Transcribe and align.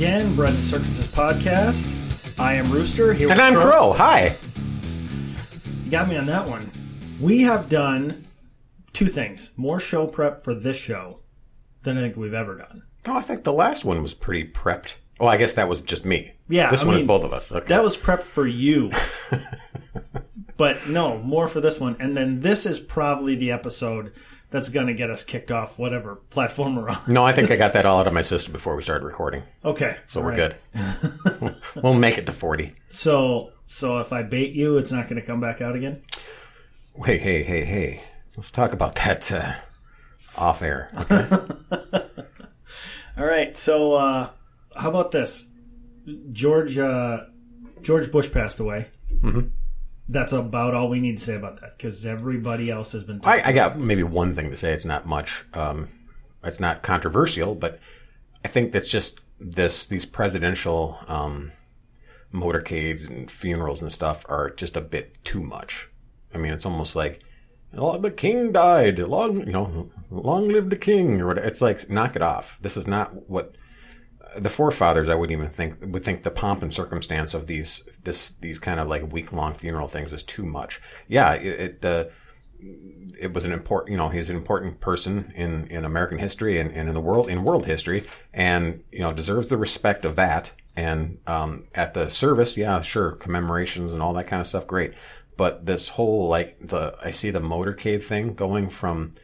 Again, 0.00 0.34
Bread 0.34 0.54
and 0.54 0.64
Circuses 0.64 1.14
podcast. 1.14 1.94
I 2.40 2.54
am 2.54 2.72
Rooster. 2.72 3.12
Here 3.12 3.30
And 3.30 3.38
I'm 3.38 3.54
Crow. 3.54 3.92
Hi. 3.92 4.34
You 5.84 5.90
got 5.90 6.08
me 6.08 6.16
on 6.16 6.24
that 6.24 6.48
one. 6.48 6.70
We 7.20 7.42
have 7.42 7.68
done 7.68 8.26
two 8.94 9.06
things: 9.08 9.50
more 9.58 9.78
show 9.78 10.06
prep 10.06 10.42
for 10.42 10.54
this 10.54 10.78
show 10.78 11.18
than 11.82 11.98
I 11.98 12.00
think 12.00 12.16
we've 12.16 12.32
ever 12.32 12.56
done. 12.56 12.82
Oh, 13.04 13.18
I 13.18 13.20
think 13.20 13.44
the 13.44 13.52
last 13.52 13.84
one 13.84 14.02
was 14.02 14.14
pretty 14.14 14.50
prepped. 14.50 14.94
Oh, 15.20 15.26
I 15.26 15.36
guess 15.36 15.52
that 15.52 15.68
was 15.68 15.82
just 15.82 16.06
me. 16.06 16.32
Yeah, 16.48 16.70
This 16.70 16.82
I 16.82 16.86
one 16.86 16.96
is 16.96 17.02
both 17.02 17.22
of 17.22 17.34
us. 17.34 17.52
Okay. 17.52 17.66
That 17.66 17.84
was 17.84 17.98
prepped 17.98 18.22
for 18.22 18.46
you. 18.46 18.90
but 20.56 20.88
no, 20.88 21.18
more 21.18 21.46
for 21.46 21.60
this 21.60 21.78
one. 21.78 21.96
And 22.00 22.16
then 22.16 22.40
this 22.40 22.64
is 22.64 22.80
probably 22.80 23.34
the 23.34 23.52
episode 23.52 24.14
that's 24.50 24.68
going 24.68 24.88
to 24.88 24.94
get 24.94 25.10
us 25.10 25.24
kicked 25.24 25.50
off 25.52 25.78
whatever 25.78 26.16
platform 26.16 26.76
we're 26.76 26.88
on. 26.88 26.98
no, 27.06 27.24
I 27.24 27.32
think 27.32 27.50
I 27.50 27.56
got 27.56 27.72
that 27.74 27.86
all 27.86 28.00
out 28.00 28.06
of 28.06 28.12
my 28.12 28.22
system 28.22 28.52
before 28.52 28.76
we 28.76 28.82
started 28.82 29.04
recording. 29.04 29.44
Okay. 29.64 29.96
So 30.08 30.20
we're 30.20 30.34
good. 30.34 30.56
we'll 31.82 31.94
make 31.94 32.18
it 32.18 32.26
to 32.26 32.32
40. 32.32 32.72
So, 32.90 33.52
so 33.66 33.98
if 33.98 34.12
I 34.12 34.22
bait 34.22 34.52
you, 34.52 34.76
it's 34.78 34.92
not 34.92 35.08
going 35.08 35.20
to 35.20 35.26
come 35.26 35.40
back 35.40 35.62
out 35.62 35.76
again? 35.76 36.02
Hey, 37.04 37.18
hey, 37.18 37.42
hey, 37.42 37.64
hey. 37.64 38.02
Let's 38.36 38.50
talk 38.50 38.72
about 38.72 38.96
that 38.96 39.30
uh, 39.30 39.52
off 40.36 40.62
air. 40.62 40.90
Okay. 40.98 41.26
All 43.16 43.24
right. 43.24 43.56
So, 43.56 43.94
uh, 43.94 44.30
how 44.74 44.90
about 44.90 45.10
this? 45.10 45.46
George 46.32 46.78
uh, 46.78 47.24
George 47.82 48.10
Bush 48.10 48.30
passed 48.30 48.60
away. 48.60 48.88
Mm-hmm. 49.22 49.48
That's 50.10 50.32
about 50.32 50.74
all 50.74 50.88
we 50.88 50.98
need 50.98 51.18
to 51.18 51.24
say 51.24 51.36
about 51.36 51.60
that 51.60 51.76
because 51.76 52.04
everybody 52.04 52.68
else 52.68 52.90
has 52.92 53.04
been. 53.04 53.20
I, 53.22 53.42
I 53.46 53.52
got 53.52 53.78
maybe 53.78 54.02
one 54.02 54.34
thing 54.34 54.50
to 54.50 54.56
say. 54.56 54.72
It's 54.72 54.84
not 54.84 55.06
much. 55.06 55.44
Um, 55.54 55.88
it's 56.42 56.58
not 56.58 56.82
controversial, 56.82 57.54
but 57.54 57.78
I 58.44 58.48
think 58.48 58.72
that's 58.72 58.90
just 58.90 59.20
this. 59.38 59.86
These 59.86 60.06
presidential 60.06 60.98
um, 61.06 61.52
motorcades 62.34 63.08
and 63.08 63.30
funerals 63.30 63.82
and 63.82 63.92
stuff 63.92 64.26
are 64.28 64.50
just 64.50 64.76
a 64.76 64.80
bit 64.80 65.22
too 65.22 65.42
much. 65.42 65.88
I 66.34 66.38
mean, 66.38 66.52
it's 66.52 66.66
almost 66.66 66.96
like 66.96 67.22
"Oh, 67.76 67.96
the 67.96 68.10
king 68.10 68.50
died. 68.50 68.98
Long, 68.98 69.46
you 69.46 69.52
know, 69.52 69.90
long 70.10 70.48
live 70.48 70.70
the 70.70 70.76
king, 70.76 71.20
or 71.20 71.28
whatever. 71.28 71.46
It's 71.46 71.62
like 71.62 71.88
knock 71.88 72.16
it 72.16 72.22
off. 72.22 72.58
This 72.62 72.76
is 72.76 72.88
not 72.88 73.30
what 73.30 73.54
the 74.38 74.48
forefathers. 74.48 75.08
I 75.08 75.14
wouldn't 75.14 75.38
even 75.38 75.52
think 75.52 75.76
would 75.80 76.04
think 76.04 76.22
the 76.22 76.30
pomp 76.30 76.62
and 76.62 76.72
circumstance 76.72 77.34
of 77.34 77.46
these 77.46 77.82
this 78.04 78.32
these 78.40 78.58
kind 78.58 78.80
of 78.80 78.88
like 78.88 79.12
week 79.12 79.32
long 79.32 79.54
funeral 79.54 79.88
things 79.88 80.12
is 80.12 80.22
too 80.22 80.44
much. 80.44 80.80
Yeah, 81.08 81.34
it, 81.34 81.60
it 81.60 81.82
the 81.82 82.10
it 83.18 83.32
was 83.32 83.44
an 83.44 83.52
important, 83.52 83.90
you 83.90 83.96
know, 83.96 84.08
he's 84.08 84.30
an 84.30 84.36
important 84.36 84.80
person 84.80 85.32
in, 85.36 85.66
in 85.68 85.84
American 85.84 86.18
history 86.18 86.58
and, 86.58 86.70
and 86.72 86.88
in 86.88 86.94
the 86.94 87.00
world, 87.00 87.28
in 87.28 87.44
world 87.44 87.66
history, 87.66 88.06
and, 88.32 88.82
you 88.90 89.00
know, 89.00 89.12
deserves 89.12 89.48
the 89.48 89.56
respect 89.56 90.04
of 90.04 90.16
that. 90.16 90.50
And, 90.76 91.18
um, 91.26 91.64
at 91.74 91.94
the 91.94 92.08
service, 92.08 92.56
yeah, 92.56 92.80
sure, 92.80 93.12
commemorations 93.12 93.92
and 93.92 94.02
all 94.02 94.14
that 94.14 94.28
kind 94.28 94.40
of 94.40 94.46
stuff, 94.46 94.66
great. 94.66 94.94
But 95.36 95.66
this 95.66 95.88
whole, 95.88 96.28
like, 96.28 96.58
the, 96.60 96.96
I 97.02 97.10
see 97.10 97.30
the 97.30 97.40
motorcade 97.40 98.02
thing 98.02 98.34
going 98.34 98.70
from, 98.70 99.14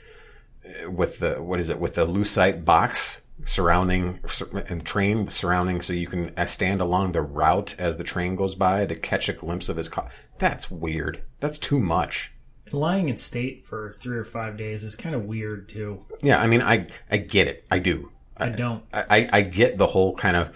uh, 0.65 0.91
with 0.91 1.19
the, 1.19 1.35
what 1.43 1.61
is 1.61 1.69
it, 1.69 1.79
with 1.79 1.95
the 1.95 2.07
lucite 2.07 2.65
box 2.65 3.21
surrounding, 3.47 4.21
and 4.69 4.85
train 4.85 5.31
surrounding 5.31 5.81
so 5.81 5.93
you 5.93 6.07
can 6.09 6.33
stand 6.47 6.81
along 6.81 7.13
the 7.13 7.23
route 7.23 7.75
as 7.79 7.97
the 7.97 8.05
train 8.05 8.37
goes 8.37 8.55
by 8.55 8.85
to 8.85 8.95
catch 8.95 9.29
a 9.29 9.33
glimpse 9.33 9.69
of 9.69 9.77
his 9.77 9.89
car. 9.89 10.11
That's 10.39 10.71
weird. 10.71 11.23
That's 11.41 11.59
too 11.59 11.81
much. 11.81 12.33
lying 12.73 13.09
in 13.09 13.17
state 13.17 13.65
for 13.65 13.93
three 13.93 14.19
or 14.19 14.25
five 14.25 14.57
days 14.57 14.83
is 14.83 14.97
kind 14.97 15.15
of 15.15 15.25
weird 15.25 15.69
too. 15.69 16.05
Yeah, 16.21 16.39
I 16.41 16.47
mean, 16.47 16.61
I 16.63 16.89
I 17.11 17.17
get 17.19 17.47
it. 17.47 17.65
I 17.71 17.79
do. 17.79 18.11
I 18.37 18.51
don't. 18.51 18.83
I, 18.93 19.05
I, 19.09 19.29
I 19.33 19.41
get 19.43 19.79
the 19.79 19.87
whole 19.87 20.15
kind 20.15 20.37
of 20.37 20.53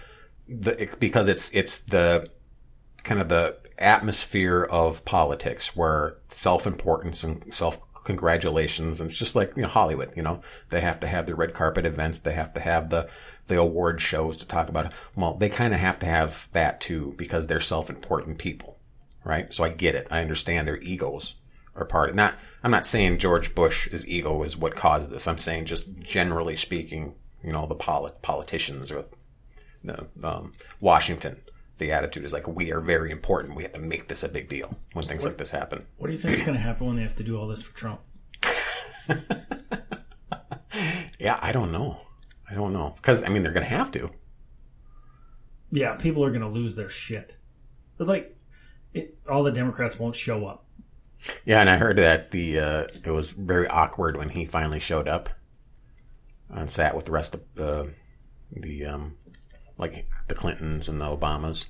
the 0.47 0.89
because 0.99 1.27
it's 1.27 1.49
it's 1.53 1.79
the 1.79 2.29
kind 3.03 3.21
of 3.21 3.29
the 3.29 3.57
atmosphere 3.79 4.63
of 4.63 5.03
politics 5.05 5.75
where 5.75 6.17
self 6.29 6.67
importance 6.67 7.23
and 7.23 7.51
self 7.53 7.79
congratulations 8.03 8.99
and 8.99 9.09
it's 9.09 9.17
just 9.17 9.35
like 9.35 9.53
you 9.55 9.63
know 9.63 9.67
Hollywood. 9.67 10.13
You 10.15 10.23
know, 10.23 10.41
they 10.69 10.81
have 10.81 10.99
to 11.01 11.07
have 11.07 11.25
the 11.25 11.35
red 11.35 11.53
carpet 11.53 11.85
events. 11.85 12.19
They 12.19 12.33
have 12.33 12.53
to 12.53 12.59
have 12.59 12.89
the 12.89 13.09
the 13.47 13.59
award 13.59 14.01
shows 14.01 14.37
to 14.37 14.47
talk 14.47 14.69
about 14.69 14.87
it. 14.87 14.91
Well, 15.15 15.35
they 15.35 15.49
kind 15.49 15.73
of 15.73 15.79
have 15.79 15.99
to 15.99 16.05
have 16.05 16.49
that 16.53 16.81
too 16.81 17.13
because 17.17 17.47
they're 17.47 17.61
self 17.61 17.89
important 17.89 18.37
people, 18.37 18.79
right? 19.23 19.53
So 19.53 19.63
I 19.63 19.69
get 19.69 19.95
it. 19.95 20.07
I 20.09 20.21
understand 20.21 20.67
their 20.67 20.81
egos 20.81 21.35
are 21.75 21.85
part 21.85 22.09
of 22.09 22.15
not 22.15 22.35
I'm 22.63 22.71
not 22.71 22.85
saying 22.85 23.17
George 23.17 23.55
Bush's 23.55 24.07
ego 24.07 24.43
is 24.43 24.57
what 24.57 24.75
caused 24.75 25.09
this. 25.09 25.27
I'm 25.27 25.37
saying 25.37 25.65
just 25.65 25.99
generally 25.99 26.55
speaking, 26.55 27.15
you 27.43 27.51
know, 27.51 27.65
the 27.65 27.75
polit- 27.75 28.21
politicians 28.21 28.91
or 28.91 29.05
the 29.83 30.07
um, 30.23 30.53
Washington, 30.79 31.41
the 31.81 31.91
attitude 31.91 32.23
is 32.23 32.31
like 32.31 32.47
we 32.47 32.71
are 32.71 32.79
very 32.79 33.11
important. 33.11 33.55
We 33.55 33.63
have 33.63 33.73
to 33.73 33.79
make 33.79 34.07
this 34.07 34.23
a 34.23 34.29
big 34.29 34.47
deal 34.47 34.73
when 34.93 35.05
things 35.05 35.25
like 35.25 35.37
this 35.37 35.51
happen. 35.51 35.85
What 35.97 36.07
do 36.07 36.13
you 36.13 36.19
think 36.19 36.35
is 36.35 36.41
going 36.41 36.53
to 36.53 36.59
happen 36.59 36.87
when 36.87 36.95
they 36.95 37.03
have 37.03 37.15
to 37.17 37.23
do 37.23 37.37
all 37.37 37.47
this 37.47 37.61
for 37.61 37.75
Trump? 37.75 38.01
Yeah, 41.21 41.37
I 41.39 41.51
don't 41.51 41.71
know. 41.71 42.01
I 42.49 42.55
don't 42.55 42.73
know 42.73 42.93
because 42.95 43.23
I 43.23 43.29
mean 43.29 43.43
they're 43.43 43.51
going 43.51 43.65
to 43.65 43.69
have 43.69 43.91
to. 43.91 44.09
Yeah, 45.69 45.95
people 45.95 46.25
are 46.25 46.31
going 46.31 46.41
to 46.41 46.47
lose 46.47 46.75
their 46.75 46.89
shit. 46.89 47.37
But 47.97 48.07
like, 48.07 48.35
it, 48.93 49.19
all 49.29 49.43
the 49.43 49.51
Democrats 49.51 49.99
won't 49.99 50.15
show 50.15 50.47
up. 50.47 50.65
Yeah, 51.45 51.61
and 51.61 51.69
I 51.69 51.77
heard 51.77 51.97
that 51.97 52.31
the 52.31 52.59
uh, 52.59 52.87
it 53.05 53.11
was 53.11 53.31
very 53.31 53.67
awkward 53.67 54.17
when 54.17 54.29
he 54.29 54.45
finally 54.45 54.79
showed 54.79 55.07
up 55.07 55.29
and 56.49 56.69
sat 56.69 56.95
with 56.95 57.05
the 57.05 57.11
rest 57.11 57.35
of 57.35 57.41
the 57.53 57.93
the 58.51 58.85
um, 58.85 59.17
like 59.81 60.05
the 60.29 60.35
Clintons 60.35 60.87
and 60.87 61.01
the 61.01 61.05
Obamas. 61.05 61.65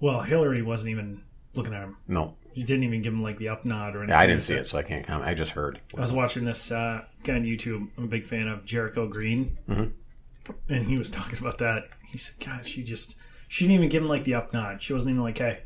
Well, 0.00 0.20
Hillary 0.20 0.60
wasn't 0.60 0.90
even 0.90 1.22
looking 1.54 1.72
at 1.72 1.80
him. 1.82 1.96
No, 2.06 2.34
She 2.54 2.62
didn't 2.64 2.84
even 2.84 3.00
give 3.00 3.14
him 3.14 3.22
like 3.22 3.38
the 3.38 3.48
up 3.48 3.64
nod 3.64 3.94
or 3.96 4.00
anything. 4.00 4.10
Yeah, 4.10 4.18
I 4.20 4.26
didn't 4.26 4.42
see 4.42 4.52
it, 4.54 4.68
so 4.68 4.76
I 4.76 4.82
can't 4.82 5.06
comment. 5.06 5.26
I 5.26 5.32
just 5.32 5.52
heard. 5.52 5.80
I 5.96 6.00
was 6.00 6.12
watching 6.12 6.44
this 6.44 6.70
uh, 6.70 7.04
guy 7.24 7.36
on 7.36 7.46
YouTube. 7.46 7.88
I'm 7.96 8.04
a 8.04 8.08
big 8.08 8.24
fan 8.24 8.48
of 8.48 8.66
Jericho 8.66 9.08
Green, 9.08 9.56
Mm-hmm. 9.66 10.52
and 10.68 10.84
he 10.84 10.98
was 10.98 11.08
talking 11.08 11.38
about 11.38 11.56
that. 11.58 11.84
He 12.10 12.18
said, 12.18 12.34
"God, 12.44 12.66
she 12.66 12.82
just 12.82 13.14
she 13.48 13.64
didn't 13.64 13.76
even 13.76 13.88
give 13.88 14.02
him 14.02 14.08
like 14.08 14.24
the 14.24 14.34
up 14.34 14.52
nod. 14.52 14.82
She 14.82 14.92
wasn't 14.92 15.12
even 15.12 15.22
like, 15.22 15.38
hey, 15.38 15.60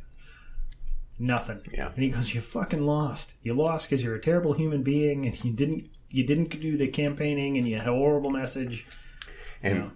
nothing." 1.18 1.60
Yeah. 1.72 1.90
And 1.94 2.02
he 2.02 2.10
goes, 2.10 2.34
"You 2.34 2.40
fucking 2.40 2.84
lost. 2.84 3.34
You 3.42 3.54
lost 3.54 3.88
because 3.88 4.02
you're 4.02 4.14
a 4.14 4.20
terrible 4.20 4.52
human 4.52 4.82
being, 4.82 5.26
and 5.26 5.44
you 5.44 5.52
didn't 5.52 5.88
you 6.08 6.24
didn't 6.26 6.60
do 6.60 6.76
the 6.76 6.88
campaigning, 6.88 7.56
and 7.56 7.66
you 7.66 7.78
had 7.78 7.88
a 7.88 7.92
horrible 7.92 8.30
message." 8.30 8.86
and 9.62 9.90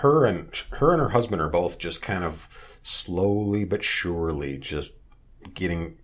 her 0.00 0.24
and 0.24 0.50
her 0.72 0.92
and 0.92 1.00
her 1.00 1.08
husband 1.10 1.40
are 1.42 1.48
both 1.48 1.78
just 1.78 2.02
kind 2.02 2.24
of 2.24 2.48
slowly 2.82 3.64
but 3.64 3.82
surely 3.82 4.56
just 4.58 4.94
getting 5.54 5.98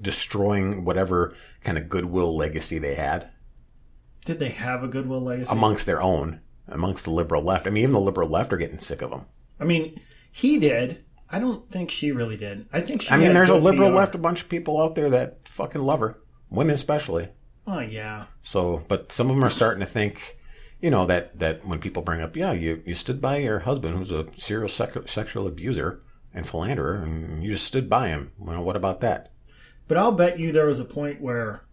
destroying 0.00 0.84
whatever 0.84 1.34
kind 1.64 1.76
of 1.78 1.88
goodwill 1.88 2.36
legacy 2.36 2.78
they 2.78 2.94
had 2.94 3.28
Did 4.24 4.38
they 4.38 4.50
have 4.50 4.82
a 4.82 4.88
goodwill 4.88 5.20
legacy? 5.22 5.52
amongst 5.52 5.86
their 5.86 6.00
own 6.00 6.40
amongst 6.68 7.04
the 7.04 7.10
liberal 7.10 7.42
left 7.42 7.66
i 7.66 7.70
mean 7.70 7.82
even 7.82 7.92
the 7.92 8.00
liberal 8.00 8.28
left 8.28 8.52
are 8.52 8.56
getting 8.56 8.78
sick 8.78 9.02
of 9.02 9.10
them 9.10 9.26
I 9.60 9.64
mean, 9.64 10.00
he 10.32 10.58
did. 10.58 11.04
I 11.30 11.38
don't 11.38 11.70
think 11.70 11.92
she 11.92 12.10
really 12.10 12.36
did. 12.36 12.66
I 12.72 12.80
think 12.80 13.02
she. 13.02 13.10
i 13.12 13.16
mean 13.16 13.32
there's 13.32 13.48
a 13.48 13.54
liberal 13.54 13.90
PR. 13.90 13.96
left 13.96 14.14
a 14.16 14.18
bunch 14.18 14.42
of 14.42 14.48
people 14.48 14.80
out 14.82 14.94
there 14.96 15.10
that 15.10 15.46
fucking 15.46 15.82
love 15.82 16.00
her 16.00 16.18
women 16.50 16.74
especially 16.74 17.28
Oh 17.64 17.78
yeah. 17.80 18.24
So, 18.42 18.82
but 18.88 19.12
some 19.12 19.30
of 19.30 19.36
them 19.36 19.44
are 19.44 19.50
starting 19.50 19.78
to 19.80 19.86
think, 19.86 20.36
you 20.82 20.90
know, 20.90 21.06
that, 21.06 21.38
that 21.38 21.64
when 21.64 21.78
people 21.78 22.02
bring 22.02 22.20
up, 22.20 22.36
yeah, 22.36 22.52
you, 22.52 22.82
you 22.84 22.94
stood 22.94 23.20
by 23.20 23.36
your 23.36 23.60
husband 23.60 23.96
who's 23.96 24.10
a 24.10 24.26
serial 24.34 24.68
sec- 24.68 25.08
sexual 25.08 25.46
abuser 25.46 26.02
and 26.34 26.46
philanderer 26.46 27.02
and 27.02 27.42
you 27.42 27.52
just 27.52 27.66
stood 27.66 27.88
by 27.88 28.08
him. 28.08 28.32
Well, 28.36 28.62
what 28.62 28.76
about 28.76 29.00
that? 29.00 29.30
But 29.86 29.96
I'll 29.96 30.12
bet 30.12 30.40
you 30.40 30.50
there 30.50 30.66
was 30.66 30.80
a 30.80 30.84
point 30.84 31.20
where 31.20 31.64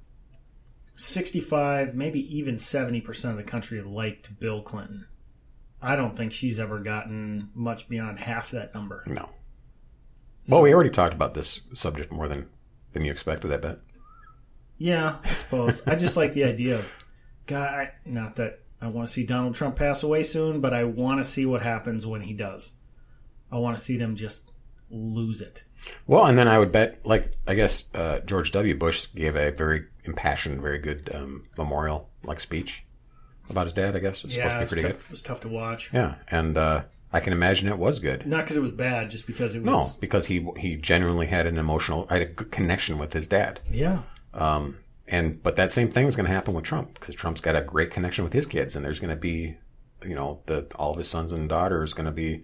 65, 0.96 1.96
maybe 1.96 2.38
even 2.38 2.56
70% 2.56 3.32
of 3.32 3.38
the 3.38 3.44
country 3.44 3.82
liked 3.82 4.40
Bill 4.40 4.62
Clinton. 4.62 5.08
I 5.82 5.96
don't 5.96 6.16
think 6.16 6.32
she's 6.32 6.60
ever 6.60 6.80
gotten 6.80 7.50
much 7.56 7.90
beyond 7.90 8.20
half 8.20 8.52
that 8.52 8.76
number. 8.76 9.04
No. 9.08 9.30
Well, 10.48 10.62
we 10.62 10.74
already 10.74 10.90
talked 10.92 11.14
about 11.14 11.34
this 11.34 11.62
subject 11.74 12.12
more 12.12 12.28
than, 12.28 12.48
than 12.94 13.06
you 13.06 13.12
expected, 13.12 13.52
I 13.52 13.58
bet. 13.58 13.80
Yeah, 14.78 15.18
I 15.24 15.34
suppose. 15.34 15.82
I 15.88 15.96
just 15.96 16.18
like 16.18 16.34
the 16.34 16.44
idea 16.44 16.78
of 16.78 16.94
God, 17.48 17.70
I, 17.70 17.92
not 18.06 18.36
that 18.36 18.60
I 18.82 18.88
want 18.88 19.08
to 19.08 19.14
see 19.14 19.26
Donald 19.26 19.56
Trump 19.56 19.76
pass 19.76 20.04
away 20.04 20.24
soon, 20.24 20.62
but 20.62 20.74
I 20.74 20.84
want 20.86 21.20
to 21.20 21.26
see 21.26 21.46
what 21.46 21.62
happens 21.62 22.08
when 22.08 22.22
he 22.22 22.34
does. 22.34 22.72
I 23.52 23.58
want 23.58 23.78
to 23.78 23.84
see 23.84 23.98
them 23.98 24.16
just 24.16 24.54
lose 24.90 25.42
it. 25.42 25.64
Well, 26.08 26.26
and 26.26 26.38
then 26.38 26.48
I 26.48 26.60
would 26.60 26.72
bet, 26.72 27.00
like 27.06 27.34
I 27.48 27.56
guess 27.56 27.86
uh, 27.94 28.20
George 28.20 28.52
W. 28.52 28.76
Bush 28.76 29.08
gave 29.16 29.36
a 29.36 29.52
very 29.52 29.86
impassioned, 30.04 30.62
very 30.62 30.80
good 30.80 31.10
um, 31.14 31.46
memorial 31.58 32.10
like 32.24 32.40
speech 32.40 32.86
about 33.50 33.66
his 33.66 33.74
dad. 33.74 33.96
I 33.96 34.00
guess 34.00 34.24
it's 34.24 34.36
yeah, 34.36 34.50
supposed 34.50 34.70
to 34.72 34.76
be 34.76 34.82
pretty 34.82 34.94
tough, 34.94 35.02
good. 35.02 35.08
it 35.08 35.12
was 35.12 35.22
tough 35.22 35.40
to 35.42 35.48
watch. 35.48 35.90
Yeah, 35.94 36.16
and 36.30 36.58
uh, 36.58 36.84
I 37.12 37.20
can 37.20 37.34
imagine 37.34 37.70
it 37.70 37.78
was 37.78 38.00
good. 38.00 38.26
Not 38.26 38.42
because 38.42 38.58
it 38.58 38.62
was 38.62 38.72
bad, 38.72 39.10
just 39.10 39.26
because 39.26 39.56
it 39.56 39.64
was. 39.64 39.94
No, 39.94 40.00
because 40.00 40.26
he 40.26 40.46
he 40.58 40.76
genuinely 40.76 41.28
had 41.28 41.48
an 41.48 41.58
emotional, 41.58 42.08
I 42.10 42.16
had 42.16 42.22
a 42.22 42.26
good 42.26 42.52
connection 42.52 42.98
with 42.98 43.14
his 43.14 43.28
dad. 43.28 43.62
Yeah. 43.72 44.02
Um, 44.34 44.78
and 45.10 45.42
but 45.42 45.56
that 45.56 45.72
same 45.72 45.90
thing 45.90 46.06
is 46.06 46.16
going 46.16 46.28
to 46.28 46.34
happen 46.34 46.54
with 46.54 46.64
Trump 46.64 46.94
because 46.94 47.16
Trump's 47.16 47.42
got 47.42 47.56
a 47.56 47.62
great 47.62 47.92
connection 47.92 48.24
with 48.24 48.34
his 48.34 48.46
kids, 48.46 48.76
and 48.76 48.86
there's 48.86 49.00
going 49.00 49.10
to 49.10 49.20
be, 49.20 49.58
you 50.04 50.14
know, 50.14 50.42
the 50.46 50.68
all 50.76 50.92
of 50.92 50.98
his 50.98 51.10
sons 51.10 51.32
and 51.32 51.50
daughters 51.50 51.94
going 51.94 52.06
to 52.06 52.12
be 52.12 52.44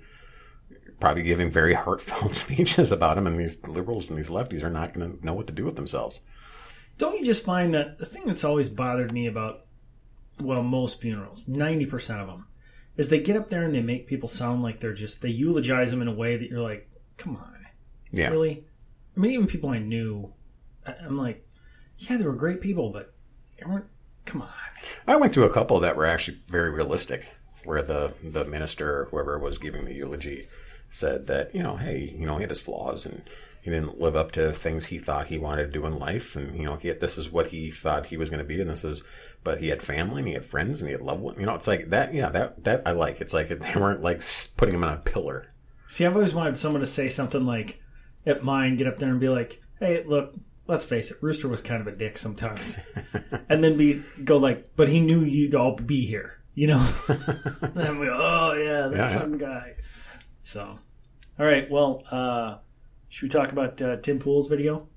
probably 0.99 1.23
giving 1.23 1.51
very 1.51 1.75
heartfelt 1.75 2.33
speeches 2.35 2.91
about 2.91 3.17
him, 3.17 3.27
and 3.27 3.39
these 3.39 3.61
liberals 3.67 4.09
and 4.09 4.17
these 4.17 4.29
lefties 4.29 4.63
are 4.63 4.71
not 4.71 4.93
going 4.93 5.17
to 5.17 5.25
know 5.25 5.33
what 5.33 5.45
to 5.47 5.53
do 5.53 5.63
with 5.63 5.75
themselves. 5.75 6.21
Don't 6.97 7.19
you 7.19 7.25
just 7.25 7.45
find 7.45 7.73
that 7.73 7.99
the 7.99 8.05
thing 8.05 8.23
that's 8.25 8.43
always 8.43 8.69
bothered 8.69 9.11
me 9.11 9.27
about, 9.27 9.65
well, 10.41 10.63
most 10.63 11.01
funerals, 11.01 11.43
90% 11.45 12.21
of 12.21 12.27
them, 12.27 12.47
is 12.95 13.09
they 13.09 13.19
get 13.19 13.35
up 13.35 13.49
there 13.49 13.63
and 13.63 13.75
they 13.75 13.81
make 13.81 14.07
people 14.07 14.29
sound 14.29 14.63
like 14.63 14.79
they're 14.79 14.93
just, 14.93 15.21
they 15.21 15.29
eulogize 15.29 15.91
them 15.91 16.01
in 16.01 16.07
a 16.07 16.13
way 16.13 16.37
that 16.37 16.49
you're 16.49 16.61
like, 16.61 16.89
come 17.17 17.35
on. 17.35 17.65
Yeah, 18.11 18.29
Really? 18.29 18.65
I 19.15 19.19
mean, 19.19 19.31
even 19.31 19.47
people 19.47 19.69
I 19.69 19.79
knew, 19.79 20.33
I'm 20.85 21.17
like, 21.17 21.45
yeah, 21.97 22.17
they 22.17 22.25
were 22.25 22.33
great 22.33 22.61
people, 22.61 22.89
but 22.89 23.13
they 23.57 23.65
weren't, 23.69 23.87
come 24.25 24.41
on. 24.41 24.49
I 25.07 25.15
went 25.15 25.33
through 25.33 25.45
a 25.45 25.53
couple 25.53 25.79
that 25.79 25.95
were 25.95 26.05
actually 26.05 26.39
very 26.47 26.69
realistic, 26.69 27.25
where 27.63 27.81
the 27.81 28.13
the 28.23 28.45
minister 28.45 29.01
or 29.01 29.05
whoever 29.05 29.39
was 29.39 29.57
giving 29.57 29.85
the 29.85 29.93
eulogy 29.93 30.47
said 30.89 31.27
that 31.27 31.53
you 31.55 31.63
know, 31.63 31.75
hey, 31.75 32.15
you 32.17 32.25
know, 32.25 32.35
he 32.35 32.41
had 32.41 32.49
his 32.49 32.61
flaws 32.61 33.05
and 33.05 33.23
he 33.61 33.71
didn't 33.71 33.99
live 33.99 34.15
up 34.15 34.31
to 34.33 34.51
things 34.51 34.85
he 34.85 34.99
thought 34.99 35.27
he 35.27 35.39
wanted 35.39 35.65
to 35.65 35.71
do 35.71 35.85
in 35.85 35.97
life, 35.97 36.35
and 36.35 36.55
you 36.55 36.65
know, 36.65 36.75
he 36.75 36.89
had, 36.89 36.99
this 36.99 37.17
is 37.17 37.31
what 37.31 37.47
he 37.47 37.71
thought 37.71 38.05
he 38.05 38.17
was 38.17 38.29
going 38.29 38.41
to 38.41 38.45
be, 38.45 38.61
and 38.61 38.69
this 38.69 38.83
is. 38.83 39.01
But 39.43 39.59
he 39.59 39.67
had 39.67 39.83
family 39.83 40.21
and 40.21 40.27
he 40.27 40.33
had 40.33 40.43
friends 40.43 40.81
and 40.81 40.89
he 40.89 40.93
had 40.93 41.03
loved 41.03 41.21
ones. 41.21 41.37
You 41.39 41.45
know, 41.45 41.53
it's 41.53 41.67
like 41.67 41.91
that. 41.91 42.15
Yeah, 42.15 42.29
that 42.29 42.63
that 42.63 42.81
I 42.85 42.93
like. 42.93 43.21
It's 43.21 43.33
like 43.33 43.47
they 43.59 43.79
weren't 43.79 44.01
like 44.01 44.23
putting 44.57 44.73
him 44.73 44.83
on 44.83 44.93
a 44.93 44.97
pillar. 44.97 45.53
See, 45.87 46.03
I've 46.03 46.15
always 46.15 46.33
wanted 46.33 46.57
someone 46.57 46.81
to 46.81 46.87
say 46.87 47.09
something 47.09 47.45
like, 47.45 47.79
at 48.25 48.43
mine, 48.43 48.75
get 48.75 48.87
up 48.87 48.97
there 48.97 49.09
and 49.09 49.19
be 49.19 49.29
like, 49.29 49.61
hey, 49.79 50.03
look, 50.03 50.33
let's 50.67 50.83
face 50.83 51.11
it, 51.11 51.17
Rooster 51.21 51.47
was 51.47 51.61
kind 51.61 51.81
of 51.81 51.87
a 51.87 51.95
dick 51.95 52.17
sometimes. 52.17 52.75
and 53.49 53.63
then 53.63 53.77
be 53.77 54.03
go 54.23 54.37
like, 54.37 54.75
but 54.75 54.89
he 54.89 54.99
knew 54.99 55.21
you'd 55.21 55.55
all 55.55 55.75
be 55.75 56.05
here, 56.05 56.39
you 56.53 56.67
know? 56.67 56.87
and 57.07 57.79
I'm 57.81 57.99
like, 57.99 58.09
oh, 58.11 58.53
yeah, 58.53 58.87
that 58.87 58.91
Yeah, 58.97 59.09
yeah. 59.11 59.19
fun 59.19 59.37
guy. 59.37 59.75
So, 60.43 60.79
all 61.39 61.45
right, 61.45 61.69
well, 61.69 62.03
uh, 62.11 62.57
should 63.09 63.23
we 63.23 63.29
talk 63.29 63.51
about 63.51 63.81
uh, 63.81 63.97
Tim 63.97 64.19
Pool's 64.19 64.47
video? 64.47 64.87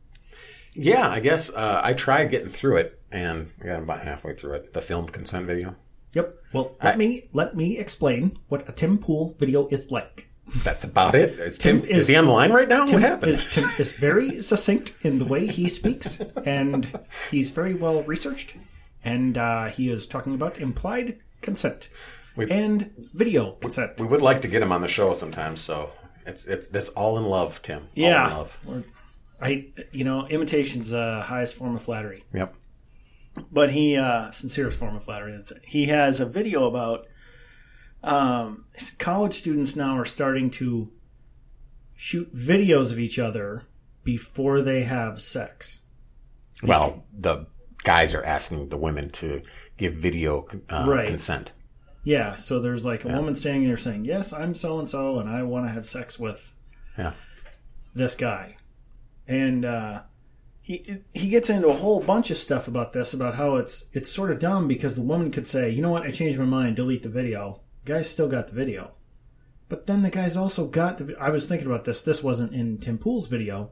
Yeah, 0.75 1.09
I 1.09 1.21
guess 1.21 1.51
uh, 1.51 1.81
I 1.83 1.93
tried 1.95 2.31
getting 2.31 2.51
through 2.51 2.77
it, 2.77 3.01
and 3.11 3.51
I 3.63 3.67
got 3.67 3.83
about 3.83 4.03
halfway 4.05 4.35
through 4.35 4.55
it. 4.55 4.73
The 4.75 4.81
film 4.83 5.07
consent 5.09 5.47
video. 5.47 5.75
Yep. 6.15 6.35
Well, 6.53 6.77
let 6.83 6.95
I- 6.95 6.97
me 6.99 7.29
let 7.33 7.55
me 7.57 7.79
explain 7.79 8.39
what 8.49 8.69
a 8.69 8.73
Tim 8.73 8.99
Pool 8.99 9.35
video 9.39 9.67
is 9.69 9.91
like. 9.91 10.28
That's 10.65 10.85
about 10.85 11.15
it. 11.15 11.39
Is 11.39 11.59
Tim, 11.59 11.81
Tim 11.83 11.91
is, 11.91 11.99
is- 11.99 12.09
he 12.09 12.17
on 12.17 12.27
the 12.27 12.33
line 12.33 12.53
right 12.53 12.69
now? 12.69 12.85
Tim 12.87 12.95
what 12.95 13.03
happened? 13.03 13.33
Is, 13.33 13.51
Tim 13.53 13.69
is 13.79 13.93
very 13.93 14.43
succinct 14.43 14.95
in 15.03 15.19
the 15.19 15.25
way 15.25 15.47
he 15.47 15.69
speaks, 15.69 16.19
and 16.45 16.91
he's 17.31 17.51
very 17.51 17.75
well 17.75 18.03
researched. 18.03 18.55
And 19.05 19.39
uh, 19.39 19.67
he 19.67 19.91
is 19.91 20.07
talking 20.07 20.35
about 20.35 20.59
implied 20.59 21.19
consent 21.43 21.89
We- 22.37 22.51
and 22.51 22.93
video 23.15 23.53
consent. 23.53 24.01
We 24.01 24.07
would 24.07 24.23
like 24.23 24.41
to 24.43 24.49
get 24.49 24.63
him 24.63 24.73
on 24.73 24.81
the 24.81 24.89
show 24.89 25.13
sometimes, 25.13 25.61
so 25.61 25.91
it's 26.27 26.47
it's 26.47 26.69
this 26.69 26.89
all 26.91 27.17
in 27.19 27.25
love, 27.25 27.63
Tim. 27.63 27.83
All 27.83 27.89
in 27.95 28.03
yeah, 28.03 28.37
love. 28.37 28.59
I 29.41 29.67
you 29.93 30.05
know 30.05 30.27
imitation's 30.27 30.91
the 30.91 31.23
highest 31.25 31.55
form 31.55 31.77
of 31.77 31.83
flattery, 31.83 32.25
Yep. 32.35 32.55
but 33.53 33.71
he 33.71 33.97
uh, 33.97 34.31
sincerest 34.33 34.79
form 34.79 34.97
of 34.97 35.05
flattery. 35.05 35.33
That's 35.33 35.53
it. 35.53 35.63
He 35.65 35.87
has 35.87 36.19
a 36.21 36.27
video 36.27 36.67
about 36.67 37.07
um, 38.03 38.65
college 38.99 39.35
students 39.35 39.75
now 39.77 39.97
are 39.99 40.05
starting 40.05 40.51
to 40.53 40.91
shoot 41.95 42.33
videos 42.35 42.93
of 42.93 42.99
each 42.99 43.19
other 43.19 43.65
before 44.05 44.63
they 44.63 44.83
have 44.85 45.21
sex. 45.21 45.81
Well, 46.63 47.05
the 47.13 47.47
guys 47.85 48.15
are 48.15 48.25
asking 48.25 48.69
the 48.69 48.77
women 48.77 49.11
to 49.11 49.43
give 49.77 49.95
video 49.95 50.47
uh, 50.69 50.85
Right. 50.89 51.07
consent. 51.09 51.53
Yeah, 52.05 52.37
so 52.37 52.61
there's 52.61 52.85
like 52.87 53.05
a 53.05 53.09
woman 53.09 53.35
standing 53.35 53.67
there 53.67 53.77
saying, 53.77 54.05
"Yes, 54.07 54.33
I'm 54.33 54.55
so 54.55 54.79
and 54.79 54.89
so, 54.89 55.19
and 55.19 55.29
I 55.29 55.43
want 55.43 55.67
to 55.67 55.73
have 55.73 55.85
sex 55.85 56.19
with 56.19 56.55
Yeah. 56.97 57.13
this 57.95 58.15
guy," 58.15 58.57
and 59.27 59.65
uh, 59.65 60.03
he 60.63 60.99
he 61.13 61.29
gets 61.29 61.51
into 61.51 61.69
a 61.69 61.75
whole 61.75 62.01
bunch 62.01 62.31
of 62.31 62.37
stuff 62.39 62.67
about 62.67 62.93
this, 62.95 63.13
about 63.13 63.35
how 63.35 63.57
it's 63.57 63.85
it's 63.93 64.09
sort 64.11 64.31
of 64.31 64.39
dumb 64.39 64.69
because 64.69 64.95
the 64.95 65.03
woman 65.03 65.31
could 65.31 65.47
say, 65.47 65.69
"You 65.71 65.83
know 65.83 65.91
what? 65.91 66.05
I 66.05 66.11
changed 66.11 66.39
my 66.39 66.45
mind. 66.47 66.77
Delete 66.77 67.03
the 67.03 67.09
video." 67.11 67.61
Guy's 67.89 68.09
still 68.09 68.29
got 68.29 68.49
the 68.49 68.55
video, 68.55 68.93
but 69.69 69.87
then 69.87 70.03
the 70.03 70.11
guy's 70.11 70.37
also 70.37 70.67
got 70.67 70.99
the. 70.99 71.17
I 71.19 71.31
was 71.31 71.49
thinking 71.49 71.67
about 71.67 71.85
this. 71.85 72.03
This 72.03 72.23
wasn't 72.23 72.55
in 72.55 72.79
Tim 72.79 72.99
Pool's 72.99 73.29
video. 73.29 73.71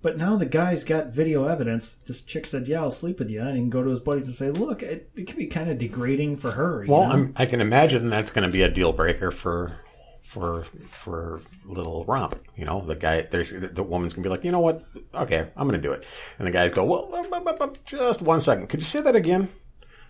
But 0.00 0.16
now 0.16 0.36
the 0.36 0.46
guy's 0.46 0.84
got 0.84 1.08
video 1.08 1.46
evidence. 1.46 1.90
that 1.90 2.06
This 2.06 2.22
chick 2.22 2.46
said, 2.46 2.68
"Yeah, 2.68 2.82
I'll 2.82 2.90
sleep 2.90 3.18
with 3.18 3.30
you," 3.30 3.40
and 3.40 3.50
he 3.50 3.56
can 3.56 3.70
go 3.70 3.82
to 3.82 3.90
his 3.90 4.00
buddies 4.00 4.26
and 4.26 4.34
say, 4.34 4.50
"Look, 4.50 4.82
it, 4.82 5.10
it 5.16 5.26
can 5.26 5.36
be 5.36 5.46
kind 5.46 5.70
of 5.70 5.78
degrading 5.78 6.36
for 6.36 6.52
her." 6.52 6.84
you 6.84 6.92
Well, 6.92 7.30
I 7.36 7.46
can 7.46 7.60
imagine 7.60 8.08
that's 8.08 8.30
going 8.30 8.46
to 8.46 8.52
be 8.52 8.62
a 8.62 8.70
deal 8.70 8.92
breaker 8.92 9.32
for 9.32 9.80
for 10.28 10.64
for 10.88 11.40
little 11.64 12.04
romp. 12.04 12.38
You 12.54 12.66
know, 12.66 12.84
the 12.84 12.94
guy 12.94 13.22
there's 13.22 13.50
the 13.50 13.82
woman's 13.82 14.12
going 14.12 14.22
to 14.22 14.28
be 14.28 14.30
like, 14.30 14.44
you 14.44 14.52
know 14.52 14.60
what? 14.60 14.84
Okay, 15.14 15.50
I'm 15.56 15.66
going 15.66 15.80
to 15.80 15.88
do 15.88 15.92
it. 15.92 16.04
And 16.38 16.46
the 16.46 16.52
guys 16.52 16.70
go, 16.70 16.84
well, 16.84 17.74
just 17.86 18.20
one 18.20 18.42
second. 18.42 18.68
Could 18.68 18.80
you 18.80 18.86
say 18.86 19.00
that 19.00 19.16
again? 19.16 19.48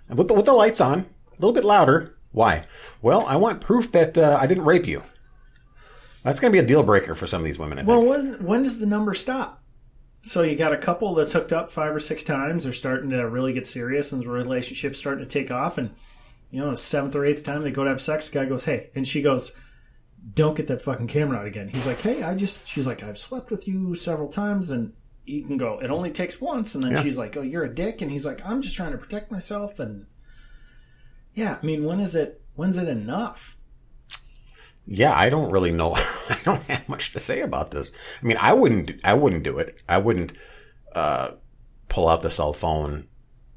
And 0.09 0.19
with 0.19 0.27
the, 0.27 0.35
with 0.35 0.47
the 0.47 0.53
lights 0.53 0.81
on, 0.81 1.01
a 1.01 1.35
little 1.39 1.53
bit 1.53 1.65
louder. 1.65 2.18
Why? 2.33 2.65
Well, 3.03 3.25
I 3.27 3.37
want 3.37 3.61
proof 3.61 3.91
that 3.93 4.17
uh, 4.19 4.39
I 4.41 4.47
didn't 4.47 4.65
rape 4.65 4.87
you. 4.87 5.03
That's 6.23 6.41
going 6.41 6.53
to 6.53 6.59
be 6.59 6.65
a 6.65 6.67
deal 6.67 6.83
breaker 6.83 7.15
for 7.15 7.27
some 7.27 7.41
of 7.41 7.45
these 7.45 7.59
women. 7.59 7.79
I. 7.79 7.85
Well, 7.85 8.05
when, 8.05 8.45
when 8.45 8.63
does 8.63 8.79
the 8.79 8.87
number 8.87 9.15
stop? 9.15 9.63
So 10.23 10.43
you 10.43 10.57
got 10.57 10.73
a 10.73 10.77
couple 10.77 11.15
that's 11.15 11.33
hooked 11.33 11.53
up 11.53 11.71
five 11.71 11.95
or 11.95 12.01
six 12.01 12.23
times. 12.23 12.65
They're 12.65 12.73
starting 12.73 13.11
to 13.11 13.29
really 13.29 13.53
get 13.53 13.67
serious, 13.67 14.13
and 14.13 14.23
the 14.23 14.29
relationship's 14.29 14.99
starting 14.99 15.25
to 15.25 15.31
take 15.31 15.51
off. 15.51 15.79
And 15.79 15.91
you 16.51 16.61
know, 16.61 16.71
the 16.71 16.77
seventh 16.77 17.15
or 17.15 17.25
eighth 17.25 17.45
time 17.45 17.63
they 17.63 17.71
go 17.71 17.85
to 17.85 17.91
have 17.91 18.01
sex, 18.01 18.29
the 18.29 18.41
guy 18.41 18.45
goes, 18.47 18.65
"Hey," 18.65 18.91
and 18.95 19.07
she 19.07 19.23
goes, 19.23 19.53
"Don't 20.35 20.57
get 20.57 20.67
that 20.67 20.83
fucking 20.83 21.07
camera 21.07 21.39
out 21.39 21.47
again." 21.47 21.69
He's 21.69 21.87
like, 21.87 22.01
"Hey, 22.01 22.23
I 22.23 22.35
just," 22.35 22.67
she's 22.67 22.87
like, 22.87 23.03
"I've 23.03 23.17
slept 23.17 23.51
with 23.51 23.69
you 23.69 23.95
several 23.95 24.29
times," 24.29 24.71
and 24.71 24.93
you 25.25 25.45
can 25.45 25.57
go, 25.57 25.79
"It 25.79 25.91
only 25.91 26.11
takes 26.11 26.41
once," 26.41 26.75
and 26.75 26.83
then 26.83 26.93
Yeah. 26.93 27.03
she's 27.03 27.17
like, 27.17 27.37
"Oh, 27.37 27.43
you're 27.43 27.65
a 27.65 27.75
dick," 27.75 28.03
and 28.03 28.11
he's 28.11 28.27
like, 28.27 28.41
"I'm 28.45 28.61
just 28.61 28.75
trying 28.77 28.93
to 28.93 28.99
protect 28.99 29.31
myself." 29.31 29.79
And 29.79 30.07
yeah, 31.39 31.57
I 31.63 31.65
mean, 31.65 31.85
when 31.85 32.01
is 32.01 32.17
it? 32.17 32.43
When's 32.57 32.77
it 32.77 32.89
enough? 32.89 33.57
Yeah, 34.87 35.17
I 35.17 35.31
don't 35.31 35.53
really 35.53 35.71
know. 35.71 35.95
I 36.29 36.41
don't 36.45 36.63
have 36.65 36.89
much 36.89 37.13
to 37.13 37.21
say 37.21 37.43
about 37.43 37.71
this. 37.71 37.93
I 38.21 38.27
mean, 38.27 38.37
I 38.41 38.53
wouldn't. 38.53 39.01
I 39.05 39.15
wouldn't 39.15 39.45
do 39.45 39.59
it. 39.59 39.81
I 39.89 39.99
wouldn't 39.99 40.33
uh, 40.97 41.31
pull 41.89 42.09
out 42.09 42.23
the 42.23 42.31
cell 42.31 42.53
phone 42.53 43.07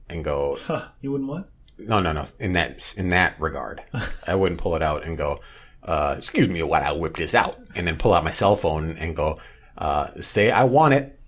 and 0.09 0.23
go. 0.23 0.59
Huh, 0.65 0.89
you 1.01 1.11
wouldn't 1.11 1.29
what? 1.29 1.49
No, 1.79 1.99
no, 1.99 2.11
no. 2.11 2.27
In 2.39 2.51
that 2.51 2.93
in 2.97 3.09
that 3.09 3.41
regard, 3.41 3.81
I 4.27 4.35
wouldn't 4.35 4.61
pull 4.61 4.75
it 4.75 4.83
out 4.83 5.03
and 5.03 5.17
go. 5.17 5.39
Uh, 5.81 6.13
excuse 6.15 6.47
me, 6.47 6.61
while 6.61 6.83
I 6.83 6.91
whip 6.91 7.15
this 7.15 7.33
out, 7.33 7.59
and 7.73 7.87
then 7.87 7.97
pull 7.97 8.13
out 8.13 8.23
my 8.23 8.29
cell 8.29 8.55
phone 8.55 8.91
and 8.97 9.15
go. 9.15 9.39
Uh, 9.75 10.21
say 10.21 10.51
I 10.51 10.65
want 10.65 10.93
it. 10.93 11.19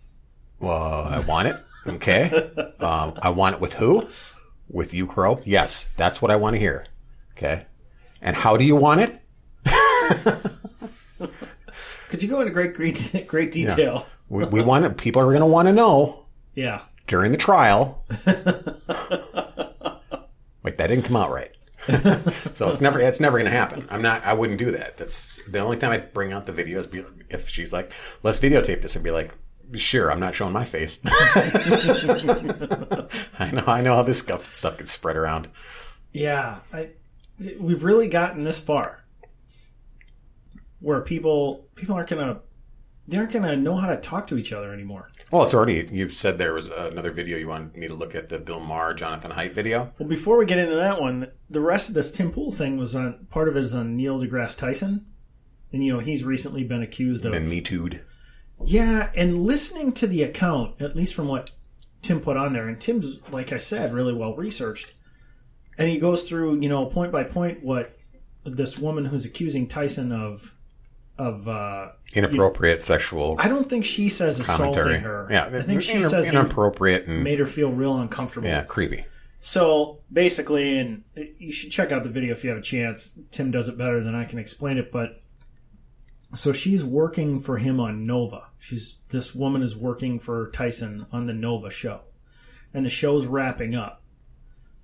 Well, 0.59 1.05
I 1.05 1.23
want 1.27 1.47
it. 1.47 1.55
Okay. 1.87 2.29
Um, 2.79 3.13
I 3.21 3.31
want 3.31 3.55
it 3.55 3.61
with 3.61 3.73
who? 3.73 4.07
With 4.73 4.93
you, 4.93 5.07
Crow. 5.07 5.39
Yes, 5.45 5.87
that's 5.95 6.21
what 6.21 6.31
I 6.31 6.35
want 6.35 6.55
to 6.55 6.59
hear. 6.59 6.85
Okay. 7.37 7.65
And 8.21 8.35
how 8.35 8.57
do 8.57 8.65
you 8.65 8.75
want 8.75 9.01
it? 9.01 9.21
Could 12.09 12.21
you 12.23 12.27
go 12.27 12.41
into 12.41 12.51
great 12.51 12.73
great 12.73 13.25
great 13.27 13.51
detail? 13.51 14.05
We, 14.29 14.45
we 14.45 14.61
want 14.63 14.85
it. 14.85 14.97
People 14.97 15.21
are 15.21 15.25
going 15.25 15.39
to 15.41 15.45
want 15.45 15.67
to 15.67 15.73
know 15.73 16.25
yeah. 16.55 16.81
during 17.07 17.31
the 17.31 17.37
trial. 17.37 18.03
Wait, 20.63 20.77
that 20.77 20.87
didn't 20.87 21.03
come 21.03 21.17
out 21.17 21.31
right. 21.31 21.51
so 22.53 22.69
it's 22.71 22.81
never 22.81 22.99
it's 22.99 23.19
never 23.19 23.37
going 23.37 23.51
to 23.51 23.55
happen. 23.55 23.85
I'm 23.91 24.01
not. 24.01 24.23
I 24.23 24.33
wouldn't 24.33 24.57
do 24.57 24.71
that. 24.71 24.97
That's 24.97 25.41
the 25.47 25.59
only 25.59 25.77
time 25.77 25.91
I'd 25.91 26.13
bring 26.13 26.33
out 26.33 26.45
the 26.45 26.51
video 26.51 26.79
is 26.79 26.87
be, 26.87 27.03
if 27.29 27.49
she's 27.49 27.73
like, 27.73 27.91
"Let's 28.23 28.39
videotape 28.39 28.81
this," 28.81 28.95
and 28.95 29.03
be 29.03 29.11
like, 29.11 29.33
"Sure, 29.75 30.11
I'm 30.11 30.19
not 30.19 30.35
showing 30.35 30.53
my 30.53 30.65
face." 30.65 30.99
I 31.05 31.09
know. 33.51 33.63
I 33.65 33.81
know 33.81 33.95
how 33.95 34.03
this 34.03 34.19
stuff 34.19 34.53
stuff 34.53 34.77
gets 34.77 34.91
spread 34.91 35.17
around. 35.17 35.49
Yeah, 36.11 36.59
I, 36.71 36.89
we've 37.59 37.83
really 37.83 38.07
gotten 38.07 38.43
this 38.43 38.59
far, 38.59 39.03
where 40.79 41.01
people 41.01 41.67
people 41.75 41.95
aren't 41.95 42.09
gonna 42.09 42.41
they 43.07 43.17
aren't 43.17 43.31
going 43.33 43.43
to 43.43 43.57
know 43.57 43.75
how 43.75 43.87
to 43.87 43.97
talk 43.97 44.27
to 44.27 44.37
each 44.37 44.53
other 44.53 44.73
anymore. 44.73 45.09
Well, 45.29 45.43
it's 45.43 45.53
already. 45.53 45.87
You 45.91 46.09
said 46.09 46.37
there 46.37 46.53
was 46.53 46.67
another 46.67 47.11
video 47.11 47.37
you 47.37 47.47
wanted 47.47 47.75
me 47.75 47.87
to 47.87 47.93
look 47.93 48.15
at 48.15 48.29
the 48.29 48.39
Bill 48.39 48.61
Maher 48.61 48.93
Jonathan 48.93 49.31
Haidt 49.31 49.51
video. 49.51 49.91
Well, 49.97 50.07
before 50.07 50.37
we 50.37 50.45
get 50.45 50.57
into 50.57 50.75
that 50.75 51.01
one, 51.01 51.31
the 51.49 51.59
rest 51.59 51.89
of 51.89 51.95
this 51.95 52.11
Tim 52.11 52.31
Pool 52.31 52.51
thing 52.51 52.77
was 52.77 52.95
on 52.95 53.27
part 53.29 53.49
of 53.49 53.57
it 53.57 53.63
is 53.63 53.73
on 53.73 53.97
Neil 53.97 54.19
deGrasse 54.19 54.57
Tyson, 54.57 55.05
and 55.73 55.83
you 55.83 55.91
know 55.91 55.99
he's 55.99 56.23
recently 56.23 56.63
been 56.63 56.81
accused 56.81 57.25
of 57.25 57.33
Been 57.33 57.49
me 57.49 57.61
too'd. 57.61 58.01
Yeah, 58.63 59.09
and 59.15 59.43
listening 59.45 59.91
to 59.93 60.07
the 60.07 60.23
account, 60.23 60.81
at 60.81 60.95
least 60.95 61.13
from 61.13 61.27
what 61.27 61.51
Tim 62.01 62.19
put 62.19 62.37
on 62.37 62.53
there, 62.53 62.67
and 62.67 62.79
Tim's, 62.79 63.19
like 63.31 63.51
I 63.51 63.57
said, 63.57 63.93
really 63.93 64.13
well 64.13 64.35
researched. 64.35 64.93
And 65.77 65.89
he 65.89 65.97
goes 65.97 66.29
through, 66.29 66.61
you 66.61 66.69
know, 66.69 66.85
point 66.85 67.11
by 67.11 67.23
point 67.23 67.63
what 67.63 67.97
this 68.45 68.77
woman 68.77 69.05
who's 69.05 69.25
accusing 69.25 69.67
Tyson 69.67 70.11
of 70.11 70.53
of 71.17 71.47
uh 71.47 71.89
Inappropriate 72.15 72.83
sexual 72.83 73.35
I 73.39 73.47
don't 73.47 73.67
think 73.67 73.85
she 73.85 74.09
says 74.09 74.39
assaulting 74.39 75.01
her. 75.01 75.27
Yeah, 75.31 75.45
I 75.45 75.61
think 75.61 75.81
she 75.81 75.97
in- 75.97 76.03
says 76.03 76.29
inappropriate 76.29 77.07
and 77.07 77.23
made 77.23 77.39
her 77.39 77.45
feel 77.45 77.71
real 77.71 77.97
uncomfortable. 77.97 78.47
yeah, 78.47 78.63
creepy. 78.63 79.05
So 79.39 79.99
basically, 80.11 80.77
and 80.77 81.03
you 81.37 81.51
should 81.51 81.71
check 81.71 81.91
out 81.91 82.03
the 82.03 82.09
video 82.09 82.31
if 82.33 82.43
you 82.43 82.49
have 82.49 82.59
a 82.59 82.63
chance. 82.63 83.11
Tim 83.31 83.51
does 83.51 83.67
it 83.67 83.77
better 83.77 83.99
than 84.01 84.15
I 84.15 84.25
can 84.25 84.39
explain 84.39 84.77
it, 84.77 84.91
but 84.91 85.22
so 86.33 86.51
she's 86.51 86.83
working 86.83 87.39
for 87.39 87.57
him 87.57 87.79
on 87.79 88.05
Nova. 88.05 88.47
She's 88.59 88.97
this 89.09 89.35
woman 89.35 89.61
is 89.61 89.75
working 89.75 90.19
for 90.19 90.49
Tyson 90.51 91.05
on 91.11 91.27
the 91.27 91.33
Nova 91.33 91.69
show, 91.69 92.01
and 92.73 92.85
the 92.85 92.89
show's 92.89 93.27
wrapping 93.27 93.75
up. 93.75 94.01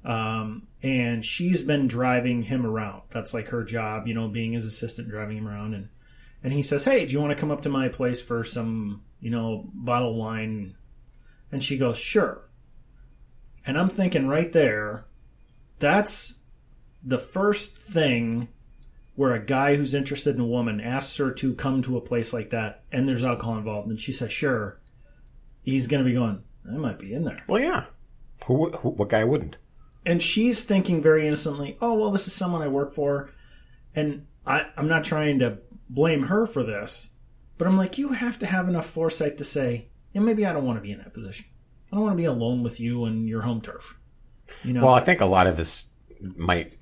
Um, 0.04 0.68
and 0.82 1.26
she's 1.26 1.64
been 1.64 1.88
driving 1.88 2.44
him 2.44 2.66
around. 2.66 3.02
That's 3.10 3.34
like 3.34 3.50
her 3.50 3.64
job, 3.64 4.08
you 4.08 4.14
know, 4.14 4.28
being 4.28 4.54
his 4.54 4.66
assistant, 4.66 5.10
driving 5.10 5.38
him 5.38 5.48
around. 5.48 5.74
And 5.74 5.90
and 6.44 6.54
he 6.54 6.62
says, 6.62 6.84
"Hey, 6.84 7.06
do 7.06 7.12
you 7.12 7.20
want 7.20 7.32
to 7.32 7.40
come 7.40 7.52
up 7.52 7.62
to 7.62 7.70
my 7.70 7.90
place 7.90 8.22
for 8.22 8.44
some, 8.44 9.04
you 9.20 9.30
know, 9.30 9.70
bottle 9.74 10.16
wine?" 10.16 10.76
And 11.52 11.64
she 11.64 11.78
goes, 11.78 11.98
"Sure." 11.98 12.50
And 13.66 13.78
I'm 13.78 13.90
thinking 13.90 14.28
right 14.28 14.52
there, 14.52 15.06
that's 15.80 16.36
the 17.04 17.20
first 17.20 17.76
thing 17.76 18.50
where 19.20 19.34
a 19.34 19.46
guy 19.46 19.76
who's 19.76 19.94
interested 19.94 20.34
in 20.34 20.40
a 20.40 20.48
woman 20.48 20.80
asks 20.80 21.18
her 21.18 21.30
to 21.30 21.54
come 21.56 21.82
to 21.82 21.98
a 21.98 22.02
place 22.02 22.32
like 22.32 22.52
that 22.52 22.84
and 22.90 23.06
there's 23.06 23.22
alcohol 23.22 23.58
involved 23.58 23.90
and 23.90 24.00
she 24.00 24.14
says 24.14 24.32
sure 24.32 24.80
he's 25.62 25.88
going 25.88 26.02
to 26.02 26.10
be 26.10 26.16
going 26.16 26.42
i 26.72 26.78
might 26.78 26.98
be 26.98 27.14
in 27.14 27.26
there 27.26 27.38
Well, 27.46 27.62
yeah. 27.62 27.84
Who, 28.46 28.72
who? 28.72 28.92
What 28.92 29.10
guy 29.10 29.26
wouldn't? 29.26 29.58
and 30.06 30.24
she's 30.24 30.64
thinking 30.64 31.02
very 31.02 31.28
innocently 31.28 31.78
oh 31.82 31.96
well 32.00 32.12
this 32.12 32.28
is 32.28 32.32
someone 32.34 32.62
i 32.62 32.70
work 32.70 32.94
for 32.94 33.30
and 33.94 34.26
I, 34.48 34.68
i'm 34.78 34.88
not 34.88 35.04
trying 35.04 35.40
to 35.40 35.58
blame 35.90 36.24
her 36.24 36.46
for 36.46 36.64
this 36.64 37.10
but 37.58 37.68
i'm 37.68 37.76
like 37.76 37.98
you 37.98 38.14
have 38.14 38.40
to 38.40 38.46
have 38.46 38.70
enough 38.70 38.86
foresight 38.86 39.38
to 39.40 39.44
say 39.44 39.90
yeah, 40.14 40.22
maybe 40.22 40.46
i 40.46 40.54
don't 40.54 40.66
want 40.66 40.78
to 40.78 40.82
be 40.82 40.94
in 40.94 41.00
that 41.00 41.14
position 41.14 41.46
i 41.92 41.96
don't 41.98 42.06
want 42.06 42.14
to 42.14 42.22
be 42.22 42.24
alone 42.24 42.64
with 42.64 42.80
you 42.80 43.04
and 43.04 43.28
your 43.28 43.42
home 43.42 43.60
turf 43.60 44.00
you 44.64 44.72
know 44.72 44.86
Well, 44.86 44.94
I 44.94 45.02
think 45.02 45.20
a 45.20 45.26
lot 45.26 45.46
of 45.48 45.58
this 45.58 45.90
might 46.38 46.79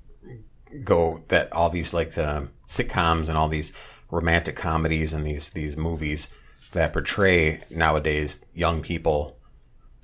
go 0.84 1.22
that 1.28 1.52
all 1.52 1.70
these 1.70 1.92
like 1.94 2.14
the 2.14 2.48
sitcoms 2.66 3.28
and 3.28 3.36
all 3.38 3.48
these 3.48 3.72
romantic 4.10 4.56
comedies 4.56 5.12
and 5.12 5.26
these 5.26 5.50
these 5.50 5.76
movies 5.76 6.30
that 6.72 6.92
portray 6.92 7.60
nowadays 7.70 8.44
young 8.54 8.82
people 8.82 9.36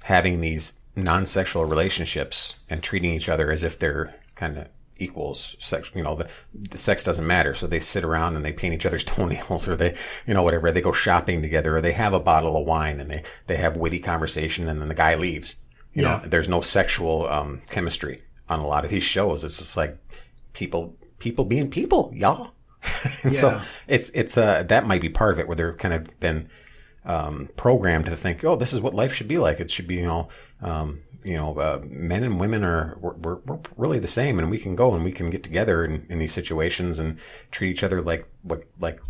having 0.03 0.41
these 0.41 0.75
non-sexual 0.97 1.65
relationships 1.65 2.57
and 2.71 2.83
treating 2.83 3.11
each 3.11 3.29
other 3.29 3.51
as 3.51 3.63
if 3.63 3.79
they're 3.79 4.15
kind 4.35 4.57
of 4.59 4.67
equals 4.97 5.57
sex 5.59 5.91
you 5.95 6.05
know 6.05 6.15
the, 6.15 6.29
the 6.71 6.79
sex 6.79 7.03
doesn't 7.03 7.27
matter. 7.27 7.53
So 7.55 7.67
they 7.67 7.81
sit 7.81 8.05
around 8.05 8.37
and 8.37 8.45
they 8.45 8.53
paint 8.53 8.75
each 8.75 8.87
other's 8.87 9.05
toenails 9.13 9.67
or 9.69 9.77
they 9.77 9.97
you 10.27 10.35
know 10.35 10.43
whatever. 10.43 10.71
They 10.71 10.81
go 10.81 10.93
shopping 10.93 11.43
together 11.43 11.77
or 11.77 11.81
they 11.81 11.93
have 11.93 12.13
a 12.15 12.21
bottle 12.21 12.57
of 12.57 12.67
wine 12.67 13.01
and 13.01 13.11
they 13.11 13.25
they 13.47 13.57
have 13.57 13.77
witty 13.77 13.99
conversation 13.99 14.69
and 14.69 14.81
then 14.81 14.89
the 14.89 14.95
guy 14.95 15.17
leaves. 15.17 15.57
You 15.93 16.03
Yeah. 16.03 16.21
know 16.23 16.29
there's 16.29 16.49
no 16.49 16.61
sexual 16.61 17.29
um, 17.29 17.63
chemistry 17.71 18.23
on 18.49 18.61
a 18.61 18.67
lot 18.67 18.85
of 18.85 18.91
these 18.91 19.03
shows. 19.03 19.43
It's 19.43 19.59
just 19.59 19.77
like 19.77 19.97
people 20.55 20.97
people 21.19 21.45
being 21.45 21.71
people 21.71 22.11
y'all 22.15 22.51
and 23.23 23.35
so 23.43 23.61
it's 23.87 24.11
it's 24.15 24.37
uh 24.39 24.63
that 24.65 24.87
might 24.87 25.01
be 25.01 25.09
part 25.11 25.33
of 25.35 25.39
it 25.39 25.47
where 25.47 25.57
they're 25.57 25.75
kind 25.75 25.95
of 25.95 26.19
been 26.21 26.49
um, 27.05 27.51
programmed 27.57 28.07
to 28.07 28.17
think, 28.17 28.43
oh, 28.45 28.57
this 28.57 28.73
is 28.73 28.81
what 28.81 28.95
life 28.95 29.13
should 29.13 29.29
be 29.29 29.39
like. 29.39 29.61
It 29.61 29.71
should 29.71 29.87
be, 29.87 29.97
you 29.97 30.05
know, 30.05 30.29
um, 30.63 31.03
you 31.23 31.37
know, 31.37 31.55
uh, 31.59 31.81
men 31.85 32.23
and 32.23 32.41
women 32.41 32.65
are 32.65 32.97
we're, 33.01 33.15
we're, 33.15 33.35
we're 33.45 33.59
really 33.77 33.99
the 33.99 34.09
same, 34.09 34.39
and 34.39 34.51
we 34.51 34.59
can 34.59 34.75
go 34.75 34.95
and 34.95 35.05
we 35.05 35.13
can 35.13 35.31
get 35.31 35.43
together 35.43 35.85
in, 35.85 36.07
in 36.09 36.19
these 36.19 36.33
situations 36.33 36.99
and 36.99 37.19
treat 37.51 37.71
each 37.71 37.83
other 37.83 38.01
like 38.03 38.27
what 38.43 38.65
like 38.81 39.01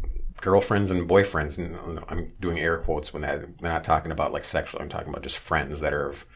girlfriends 0.41 0.91
and 0.91 1.09
boyfriends. 1.09 1.59
And 1.59 2.01
I'm 2.09 2.33
doing 2.41 2.59
air 2.59 2.79
quotes 2.79 3.13
when 3.13 3.23
that 3.23 3.43
I'm 3.45 3.55
not 3.61 3.85
talking 3.85 4.13
about 4.13 4.33
like 4.33 4.45
sexual. 4.45 4.81
I'm 4.83 4.89
talking 4.89 5.09
about 5.11 5.23
just 5.23 5.39
friends 5.39 5.81
that 5.81 5.93
are 5.95 6.09
of 6.09 6.27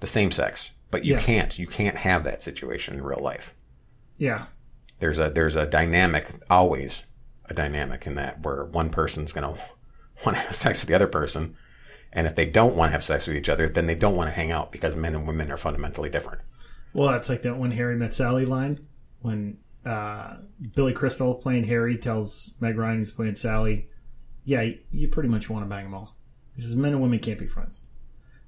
the 0.00 0.06
same 0.06 0.30
sex. 0.30 0.72
But 0.90 1.04
you 1.04 1.14
Yeah. 1.14 1.20
can't 1.20 1.58
you 1.58 1.66
can't 1.66 1.96
have 1.96 2.24
that 2.24 2.42
situation 2.42 2.94
in 2.94 3.02
real 3.02 3.20
life 3.22 3.54
yeah 4.20 4.44
there's 5.00 5.18
a 5.18 5.30
there's 5.30 5.56
a 5.56 5.66
dynamic 5.66 6.28
always 6.48 7.02
a 7.46 7.54
dynamic 7.54 8.06
in 8.06 8.14
that 8.14 8.40
where 8.44 8.64
one 8.64 8.90
person's 8.90 9.32
going 9.32 9.54
to 9.54 9.60
want 10.24 10.36
to 10.36 10.42
have 10.44 10.54
sex 10.54 10.80
with 10.80 10.88
the 10.88 10.94
other 10.94 11.08
person 11.08 11.56
and 12.12 12.26
if 12.26 12.34
they 12.36 12.46
don't 12.46 12.76
want 12.76 12.90
to 12.90 12.92
have 12.92 13.02
sex 13.02 13.26
with 13.26 13.36
each 13.36 13.48
other 13.48 13.68
then 13.68 13.86
they 13.86 13.94
don't 13.96 14.14
want 14.14 14.28
to 14.28 14.32
hang 14.34 14.52
out 14.52 14.70
because 14.70 14.94
men 14.94 15.14
and 15.16 15.26
women 15.26 15.50
are 15.50 15.56
fundamentally 15.56 16.10
different 16.10 16.40
Well, 16.92 17.10
that's 17.10 17.28
like 17.28 17.42
that 17.42 17.56
when 17.58 17.70
Harry 17.72 17.96
met 17.96 18.14
Sally 18.14 18.44
line 18.46 18.78
when 19.20 19.58
uh, 19.86 20.36
Billy 20.76 20.92
Crystal 20.92 21.34
playing 21.34 21.64
Harry 21.64 21.96
tells 21.96 22.50
Meg 22.60 22.76
Ryan 22.76 22.98
who's 22.98 23.10
playing 23.12 23.36
Sally, 23.36 23.88
"Yeah, 24.44 24.60
you- 24.60 24.78
you 24.90 25.08
pretty 25.08 25.30
much 25.30 25.48
want 25.48 25.64
to 25.64 25.68
bang 25.70 25.84
them 25.84 25.94
all." 25.94 26.16
He 26.54 26.60
says 26.60 26.76
men 26.76 26.92
and 26.92 27.00
women 27.00 27.18
can't 27.18 27.38
be 27.38 27.46
friends. 27.46 27.80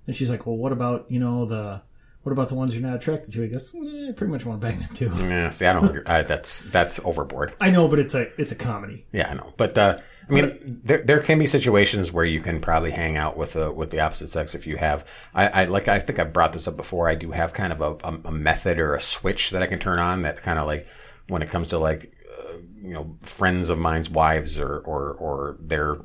And 0.07 0.15
she's 0.15 0.29
like, 0.31 0.45
"Well, 0.47 0.57
what 0.59 0.73
about 0.73 1.07
you 1.11 1.19
know 1.21 1.47
the 1.47 1.81
what 2.23 2.33
about 2.33 2.49
the 2.49 2.55
ones 2.55 2.75
you're 2.75 2.87
not 2.87 2.97
attracted 2.97 3.33
to?" 3.33 3.43
He 3.43 3.49
goes, 3.49 3.75
eh, 3.75 4.09
"I 4.09 4.13
pretty 4.13 4.33
much 4.33 4.45
want 4.47 4.61
to 4.61 4.67
bang 4.67 4.79
them 4.79 4.95
too." 4.95 5.11
yeah 5.19 5.49
see 5.51 5.67
i 5.67 5.73
don't. 5.73 6.09
I, 6.09 6.23
that's 6.23 6.63
that's 6.63 7.01
overboard 7.05 7.55
I 7.61 7.71
know, 7.71 7.89
but 7.89 7.99
it's 7.99 8.15
a 8.15 8.29
it's 8.41 8.53
a 8.53 8.57
comedy. 8.57 9.07
yeah 9.13 9.31
i 9.31 9.35
know 9.35 9.53
but 9.57 9.77
uh 9.77 9.99
I 10.29 10.33
mean, 10.33 10.81
there, 10.85 11.03
there 11.03 11.21
can 11.21 11.39
be 11.39 11.47
situations 11.47 12.13
where 12.13 12.25
you 12.25 12.41
can 12.41 12.61
probably 12.61 12.91
hang 12.91 13.17
out 13.17 13.37
with 13.37 13.55
the 13.55 13.71
with 13.73 13.91
the 13.91 14.01
opposite 14.01 14.29
sex 14.29 14.55
if 14.55 14.67
you 14.67 14.77
have. 14.77 15.05
I, 15.35 15.49
I 15.49 15.65
like. 15.65 15.89
I 15.89 15.99
think 15.99 16.19
I 16.19 16.25
brought 16.25 16.53
this 16.53 16.69
up 16.69 16.77
before. 16.77 17.09
I 17.09 17.15
do 17.15 17.33
have 17.33 17.53
kind 17.53 17.73
of 17.73 17.81
a, 17.81 17.91
a, 18.05 18.21
a 18.27 18.33
method 18.33 18.79
or 18.79 18.95
a 18.95 19.01
switch 19.01 19.51
that 19.51 19.63
I 19.63 19.67
can 19.67 19.79
turn 19.79 19.99
on 19.99 20.23
that 20.23 20.43
kind 20.43 20.59
of 20.59 20.67
like 20.67 20.87
when 21.29 21.43
it 21.43 21.51
comes 21.51 21.69
to 21.69 21.79
like 21.79 22.13
uh, 22.39 22.55
you 22.83 22.95
know 22.95 23.17
friends 23.23 23.69
of 23.69 23.79
mine's 23.79 24.09
wives 24.09 24.59
or 24.59 24.79
or 24.79 25.13
or 25.15 25.57
their 25.61 25.99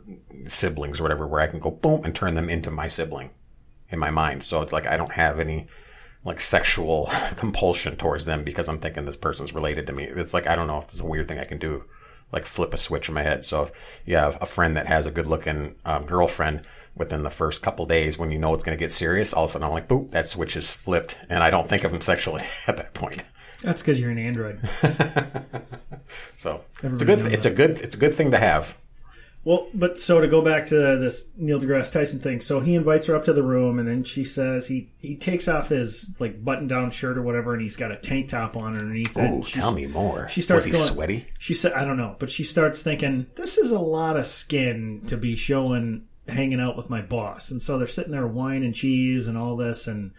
siblings 0.47 0.99
or 0.99 1.03
whatever, 1.03 1.27
where 1.27 1.41
I 1.41 1.47
can 1.47 1.59
go 1.59 1.71
boom 1.71 2.03
and 2.03 2.15
turn 2.15 2.33
them 2.33 2.49
into 2.49 2.71
my 2.71 2.87
sibling 2.87 3.29
in 3.89 3.99
my 3.99 4.09
mind. 4.09 4.43
So 4.43 4.61
it's 4.61 4.73
like 4.73 4.87
I 4.87 4.97
don't 4.97 5.11
have 5.13 5.39
any 5.39 5.67
like 6.27 6.41
sexual 6.41 7.09
compulsion 7.37 7.95
towards 7.95 8.25
them 8.25 8.43
because 8.43 8.67
I'm 8.67 8.79
thinking 8.79 9.05
this 9.05 9.17
person's 9.17 9.53
related 9.53 9.87
to 9.87 9.93
me. 9.93 10.03
It's 10.03 10.33
like 10.33 10.45
I 10.45 10.55
don't 10.55 10.67
know 10.67 10.77
if 10.77 10.83
it's 10.83 10.99
a 10.99 11.05
weird 11.05 11.27
thing 11.27 11.39
I 11.39 11.45
can 11.45 11.57
do, 11.57 11.85
like 12.31 12.45
flip 12.45 12.73
a 12.73 12.77
switch 12.77 13.07
in 13.07 13.15
my 13.15 13.23
head. 13.23 13.45
So 13.45 13.63
if 13.63 13.71
you 14.05 14.17
have 14.17 14.37
a 14.41 14.45
friend 14.45 14.75
that 14.75 14.87
has 14.87 15.05
a 15.05 15.11
good 15.11 15.25
looking 15.25 15.75
um, 15.85 16.05
girlfriend 16.05 16.61
within 16.95 17.23
the 17.23 17.29
first 17.29 17.61
couple 17.61 17.85
days 17.85 18.17
when 18.17 18.29
you 18.29 18.39
know 18.39 18.53
it's 18.53 18.63
going 18.63 18.77
to 18.77 18.83
get 18.83 18.91
serious, 18.91 19.33
all 19.33 19.45
of 19.45 19.51
a 19.51 19.53
sudden 19.53 19.65
I'm 19.65 19.71
like, 19.71 19.87
boop, 19.87 20.11
that 20.11 20.27
switch 20.27 20.57
is 20.57 20.73
flipped, 20.73 21.15
and 21.29 21.41
I 21.41 21.49
don't 21.49 21.69
think 21.69 21.85
of 21.85 21.91
them 21.93 22.01
sexually 22.01 22.43
at 22.67 22.75
that 22.77 22.93
point. 22.93 23.23
That's 23.61 23.81
because 23.81 23.99
you're 23.99 24.11
an 24.11 24.19
android. 24.19 24.59
So 26.35 26.63
it's 26.83 27.01
a 27.01 27.05
good, 27.05 27.19
it's 27.19 27.45
a 27.45 27.49
good, 27.49 27.79
it's 27.79 27.95
a 27.95 27.97
good 27.97 28.13
thing 28.13 28.31
to 28.31 28.37
have. 28.37 28.77
Well, 29.43 29.67
but 29.73 29.97
so 29.97 30.19
to 30.19 30.27
go 30.27 30.41
back 30.41 30.65
to 30.67 30.75
this 30.75 31.25
Neil 31.37 31.57
deGrasse 31.57 31.93
Tyson 31.93 32.19
thing, 32.19 32.41
so 32.41 32.59
he 32.59 32.75
invites 32.75 33.05
her 33.05 33.15
up 33.15 33.23
to 33.25 33.33
the 33.33 33.43
room, 33.43 33.79
and 33.79 33.87
then 33.87 34.03
she 34.03 34.25
says 34.25 34.67
he 34.67 34.89
he 34.99 35.15
takes 35.15 35.47
off 35.47 35.69
his 35.69 36.07
like 36.19 36.43
button 36.43 36.67
down 36.67 36.91
shirt 36.91 37.17
or 37.17 37.21
whatever, 37.21 37.53
and 37.53 37.61
he's 37.61 37.77
got 37.77 37.91
a 37.91 37.95
tank 37.95 38.27
top 38.27 38.57
on 38.57 38.73
underneath. 38.77 39.15
Ooh, 39.15 39.21
and 39.21 39.45
tell 39.45 39.71
me 39.71 39.87
more. 39.87 40.27
she 40.27 40.41
starts 40.41 40.65
Was 40.65 40.75
he 40.75 40.81
going- 40.83 40.93
sweaty? 40.93 41.27
She 41.39 41.53
said, 41.53 41.71
I 41.73 41.85
don't 41.85 41.95
know, 41.97 42.17
but 42.19 42.29
she 42.29 42.43
starts 42.43 42.81
thinking 42.81 43.27
this 43.35 43.57
is 43.57 43.71
a 43.71 43.79
lot 43.79 44.17
of 44.17 44.27
skin 44.27 45.03
to 45.07 45.15
be 45.15 45.37
showing 45.37 46.07
hanging 46.27 46.59
out 46.59 46.75
with 46.75 46.89
my 46.89 47.01
boss, 47.01 47.49
and 47.51 47.61
so 47.61 47.77
they're 47.77 47.87
sitting 47.87 48.11
there 48.11 48.27
wine 48.27 48.63
and 48.63 48.75
cheese 48.75 49.29
and 49.29 49.37
all 49.37 49.55
this, 49.55 49.87
and 49.87 50.11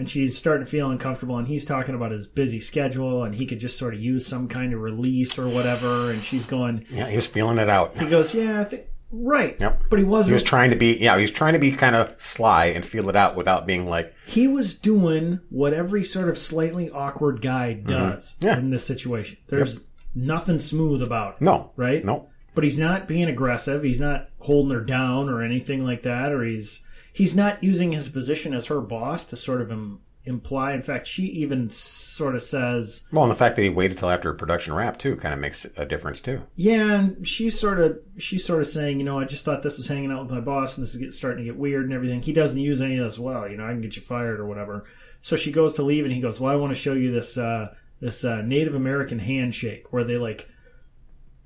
and 0.00 0.08
she's 0.10 0.36
starting 0.36 0.64
to 0.64 0.70
feel 0.70 0.90
uncomfortable, 0.90 1.36
and 1.38 1.46
he's 1.46 1.64
talking 1.64 1.94
about 1.94 2.10
his 2.10 2.26
busy 2.26 2.58
schedule, 2.58 3.22
and 3.22 3.34
he 3.34 3.46
could 3.46 3.60
just 3.60 3.78
sort 3.78 3.94
of 3.94 4.00
use 4.00 4.26
some 4.26 4.48
kind 4.48 4.72
of 4.72 4.80
release 4.80 5.38
or 5.38 5.48
whatever, 5.48 6.10
and 6.10 6.24
she's 6.24 6.44
going, 6.44 6.84
Yeah, 6.90 7.06
he 7.08 7.16
was 7.16 7.26
feeling 7.26 7.58
it 7.58 7.68
out. 7.70 7.96
he 7.98 8.06
goes, 8.06 8.34
yeah, 8.34 8.60
I 8.60 8.64
think 8.64 8.86
right, 9.12 9.56
Yep. 9.60 9.82
but 9.90 9.98
he 9.98 10.04
wasn't. 10.04 10.30
he 10.32 10.34
was 10.34 10.42
trying 10.42 10.70
to 10.70 10.76
be, 10.76 10.96
yeah, 10.98 11.16
he 11.16 11.22
was 11.22 11.30
trying 11.30 11.52
to 11.52 11.58
be 11.58 11.72
kind 11.72 11.94
of 11.94 12.14
sly 12.20 12.66
and 12.66 12.84
feel 12.86 13.08
it 13.08 13.16
out 13.16 13.36
without 13.36 13.66
being 13.66 13.86
like, 13.88 14.14
he 14.26 14.48
was 14.48 14.74
doing 14.74 15.40
what 15.50 15.72
every 15.74 16.02
sort 16.04 16.28
of 16.28 16.38
slightly 16.38 16.90
awkward 16.90 17.40
guy 17.42 17.72
does 17.74 18.34
Mm-hmm. 18.40 18.46
Yeah. 18.46 18.58
in 18.58 18.70
this 18.70 18.84
situation. 18.84 19.36
There's 19.48 19.80
nothing 20.14 20.58
smooth 20.60 21.02
about 21.02 21.34
it, 21.34 21.40
no, 21.42 21.72
right? 21.76 22.04
no, 22.04 22.28
But 22.54 22.64
he's 22.64 22.78
not 22.78 23.06
being 23.06 23.28
aggressive. 23.28 23.82
He's 23.82 24.00
not 24.00 24.28
holding 24.38 24.72
her 24.76 24.84
down 24.84 25.28
or 25.28 25.42
anything 25.42 25.84
like 25.84 26.02
that. 26.04 26.32
Or 26.32 26.42
he's 26.44 26.80
he's 27.12 27.34
not 27.34 27.62
using 27.62 27.92
his 27.92 28.08
position 28.08 28.54
as 28.54 28.66
her 28.66 28.80
boss 28.80 29.24
to 29.26 29.36
sort 29.36 29.60
of 29.60 29.70
Im- 29.70 30.00
imply. 30.24 30.72
In 30.74 30.82
fact, 30.82 31.06
she 31.06 31.24
even 31.24 31.70
sort 31.70 32.34
of 32.34 32.42
says, 32.42 33.02
Well, 33.12 33.24
and 33.24 33.30
the 33.30 33.36
fact 33.36 33.56
that 33.56 33.62
he 33.62 33.68
waited 33.68 33.98
till 33.98 34.10
after 34.10 34.32
production 34.34 34.74
wrap 34.74 34.98
too 34.98 35.16
kind 35.16 35.32
of 35.34 35.40
makes 35.40 35.66
a 35.76 35.86
difference 35.86 36.20
too. 36.20 36.42
"Yeah," 36.56 37.00
and 37.00 37.26
she's 37.26 37.58
sort 37.58 37.80
of 37.80 37.98
she's 38.18 38.44
sort 38.44 38.60
of 38.60 38.66
saying, 38.66 38.98
"You 38.98 39.04
know, 39.04 39.18
I 39.18 39.24
just 39.24 39.44
thought 39.44 39.62
this 39.62 39.78
was 39.78 39.88
hanging 39.88 40.12
out 40.12 40.22
with 40.22 40.32
my 40.32 40.40
boss, 40.40 40.76
and 40.76 40.82
this 40.86 40.92
is 40.92 40.98
get, 40.98 41.12
starting 41.12 41.44
to 41.44 41.50
get 41.50 41.58
weird 41.58 41.84
and 41.84 41.92
everything. 41.94 42.22
He 42.22 42.32
doesn't 42.32 42.58
use 42.58 42.82
any 42.82 42.98
of 42.98 43.04
this 43.04 43.18
well. 43.18 43.48
You 43.48 43.56
know, 43.56 43.64
I 43.64 43.70
can 43.70 43.80
get 43.80 43.96
you 43.96 44.02
fired 44.02 44.40
or 44.40 44.46
whatever." 44.46 44.84
So 45.22 45.36
she 45.36 45.52
goes 45.52 45.74
to 45.74 45.82
leave, 45.82 46.04
and 46.04 46.12
he 46.12 46.20
goes, 46.20 46.38
"Well, 46.38 46.52
I 46.52 46.56
want 46.56 46.70
to 46.70 46.80
show 46.80 46.92
you 46.92 47.10
this 47.10 47.38
uh, 47.38 47.74
this 48.00 48.24
uh, 48.24 48.42
Native 48.42 48.74
American 48.74 49.18
handshake 49.18 49.92
where 49.92 50.04
they 50.04 50.16
like." 50.16 50.48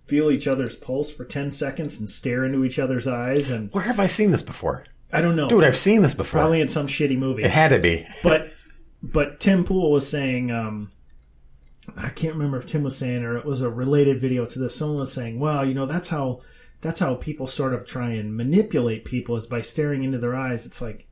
Feel 0.06 0.30
each 0.30 0.46
other's 0.46 0.76
pulse 0.76 1.10
for 1.10 1.24
ten 1.24 1.50
seconds 1.50 1.98
and 1.98 2.10
stare 2.10 2.44
into 2.44 2.62
each 2.62 2.78
other's 2.78 3.06
eyes, 3.06 3.48
and 3.48 3.72
Where 3.72 3.84
have 3.84 3.98
I 3.98 4.06
seen 4.06 4.32
this 4.32 4.42
before? 4.42 4.84
I 5.14 5.22
don't 5.22 5.36
know, 5.36 5.48
Dude, 5.48 5.64
I've 5.64 5.76
seen 5.76 6.02
this 6.02 6.14
before. 6.14 6.40
probably 6.40 6.60
in 6.60 6.68
some 6.68 6.86
shitty 6.86 7.16
movie. 7.16 7.42
It 7.44 7.50
had 7.50 7.68
to 7.68 7.78
be. 7.78 8.06
but 8.22 8.48
but 9.02 9.38
Tim 9.40 9.64
Pool 9.64 9.92
was 9.92 10.08
saying, 10.08 10.50
um, 10.50 10.90
I 11.96 12.08
can't 12.08 12.34
remember 12.34 12.56
if 12.56 12.66
Tim 12.66 12.82
was 12.82 12.96
saying 12.96 13.22
or 13.22 13.36
it 13.36 13.44
was 13.44 13.60
a 13.60 13.68
related 13.70 14.18
video 14.20 14.46
to 14.46 14.58
this. 14.58 14.74
Someone 14.74 15.00
was 15.00 15.12
saying, 15.12 15.38
"Well, 15.38 15.64
you 15.66 15.74
know, 15.74 15.86
that's 15.86 16.08
how 16.08 16.40
that's 16.80 17.00
how 17.00 17.14
people 17.14 17.46
sort 17.46 17.74
of 17.74 17.84
try 17.86 18.10
and 18.12 18.36
manipulate 18.36 19.04
people 19.04 19.36
is 19.36 19.46
by 19.46 19.60
staring 19.60 20.02
into 20.04 20.18
their 20.18 20.34
eyes." 20.34 20.64
It's 20.66 20.80
like 20.80 21.06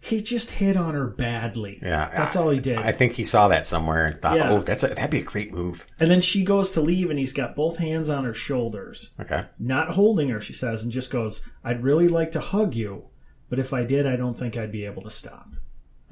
he 0.00 0.22
just 0.22 0.50
hit 0.52 0.76
on 0.76 0.94
her 0.94 1.06
badly. 1.06 1.78
Yeah, 1.82 2.10
that's 2.14 2.36
all 2.36 2.50
he 2.50 2.60
did. 2.60 2.78
I 2.78 2.92
think 2.92 3.14
he 3.14 3.24
saw 3.24 3.48
that 3.48 3.66
somewhere 3.66 4.06
and 4.06 4.22
thought, 4.22 4.36
Yeah. 4.36 4.50
"Oh, 4.50 4.60
that's 4.60 4.82
a, 4.84 4.88
that'd 4.88 5.10
be 5.10 5.18
a 5.20 5.22
great 5.24 5.52
move." 5.52 5.86
and 5.98 6.10
then 6.10 6.20
she 6.20 6.44
goes 6.44 6.70
to 6.72 6.80
leave, 6.80 7.10
and 7.10 7.18
he's 7.18 7.32
got 7.32 7.56
both 7.56 7.78
hands 7.78 8.08
on 8.08 8.24
her 8.24 8.34
shoulders, 8.34 9.10
Okay. 9.20 9.44
not 9.58 9.90
holding 9.90 10.28
her. 10.28 10.40
She 10.40 10.52
says, 10.52 10.82
and 10.82 10.92
just 10.92 11.10
goes, 11.10 11.40
"I'd 11.64 11.82
really 11.82 12.08
like 12.08 12.30
to 12.32 12.40
hug 12.40 12.74
you, 12.74 13.04
but 13.50 13.58
if 13.58 13.72
I 13.72 13.82
did, 13.84 14.06
I 14.06 14.16
don't 14.16 14.38
think 14.38 14.56
I'd 14.56 14.72
be 14.72 14.84
able 14.84 15.02
to 15.02 15.10
stop." 15.10 15.50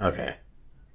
Okay. 0.00 0.34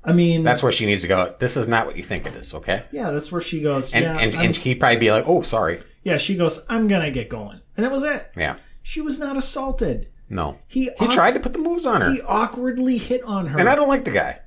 I 0.04 0.14
mean, 0.14 0.44
That's 0.44 0.64
where 0.64 0.72
she 0.72 0.86
needs 0.88 1.04
to 1.04 1.08
go. 1.08 1.36
This 1.40 1.56
is 1.56 1.68
not 1.68 1.86
what 1.86 1.96
you 1.96 2.02
think 2.04 2.26
it 2.26 2.34
is. 2.36 2.54
Okay. 2.56 2.84
yeah, 2.92 3.12
that's 3.12 3.32
where 3.32 3.40
she 3.42 3.62
goes. 3.62 3.94
And 3.94 4.04
yeah, 4.04 4.18
and, 4.18 4.36
I'm- 4.36 4.46
and 4.48 4.56
he'd 4.56 4.80
probably 4.80 4.98
be 4.98 5.12
like, 5.12 5.26
"Oh, 5.28 5.44
sorry." 5.44 5.82
Yeah, 6.04 6.18
she 6.18 6.36
goes, 6.36 6.60
I'm 6.68 6.88
gonna 6.88 7.12
get 7.12 7.30
going. 7.30 7.62
And 7.78 7.86
that 7.86 7.92
was 7.92 8.04
it. 8.04 8.32
Yeah. 8.36 8.56
She 8.82 9.00
was 9.02 9.20
not 9.20 9.38
assaulted. 9.38 10.08
No. 10.32 10.58
He 10.68 10.84
He 10.86 10.90
awk- 11.06 11.12
tried 11.12 11.34
to 11.36 11.40
put 11.40 11.54
the 11.54 11.60
moves 11.60 11.86
on 11.86 12.02
her, 12.02 12.10
He 12.12 12.22
awkwardly 12.22 12.98
hit 12.98 13.22
on 13.24 13.48
her. 13.48 13.60
and 13.60 13.68
I 13.70 13.76
don't 13.76 13.90
like 13.90 14.06
the 14.06 14.12
guy. 14.12 14.40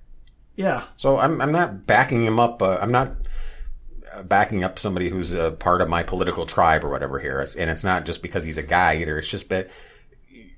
yeah. 0.56 0.84
So 0.96 1.18
I'm 1.18 1.40
I'm 1.40 1.52
not 1.52 1.86
backing 1.86 2.24
him 2.24 2.40
up. 2.40 2.62
Uh, 2.62 2.78
I'm 2.80 2.90
not 2.90 3.12
uh, 4.14 4.22
backing 4.22 4.64
up 4.64 4.78
somebody 4.78 5.10
who's 5.10 5.32
a 5.34 5.50
part 5.52 5.80
of 5.82 5.88
my 5.88 6.02
political 6.02 6.46
tribe 6.46 6.84
or 6.84 6.88
whatever 6.90 7.18
here. 7.18 7.46
And 7.58 7.68
it's 7.70 7.84
not 7.84 8.06
just 8.06 8.22
because 8.22 8.44
he's 8.44 8.58
a 8.58 8.62
guy 8.62 8.96
either. 8.96 9.18
It's 9.18 9.28
just 9.28 9.48
that 9.50 9.68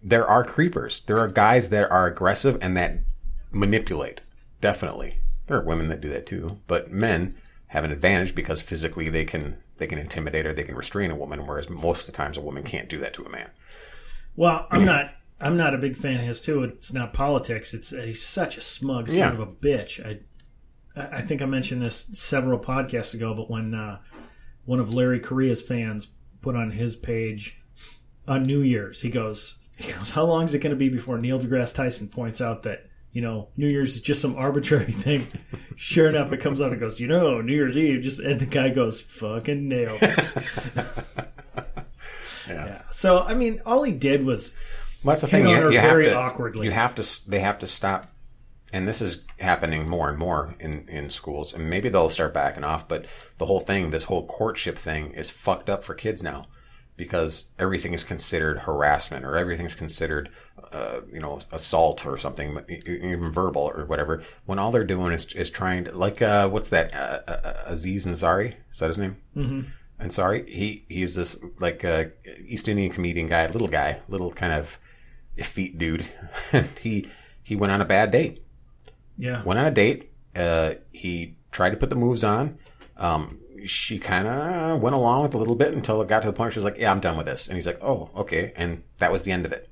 there 0.03 0.27
are 0.29 0.45
creepers. 0.45 1.01
There 1.03 1.19
are 1.19 1.29
guys 1.29 1.71
that 1.71 1.91
are 1.91 2.07
aggressive 2.07 2.59
and 2.61 2.77
that 2.77 2.99
manipulate. 3.51 4.21
Definitely, 4.61 5.19
there 5.49 5.59
are 5.59 5.65
women 5.65 5.89
that 5.89 6.01
do 6.01 6.09
that 6.11 6.27
too. 6.27 6.59
But 6.67 6.91
men 6.93 7.37
have 7.69 7.83
an 7.85 7.91
advantage 7.91 8.35
because 8.35 8.63
physically 8.63 9.09
they 9.09 9.25
can 9.25 9.57
they 9.79 9.87
can 9.89 9.99
intimidate 9.99 10.47
or 10.47 10.53
they 10.53 10.63
can 10.63 10.77
restrain 10.77 11.11
a 11.11 11.17
woman, 11.17 11.45
whereas 11.47 11.69
most 11.69 12.01
of 12.01 12.07
the 12.07 12.13
times 12.17 12.37
a 12.37 12.41
woman 12.41 12.63
can't 12.63 12.89
do 12.89 12.99
that 12.99 13.13
to 13.15 13.25
a 13.25 13.29
man. 13.29 13.51
Well, 14.37 14.67
I'm 14.71 14.85
not 14.85 15.11
I'm 15.41 15.57
not 15.57 15.75
a 15.75 15.79
big 15.79 15.97
fan 15.97 16.21
of 16.21 16.27
his 16.27 16.41
too. 16.41 16.63
It's 16.63 16.93
not 16.93 17.13
politics. 17.13 17.75
It's 17.75 17.91
he's 17.91 18.23
such 18.23 18.57
a 18.57 18.61
smug 18.61 19.09
son 19.09 19.19
Yeah. 19.19 19.33
of 19.33 19.41
a 19.41 19.47
bitch. 19.47 20.05
I 20.05 20.21
I 20.99 21.21
think 21.23 21.43
I 21.43 21.47
mentioned 21.47 21.83
this 21.83 22.07
several 22.15 22.59
podcasts 22.59 23.13
ago, 23.15 23.35
but 23.35 23.51
when 23.51 23.75
uh, 23.75 23.99
one 24.65 24.81
of 24.81 24.95
Larry 24.95 25.21
Correia's 25.21 25.61
fans 25.63 26.09
put 26.41 26.57
on 26.57 26.71
his 26.71 26.97
page 26.97 27.61
on 28.27 28.43
New 28.45 28.61
Year's, 28.61 29.03
he 29.03 29.11
goes, 29.11 29.57
he 29.77 29.93
goes, 29.93 30.11
how 30.11 30.25
long 30.25 30.45
is 30.45 30.55
it 30.55 30.61
going 30.61 30.71
to 30.71 30.77
be 30.77 30.89
before 30.89 31.19
Neil 31.19 31.39
deGrasse 31.39 31.75
Tyson 31.75 32.09
points 32.09 32.41
out 32.41 32.63
that 32.63 32.87
you 33.13 33.21
know 33.21 33.49
New 33.59 33.69
Year's 33.69 33.97
is 33.97 34.01
just 34.01 34.23
some 34.23 34.37
arbitrary 34.37 34.85
thing? 34.93 35.27
sure 35.77 36.09
enough, 36.09 36.33
it 36.33 36.39
comes 36.41 36.63
out 36.63 36.71
and 36.73 36.81
goes, 36.81 36.99
you 36.99 37.09
know, 37.09 37.43
New 37.43 37.53
Year's 37.55 37.77
Eve 37.77 38.01
just, 38.03 38.19
and 38.21 38.41
the 38.41 38.47
guy 38.47 38.71
goes, 38.71 38.99
fucking 39.01 39.69
nailed 39.69 40.01
it. 42.49 42.55
yeah. 42.55 42.83
So 42.91 43.21
I 43.21 43.35
mean, 43.35 43.61
all 43.67 43.83
he 43.83 43.93
did 43.93 44.25
was 44.25 44.53
Well, 45.03 45.13
that's 45.13 45.23
the 45.23 45.29
thing. 45.29 45.47
You, 45.47 45.71
you 45.71 45.79
have 45.79 45.91
very 45.91 46.05
to 46.05 46.17
awkwardly. 46.17 46.67
You 46.67 46.73
have 46.73 46.95
to. 46.97 47.31
They 47.31 47.41
have 47.41 47.59
to 47.61 47.67
stop. 47.67 48.13
And 48.73 48.87
this 48.87 49.01
is 49.01 49.23
happening 49.39 49.89
more 49.89 50.09
and 50.09 50.19
more 50.19 50.55
in 50.61 50.89
in 50.89 51.11
schools. 51.11 51.55
And 51.55 51.71
maybe 51.71 51.89
they'll 51.89 52.11
start 52.11 52.35
backing 52.35 52.65
off. 52.65 52.89
But 52.89 53.07
the 53.39 53.47
whole 53.47 53.61
thing, 53.61 53.91
this 53.91 54.05
whole 54.05 54.27
courtship 54.27 54.77
thing, 54.77 55.13
is 55.13 55.31
fucked 55.31 55.71
up 55.71 55.85
for 55.85 55.95
kids 55.95 56.23
now 56.23 56.47
because 56.97 57.47
everything 57.59 57.93
is 57.93 58.03
considered 58.03 58.59
harassment 58.59 59.25
or 59.25 59.37
everything's 59.37 59.75
considered, 59.75 60.31
uh, 60.73 61.01
you 61.13 61.21
know, 61.21 61.41
assault 61.53 62.07
or 62.07 62.17
something, 62.17 62.59
even 62.87 63.31
verbal 63.31 63.71
or 63.75 63.85
whatever. 63.85 64.23
When 64.47 64.59
all 64.59 64.73
they're 64.73 64.85
doing 64.85 65.13
is 65.13 65.27
is 65.35 65.51
trying 65.51 65.85
to, 65.85 65.93
like, 65.93 66.23
uh, 66.23 66.49
what's 66.49 66.71
that? 66.71 66.95
Uh, 66.95 67.21
uh, 67.31 67.63
Aziz 67.67 68.07
Ansari 68.07 68.55
is 68.73 68.79
that 68.79 68.89
his 68.89 68.99
name? 68.99 69.17
Mm-hmm. 69.37 69.61
Ansari. 70.01 70.49
He 70.49 70.85
he's 70.89 71.15
this 71.15 71.39
like 71.59 71.85
uh, 71.85 72.05
East 72.45 72.69
Indian 72.69 72.91
comedian 72.93 73.29
guy, 73.29 73.47
little 73.49 73.69
guy, 73.69 74.01
little 74.09 74.33
kind 74.33 74.53
of 74.53 74.79
effete 75.37 75.79
dude. 75.79 76.07
he 76.81 77.09
he 77.43 77.57
went 77.57 77.73
on 77.73 77.81
a 77.81 77.85
bad 77.85 78.11
date. 78.11 78.43
yeah. 79.17 79.43
Went 79.45 79.59
on 79.59 79.67
a 79.67 79.71
date. 79.71 80.11
Uh, 80.35 80.75
he 80.93 81.37
tried 81.51 81.71
to 81.71 81.77
put 81.77 81.89
the 81.91 81.97
moves 81.97 82.23
on. 82.25 82.59
Um, 82.99 83.39
she 83.65 83.99
kind 83.99 84.27
of 84.29 84.81
went 84.83 84.95
along 84.95 85.23
with 85.23 85.35
a 85.35 85.39
little 85.39 85.55
bit 85.55 85.73
until 85.73 86.03
it 86.03 86.09
got 86.09 86.21
to 86.21 86.27
the 86.27 86.33
point 86.33 86.47
where 86.47 86.53
she 86.53 86.59
was 86.59 86.65
like, 86.65 86.77
"Yeah, 86.79 86.91
I'm 86.91 87.01
done 87.01 87.17
with 87.17 87.27
this." 87.27 87.49
And 87.49 87.57
he's 87.57 87.67
like, 87.67 87.83
"Oh, 87.83 88.11
okay." 88.17 88.53
And 88.57 88.83
that 88.99 89.11
was 89.11 89.23
the 89.23 89.33
end 89.33 89.47
of 89.47 89.53
it. 89.53 89.69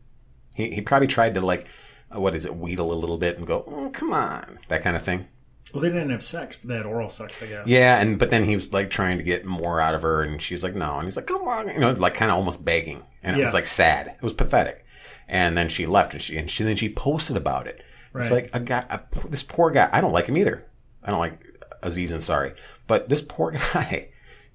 He 0.57 0.71
he 0.71 0.81
probably 0.81 1.07
tried 1.09 1.35
to 1.35 1.41
like, 1.43 1.67
uh, 2.15 2.19
what 2.21 2.35
is 2.35 2.45
it, 2.47 2.57
wheedle 2.57 2.93
a 2.93 2.95
little 2.95 3.19
bit 3.19 3.37
and 3.37 3.47
go, 3.47 3.65
oh, 3.67 3.91
"Come 3.91 4.13
on," 4.15 4.59
that 4.69 4.83
kind 4.83 4.97
of 4.97 5.03
thing. 5.03 5.27
Well, 5.75 5.83
they 5.83 5.89
didn't 5.91 6.11
have 6.11 6.23
sex, 6.23 6.57
but 6.57 6.69
they 6.69 6.77
had 6.77 6.87
oral 6.87 7.09
sex, 7.09 7.43
I 7.43 7.47
guess. 7.47 7.67
Yeah, 7.67 8.01
and 8.01 8.19
but 8.19 8.31
then 8.31 8.45
he 8.45 8.55
was 8.55 8.73
like 8.73 8.91
trying 8.91 9.19
to 9.19 9.25
get 9.25 9.45
more 9.45 9.81
out 9.81 9.95
of 9.95 10.03
her, 10.03 10.23
and 10.23 10.41
she's 10.41 10.63
like, 10.63 10.75
"No," 10.77 10.97
and 10.99 11.05
he's 11.05 11.17
like, 11.17 11.27
"Come 11.27 11.43
on," 11.43 11.69
you 11.69 11.79
know, 11.81 11.91
like 11.93 12.15
kind 12.15 12.31
of 12.31 12.37
almost 12.37 12.65
begging, 12.65 13.03
and 13.23 13.35
it 13.37 13.41
Yeah. 13.41 13.45
was 13.47 13.55
like 13.55 13.67
sad. 13.67 14.07
It 14.07 14.23
was 14.23 14.33
pathetic. 14.33 14.87
And 15.27 15.59
then 15.59 15.69
she 15.69 15.87
left, 15.87 16.13
and 16.13 16.23
she 16.23 16.37
and 16.37 16.49
she 16.51 16.63
then 16.65 16.77
she 16.77 16.89
posted 16.89 17.37
about 17.37 17.67
it. 17.67 17.83
It's 18.15 18.31
Right. 18.31 18.43
like 18.45 18.51
a 18.55 18.61
guy, 18.61 18.85
a, 18.89 19.01
this 19.29 19.43
poor 19.43 19.71
guy. 19.73 19.89
I 19.93 20.01
don't 20.01 20.13
like 20.13 20.27
him 20.27 20.37
either. 20.37 20.65
I 21.03 21.11
don't 21.11 21.19
like 21.19 21.39
Aziz 21.83 22.13
Ansari, 22.13 22.55
but 22.87 23.09
this 23.09 23.23
poor 23.23 23.51
guy. 23.73 24.11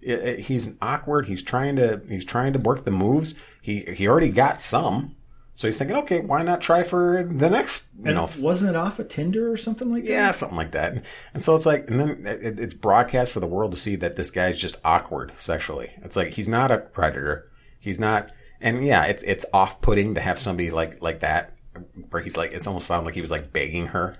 i- 0.08 0.12
i- 0.14 0.36
He's 0.42 0.70
awkward. 0.82 1.28
He's 1.28 1.44
trying 1.44 1.76
to 1.76 2.02
he's 2.08 2.24
trying 2.24 2.54
to 2.54 2.60
work 2.60 2.86
the 2.86 2.92
moves. 2.92 3.36
He 3.62 3.82
he 3.82 4.08
already 4.08 4.30
got 4.30 4.62
some, 4.62 5.16
so 5.60 5.68
he's 5.68 5.78
thinking, 5.78 5.98
okay, 5.98 6.22
why 6.22 6.42
not 6.42 6.62
try 6.62 6.84
for 6.84 7.22
the 7.22 7.50
next? 7.50 7.88
You 7.98 8.06
And 8.06 8.16
know, 8.16 8.30
wasn't 8.40 8.70
it 8.70 8.78
off 8.78 8.98
of 8.98 9.10
Tinder 9.10 9.52
or 9.52 9.58
something 9.58 9.92
like 9.92 10.06
that? 10.06 10.10
yeah, 10.10 10.32
something 10.32 10.56
like 10.58 10.72
that. 10.72 11.04
And 11.34 11.44
so 11.44 11.54
it's 11.54 11.66
like, 11.66 11.90
and 11.90 12.00
then 12.00 12.26
it, 12.26 12.58
it's 12.62 12.74
broadcast 12.74 13.34
for 13.34 13.42
the 13.42 13.46
world 13.48 13.72
to 13.72 13.78
see 13.78 13.98
that 13.98 14.16
this 14.16 14.32
guy's 14.32 14.58
just 14.58 14.78
awkward 14.86 15.34
sexually. 15.38 15.92
It's 16.02 16.16
like 16.16 16.34
he's 16.34 16.48
not 16.48 16.72
a 16.72 16.78
predator. 16.78 17.52
He's 17.78 18.00
not, 18.00 18.32
and 18.62 18.86
yeah, 18.86 19.04
it's 19.04 19.22
it's 19.24 19.46
off 19.52 19.82
putting 19.82 20.16
to 20.16 20.22
have 20.22 20.40
somebody 20.40 20.72
like 20.72 21.04
like 21.04 21.20
that 21.20 21.56
where 22.10 22.22
he's 22.22 22.38
like, 22.38 22.54
it's 22.54 22.66
almost 22.66 22.88
sounded 22.88 23.06
like 23.08 23.16
he 23.16 23.22
was 23.22 23.32
like 23.32 23.52
begging 23.52 23.88
her. 23.88 24.16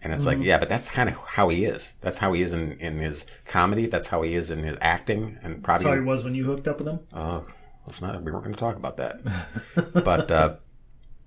And 0.00 0.12
it's 0.12 0.26
like, 0.26 0.38
yeah, 0.40 0.58
but 0.58 0.68
that's 0.68 0.88
kind 0.88 1.08
of 1.08 1.16
how 1.16 1.48
he 1.48 1.64
is. 1.64 1.94
That's 2.02 2.18
how 2.18 2.32
he 2.34 2.42
is 2.42 2.54
in, 2.54 2.74
in 2.78 2.98
his 2.98 3.26
comedy. 3.46 3.86
That's 3.88 4.06
how 4.06 4.22
he 4.22 4.34
is 4.36 4.52
in 4.52 4.62
his 4.62 4.76
acting, 4.80 5.38
and 5.42 5.64
probably 5.64 5.82
That's 5.82 5.96
how 5.96 6.00
he 6.00 6.06
was 6.06 6.22
when 6.22 6.36
you 6.36 6.44
hooked 6.44 6.68
up 6.68 6.78
with 6.78 6.86
him? 6.86 7.00
uh, 7.12 7.40
let's 7.86 8.02
not. 8.02 8.22
We 8.22 8.30
weren't 8.32 8.44
going 8.44 8.54
to 8.54 8.60
talk 8.60 8.76
about 8.76 8.96
that. 8.98 9.20
but 10.04 10.30
uh, 10.30 10.56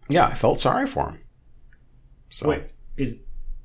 yeah, 0.10 0.28
I 0.28 0.34
felt 0.34 0.60
sorry 0.60 0.88
for 0.88 1.10
him. 1.10 1.20
So 2.30 2.50
Wait, 2.50 2.64
is 2.98 3.18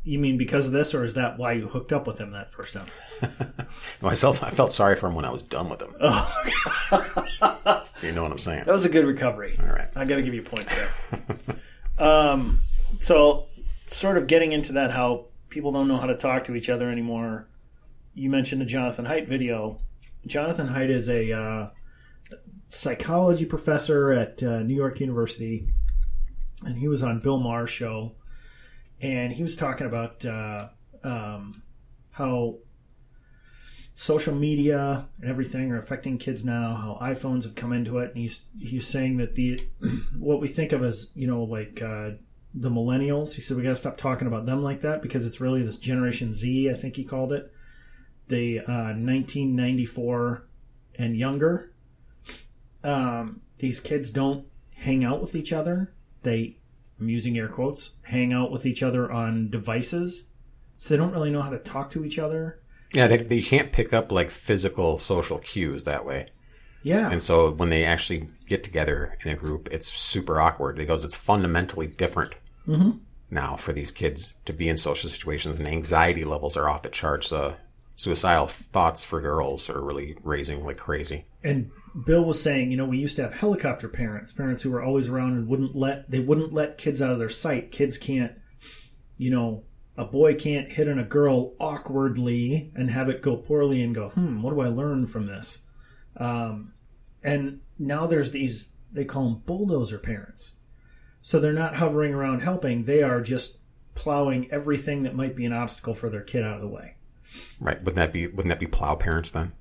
you 0.05 0.19
mean 0.19 0.37
because 0.37 0.67
of 0.67 0.73
this, 0.73 0.95
or 0.95 1.03
is 1.03 1.15
that 1.15 1.39
why 1.39 1.53
you 1.53 1.67
hooked 1.67 1.93
up 1.93 2.07
with 2.07 2.19
him 2.19 2.33
that 2.33 2.53
first 2.53 2.75
time? 2.75 2.87
myself, 4.03 4.43
I 4.43 4.51
felt 4.51 4.73
sorry 4.73 4.97
for 4.97 5.09
him 5.09 5.15
when 5.15 5.25
I 5.25 5.31
was 5.31 5.43
done 5.43 5.71
with 5.71 5.81
him. 5.81 5.95
Oh, 6.01 6.45
You 8.03 8.13
know 8.13 8.23
what 8.23 8.33
I'm 8.33 8.39
saying? 8.39 8.65
that 8.65 8.73
was 8.73 8.85
a 8.85 8.91
good 8.91 9.07
recovery. 9.07 9.59
All 9.61 9.73
right. 9.73 9.89
I 9.97 10.05
got 10.05 10.17
to 10.17 10.23
give 10.23 10.35
you 10.35 10.43
points 10.43 10.75
there. 10.75 11.59
um, 11.99 12.61
so, 13.01 13.47
sort 13.87 14.19
of 14.19 14.27
getting 14.27 14.53
into 14.53 14.75
that, 14.75 14.91
how 14.91 15.27
people 15.49 15.73
don't 15.73 15.89
know 15.89 15.97
how 15.97 16.07
to 16.07 16.17
talk 16.17 16.45
to 16.45 16.55
each 16.55 16.69
other 16.69 16.91
anymore. 16.91 17.49
You 18.13 18.29
mentioned 18.29 18.61
the 18.61 18.67
Jonathan 18.67 19.07
Haidt 19.07 19.27
video. 19.27 19.81
Jonathan 20.27 20.69
Haidt 20.69 20.91
is 20.91 21.09
a 21.09 21.33
uh, 21.33 21.71
psychology 22.75 23.45
professor 23.45 24.13
at 24.13 24.43
uh, 24.43 24.61
New 24.61 24.75
York 24.75 25.01
University, 25.01 25.69
and 26.65 26.77
he 26.77 26.89
was 26.89 27.03
on 27.03 27.21
Bill 27.21 27.39
Maher's 27.39 27.71
show, 27.71 28.13
and 29.01 29.33
he 29.33 29.43
was 29.43 29.57
talking 29.57 29.87
about 29.87 30.25
uh, 30.25 30.69
um, 31.03 31.63
how 32.11 32.57
social 33.95 34.35
media 34.35 35.09
and 35.21 35.31
everything 35.31 35.71
are 35.71 35.79
affecting 35.79 36.19
kids 36.19 36.45
now. 36.45 36.75
How 36.75 36.99
iPhones 37.01 37.45
have 37.45 37.55
come 37.55 37.73
into 37.73 37.99
it, 37.99 38.11
and 38.11 38.19
he's 38.19 38.47
he's 38.61 38.87
saying 38.87 39.19
that 39.19 39.35
the 39.35 39.61
what 40.19 40.41
we 40.41 40.49
think 40.49 40.73
of 40.73 40.83
as 40.83 41.09
you 41.15 41.27
know 41.27 41.45
like 41.45 41.81
uh, 41.81 42.11
the 42.55 42.71
millennials. 42.71 43.35
He 43.35 43.41
said 43.41 43.57
we 43.57 43.63
got 43.63 43.71
to 43.71 43.77
stop 43.77 43.97
talking 43.97 44.27
about 44.27 44.47
them 44.47 44.63
like 44.63 44.81
that 44.81 45.01
because 45.01 45.27
it's 45.27 45.41
really 45.41 45.63
this 45.63 45.79
Generation 45.79 46.33
Z. 46.33 46.71
I 46.71 46.75
think 46.75 46.97
he 46.97 47.05
called 47.05 47.33
it 47.33 47.53
the 48.29 48.61
uh, 48.61 48.95
1994 48.97 50.47
and 50.97 51.17
younger. 51.17 51.74
Um, 52.85 53.41
these 53.59 53.81
kids 53.81 54.11
don't 54.11 54.47
hang 54.75 55.05
out 55.05 55.21
with 55.21 55.35
each 55.35 55.53
other. 55.53 55.93
They 56.23 56.59
I'm 57.01 57.09
using 57.09 57.37
air 57.37 57.49
quotes, 57.49 57.91
hang 58.03 58.33
out 58.33 58.51
with 58.51 58.67
each 58.67 58.83
other 58.83 59.11
on 59.11 59.51
devices. 59.51 60.25
So 60.77 60.95
they 60.95 60.99
don't 60.99 61.13
really 61.13 61.31
know 61.31 61.43
how 61.43 61.51
to 61.51 61.59
talk 61.59 61.91
to 61.91 62.05
each 62.05 62.19
other. 62.19 62.61
Yeah, 62.93 63.09
they, 63.09 63.17
they 63.19 63.43
can't 63.43 63.73
pick 63.73 63.93
up 63.93 64.13
like 64.13 64.31
physical 64.31 64.99
social 64.99 65.39
cues 65.39 65.85
that 65.85 66.05
way. 66.05 66.29
Yeah. 66.83 67.11
And 67.11 67.23
so 67.23 67.51
when 67.51 67.71
they 67.71 67.85
actually 67.85 68.29
get 68.47 68.63
together 68.63 69.17
in 69.25 69.31
a 69.31 69.37
group, 69.37 69.69
it's 69.73 69.91
super 69.93 70.41
awkward 70.41 70.77
because 70.77 71.03
it's 71.03 71.15
fundamentally 71.15 71.87
different 71.87 72.35
now 73.31 73.57
for 73.57 73.73
these 73.73 73.91
kids 73.91 74.29
to 74.45 74.53
be 74.53 74.69
in 74.69 74.77
social 74.77 75.11
situations, 75.11 75.59
and 75.59 75.67
anxiety 75.67 76.25
levels 76.25 76.57
are 76.57 76.69
off 76.69 76.83
the 76.83 76.89
charts. 76.89 77.33
Uh, 77.33 77.57
suicidal 77.97 78.47
thoughts 78.47 79.05
for 79.05 79.21
girls 79.21 79.69
are 79.71 79.81
really 79.81 80.17
raising 80.23 80.65
like 80.65 80.77
crazy. 80.77 81.25
and 81.43 81.71
Bill 82.05 82.25
was 82.25 82.43
saying, 82.43 82.71
you 82.71 82.77
know, 82.77 82.87
we 82.87 82.99
used 82.99 83.17
to 83.17 83.23
have 83.23 83.35
helicopter 83.35 83.89
parents, 83.89 84.33
parents 84.33 84.63
who 84.63 84.71
were 84.71 84.83
always 84.83 85.09
around 85.09 85.35
and 85.35 85.49
wouldn't 85.49 85.77
let 85.77 86.11
they 86.11 86.19
wouldn't 86.19 86.53
let 86.53 86.79
kids 86.79 87.01
out 87.01 87.13
of 87.13 87.19
their 87.19 87.29
sight. 87.29 87.71
Kids 87.71 87.99
can't, 87.99 88.33
you 89.17 89.31
know, 89.31 89.65
a 89.97 90.05
boy 90.05 90.35
can't 90.35 90.73
hit 90.73 90.89
on 90.89 90.99
a 90.99 91.05
girl 91.05 91.55
awkwardly 91.61 92.73
and 92.75 92.91
have 92.91 93.09
it 93.09 93.23
go 93.23 93.37
poorly 93.37 93.81
and 93.83 93.95
go, 93.95 94.09
hmm, 94.09 94.43
what 94.43 94.53
do 94.53 94.61
I 94.61 94.69
learn 94.69 95.07
from 95.07 95.27
this? 95.27 95.61
Um, 96.17 96.73
and 97.23 97.61
now 97.79 98.07
there's 98.07 98.33
these 98.33 98.67
they 98.93 99.05
call 99.05 99.25
them 99.25 99.43
bulldozer 99.47 99.99
parents. 99.99 100.53
So 101.21 101.39
they're 101.39 101.53
not 101.53 101.77
hovering 101.77 102.13
around 102.13 102.41
helping; 102.41 102.85
they 102.85 103.03
are 103.03 103.21
just 103.21 103.59
plowing 103.95 104.51
everything 104.51 105.05
that 105.05 105.15
might 105.15 105.37
be 105.37 105.45
an 105.45 105.53
obstacle 105.53 105.95
for 105.95 106.11
their 106.11 106.23
kid 106.23 106.43
out 106.43 106.57
of 106.57 106.61
the 106.61 106.69
way. 106.69 106.97
Right? 107.61 107.79
Wouldn't 107.79 107.97
that 107.97 108.13
be 108.13 108.27
wouldn't 108.27 108.49
that 108.49 108.61
be 108.61 108.67
plow 108.67 108.95
parents 108.95 109.31
then? 109.31 109.53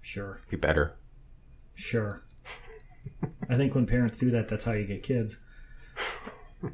Sure. 0.00 0.40
Be 0.48 0.56
better. 0.56 0.96
Sure. 1.74 2.22
I 3.48 3.56
think 3.56 3.74
when 3.74 3.86
parents 3.86 4.18
do 4.18 4.30
that, 4.30 4.48
that's 4.48 4.64
how 4.64 4.72
you 4.72 4.84
get 4.86 5.02
kids. 5.02 5.38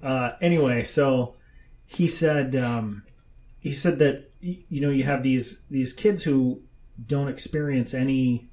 Uh, 0.03 0.33
anyway, 0.41 0.83
so 0.83 1.37
he 1.87 2.09
said 2.09 2.57
um, 2.57 3.05
he 3.61 3.73
said 3.73 3.99
that 4.01 4.31
you 4.41 4.81
know 4.81 4.91
you 4.91 5.05
have 5.05 5.23
these 5.23 5.61
these 5.71 5.93
kids 5.93 6.23
who 6.23 6.61
don't 7.05 7.29
experience 7.29 7.95
any 7.95 8.49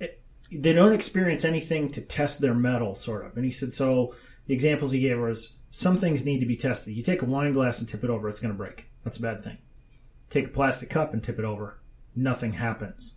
eh, 0.00 0.08
they 0.50 0.72
don't 0.72 0.92
experience 0.92 1.44
anything 1.44 1.90
to 1.90 2.00
test 2.00 2.40
their 2.40 2.54
mettle 2.54 2.94
sort 2.94 3.24
of 3.24 3.36
and 3.36 3.44
he 3.44 3.50
said 3.50 3.74
so 3.74 4.14
the 4.46 4.54
examples 4.54 4.90
he 4.90 5.00
gave 5.00 5.18
was 5.18 5.50
some 5.70 5.98
things 5.98 6.24
need 6.24 6.40
to 6.40 6.46
be 6.46 6.56
tested 6.56 6.94
you 6.94 7.02
take 7.02 7.22
a 7.22 7.26
wine 7.26 7.52
glass 7.52 7.78
and 7.78 7.88
tip 7.88 8.02
it 8.02 8.10
over 8.10 8.28
it's 8.28 8.40
going 8.40 8.52
to 8.52 8.58
break 8.58 8.88
that's 9.04 9.16
a 9.16 9.22
bad 9.22 9.42
thing 9.42 9.58
take 10.30 10.46
a 10.46 10.50
plastic 10.50 10.90
cup 10.90 11.12
and 11.12 11.22
tip 11.22 11.38
it 11.38 11.44
over 11.44 11.78
nothing 12.14 12.54
happens 12.54 13.14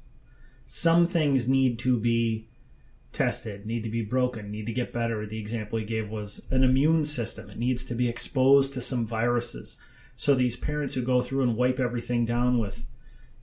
some 0.72 1.08
things 1.08 1.48
need 1.48 1.80
to 1.80 1.98
be 1.98 2.48
tested, 3.12 3.66
need 3.66 3.82
to 3.82 3.90
be 3.90 4.04
broken, 4.04 4.52
need 4.52 4.68
to 4.68 4.72
get 4.72 4.94
better. 4.94 5.26
The 5.26 5.40
example 5.40 5.80
he 5.80 5.84
gave 5.84 6.12
was 6.12 6.44
an 6.52 6.64
immune 6.64 7.06
system. 7.06 7.50
It 7.50 7.58
needs 7.58 7.84
to 7.86 7.96
be 7.96 8.08
exposed 8.08 8.74
to 8.74 8.82
some 8.82 9.04
viruses. 9.04 9.78
So 10.16 10.36
these 10.36 10.56
parents 10.56 10.94
who 10.94 11.02
go 11.02 11.22
through 11.22 11.42
and 11.42 11.56
wipe 11.56 11.80
everything 11.80 12.24
down 12.24 12.60
with, 12.60 12.86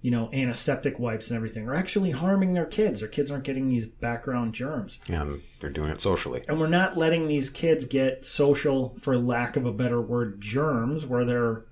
you 0.02 0.12
know, 0.12 0.30
antiseptic 0.32 1.00
wipes 1.00 1.28
and 1.28 1.36
everything 1.36 1.68
are 1.68 1.74
actually 1.74 2.12
harming 2.12 2.54
their 2.54 2.64
kids. 2.64 3.00
Their 3.00 3.08
kids 3.08 3.28
aren't 3.28 3.42
getting 3.42 3.68
these 3.68 3.86
background 3.86 4.54
germs. 4.54 5.00
And 5.08 5.42
they're 5.60 5.68
doing 5.68 5.90
it 5.90 6.00
socially. 6.00 6.44
And 6.46 6.60
we're 6.60 6.68
not 6.68 6.96
letting 6.96 7.26
these 7.26 7.50
kids 7.50 7.86
get 7.86 8.24
social, 8.24 8.96
for 9.00 9.18
lack 9.18 9.56
of 9.56 9.66
a 9.66 9.72
better 9.72 10.00
word, 10.00 10.40
germs, 10.40 11.04
where 11.04 11.24
they're 11.24 11.64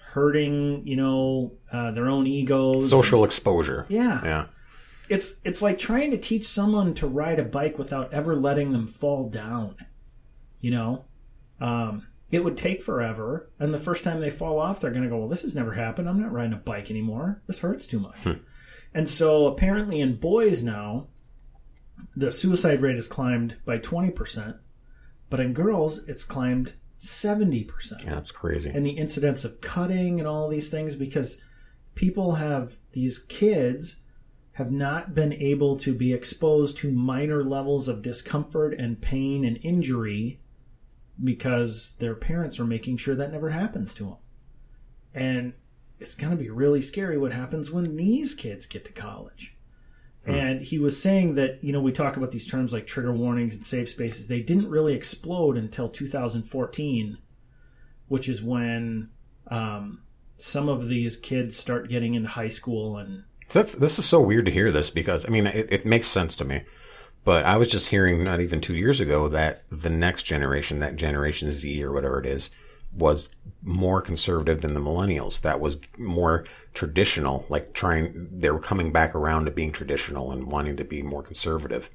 hurting, 0.00 0.84
you 0.84 0.96
know, 0.96 1.52
uh, 1.70 1.92
their 1.92 2.08
own 2.08 2.26
egos. 2.26 2.90
Social 2.90 3.22
exposure. 3.22 3.86
Yeah 3.88 4.20
Yeah. 4.24 4.46
It's 5.08 5.34
it's 5.44 5.60
like 5.62 5.78
trying 5.78 6.10
to 6.10 6.16
teach 6.18 6.46
someone 6.46 6.94
to 6.94 7.06
ride 7.06 7.38
a 7.38 7.44
bike 7.44 7.78
without 7.78 8.12
ever 8.12 8.34
letting 8.36 8.72
them 8.72 8.86
fall 8.86 9.24
down 9.28 9.76
you 10.60 10.70
know? 10.70 11.04
Um, 11.60 12.06
it 12.30 12.42
would 12.42 12.56
take 12.56 12.82
forever 12.82 13.50
and 13.60 13.72
the 13.72 13.78
first 13.78 14.02
time 14.02 14.20
they 14.20 14.30
fall 14.30 14.58
off 14.58 14.80
they're 14.80 14.90
going 14.90 15.04
to 15.04 15.10
go 15.10 15.18
well 15.18 15.28
this 15.28 15.42
has 15.42 15.54
never 15.54 15.72
happened. 15.72 16.08
I'm 16.08 16.20
not 16.20 16.32
riding 16.32 16.52
a 16.54 16.56
bike 16.56 16.90
anymore. 16.90 17.42
This 17.46 17.58
hurts 17.60 17.86
too 17.86 18.00
much. 18.00 18.18
And 18.94 19.08
so 19.10 19.46
apparently 19.46 20.00
in 20.00 20.16
boys 20.16 20.62
now 20.62 21.08
the 22.16 22.30
suicide 22.32 22.80
rate 22.82 22.96
has 22.96 23.06
climbed 23.08 23.56
by 23.64 23.78
20% 23.78 24.58
but 25.30 25.38
in 25.40 25.52
girls 25.52 25.98
it's 26.08 26.24
climbed 26.24 26.74
70% 27.00 28.04
Yeah, 28.04 28.14
that's 28.14 28.30
crazy. 28.32 28.70
and 28.70 28.84
the 28.84 28.90
incidence 28.92 29.44
of 29.44 29.60
cutting 29.60 30.18
and 30.18 30.26
all 30.26 30.48
these 30.48 30.68
things 30.70 30.96
because 30.96 31.36
people 31.94 32.36
have 32.36 32.78
these 32.92 33.18
kids 33.18 33.96
have 34.54 34.70
not 34.70 35.14
been 35.14 35.32
able 35.32 35.76
to 35.76 35.92
be 35.92 36.12
exposed 36.12 36.76
to 36.76 36.92
minor 36.92 37.42
levels 37.42 37.88
of 37.88 38.02
discomfort 38.02 38.74
and 38.74 39.00
pain 39.00 39.44
and 39.44 39.58
injury 39.62 40.40
because 41.22 41.94
their 41.98 42.14
parents 42.14 42.58
are 42.58 42.64
making 42.64 42.96
sure 42.96 43.14
that 43.14 43.32
never 43.32 43.50
happens 43.50 43.94
to 43.94 44.04
them. 44.04 44.16
And 45.12 45.52
it's 45.98 46.14
going 46.14 46.30
to 46.30 46.42
be 46.42 46.50
really 46.50 46.82
scary 46.82 47.18
what 47.18 47.32
happens 47.32 47.70
when 47.70 47.96
these 47.96 48.34
kids 48.34 48.66
get 48.66 48.84
to 48.84 48.92
college. 48.92 49.56
And 50.26 50.62
he 50.62 50.78
was 50.78 51.00
saying 51.00 51.34
that, 51.34 51.62
you 51.62 51.70
know, 51.70 51.82
we 51.82 51.92
talk 51.92 52.16
about 52.16 52.30
these 52.30 52.46
terms 52.46 52.72
like 52.72 52.86
trigger 52.86 53.12
warnings 53.12 53.54
and 53.54 53.62
safe 53.62 53.90
spaces. 53.90 54.26
They 54.26 54.40
didn't 54.40 54.70
really 54.70 54.94
explode 54.94 55.58
until 55.58 55.90
2014, 55.90 57.18
which 58.08 58.28
is 58.28 58.42
when 58.42 59.10
um, 59.48 60.02
some 60.38 60.70
of 60.70 60.88
these 60.88 61.18
kids 61.18 61.58
start 61.58 61.90
getting 61.90 62.14
into 62.14 62.30
high 62.30 62.48
school 62.48 62.96
and 62.96 63.24
That's 63.48 63.74
this 63.74 63.98
is 63.98 64.04
so 64.04 64.20
weird 64.20 64.46
to 64.46 64.52
hear 64.52 64.72
this 64.72 64.90
because 64.90 65.26
I 65.26 65.28
mean 65.28 65.46
it, 65.46 65.68
it 65.70 65.86
makes 65.86 66.06
sense 66.06 66.34
to 66.36 66.44
me, 66.44 66.62
but 67.24 67.44
I 67.44 67.56
was 67.56 67.68
just 67.68 67.88
hearing 67.88 68.24
not 68.24 68.40
even 68.40 68.60
two 68.60 68.74
years 68.74 69.00
ago 69.00 69.28
that 69.28 69.62
the 69.70 69.90
next 69.90 70.24
generation, 70.24 70.78
that 70.80 70.96
Generation 70.96 71.52
Z 71.52 71.82
or 71.82 71.92
whatever 71.92 72.20
it 72.20 72.26
is, 72.26 72.50
was 72.96 73.30
more 73.62 74.00
conservative 74.00 74.60
than 74.60 74.74
the 74.74 74.80
millennials. 74.80 75.40
That 75.40 75.60
was 75.60 75.78
more 75.98 76.44
traditional, 76.74 77.46
like 77.48 77.72
trying 77.72 78.28
they 78.30 78.50
were 78.50 78.60
coming 78.60 78.92
back 78.92 79.14
around 79.14 79.44
to 79.44 79.50
being 79.50 79.72
traditional 79.72 80.32
and 80.32 80.46
wanting 80.46 80.76
to 80.76 80.84
be 80.84 81.02
more 81.02 81.22
conservative, 81.22 81.90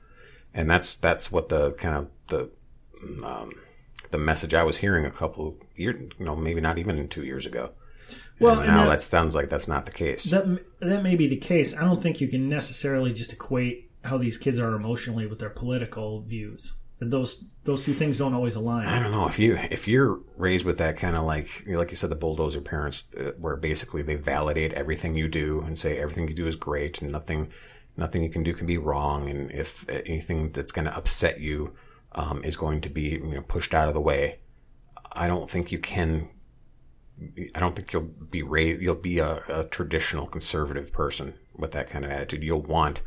and 0.53 0.69
that's 0.69 0.95
that's 0.95 1.31
what 1.31 1.49
the 1.49 1.73
kind 1.73 1.95
of 1.95 2.09
the 2.27 2.49
um, 3.23 3.53
the 4.11 4.17
message 4.17 4.53
I 4.53 4.63
was 4.63 4.77
hearing 4.77 5.05
a 5.05 5.11
couple 5.11 5.57
years, 5.75 6.09
you 6.17 6.25
know, 6.25 6.35
maybe 6.35 6.61
not 6.61 6.77
even 6.77 7.07
two 7.07 7.23
years 7.23 7.45
ago. 7.45 7.71
Well, 8.39 8.59
and 8.59 8.63
and 8.65 8.71
now 8.75 8.83
that- 8.85 8.89
that 8.89 9.01
sounds 9.01 9.35
like 9.35 9.49
that's 9.49 9.67
not 9.67 9.85
the 9.85 9.91
case. 9.91 10.25
that 10.25 10.45
that 10.79 11.03
may 11.03 11.15
be 11.15 11.27
the 11.27 11.37
case. 11.37 11.75
I 11.75 11.81
don't 11.81 12.01
think 12.01 12.21
you 12.21 12.27
can 12.27 12.49
necessarily 12.49 13.13
just 13.13 13.33
equate 13.33 13.91
how 14.03 14.17
these 14.17 14.37
kids 14.37 14.59
are 14.59 14.73
emotionally 14.75 15.27
with 15.27 15.39
their 15.39 15.49
political 15.49 16.21
views. 16.21 16.73
And 17.01 17.11
those 17.11 17.45
those 17.63 17.83
two 17.85 17.93
things 17.93 18.17
don't 18.17 18.33
always 18.33 18.55
align. 18.55 18.85
I 18.87 18.99
don't 19.01 19.11
know 19.11 19.27
if 19.27 19.39
you 19.39 19.57
if 19.71 19.87
you're 19.87 20.19
raised 20.35 20.65
with 20.65 20.77
that 20.79 20.97
kind 20.97 21.15
of 21.15 21.23
like 21.23 21.47
like 21.67 21.91
you 21.91 21.95
said 21.97 22.09
the 22.09 22.15
bulldozer 22.15 22.59
parents 22.59 23.05
uh, 23.17 23.31
where 23.37 23.55
basically 23.55 24.01
they 24.01 24.15
validate 24.15 24.73
everything 24.73 25.15
you 25.15 25.29
do 25.29 25.61
and 25.65 25.79
say 25.79 25.97
everything 25.97 26.27
you 26.27 26.33
do 26.33 26.45
is 26.45 26.55
great 26.57 27.01
and 27.01 27.11
nothing 27.11 27.51
nothing 27.95 28.21
you 28.21 28.29
can 28.29 28.43
do 28.43 28.53
can 28.53 28.67
be 28.67 28.77
wrong 28.77 29.29
and 29.29 29.49
if 29.51 29.87
anything 29.89 30.51
that's 30.51 30.71
going 30.73 30.85
to 30.85 30.95
upset 30.95 31.39
you 31.39 31.71
um, 32.13 32.43
is 32.43 32.57
going 32.57 32.81
to 32.81 32.89
be 32.89 33.09
you 33.11 33.19
know, 33.35 33.41
pushed 33.43 33.73
out 33.73 33.87
of 33.87 33.93
the 33.93 34.01
way 34.01 34.39
I 35.13 35.27
don't 35.27 35.49
think 35.49 35.71
you 35.71 35.79
can 35.79 36.29
I 37.55 37.59
don't 37.59 37.75
think 37.75 37.91
you'll 37.93 38.03
be 38.03 38.43
raised 38.43 38.81
you'll 38.81 38.95
be 38.95 39.19
a, 39.19 39.41
a 39.49 39.63
traditional 39.65 40.25
conservative 40.27 40.91
person 40.93 41.33
with 41.57 41.71
that 41.73 41.89
kind 41.89 42.05
of 42.05 42.11
attitude 42.11 42.43
you'll 42.43 42.61
want 42.61 43.01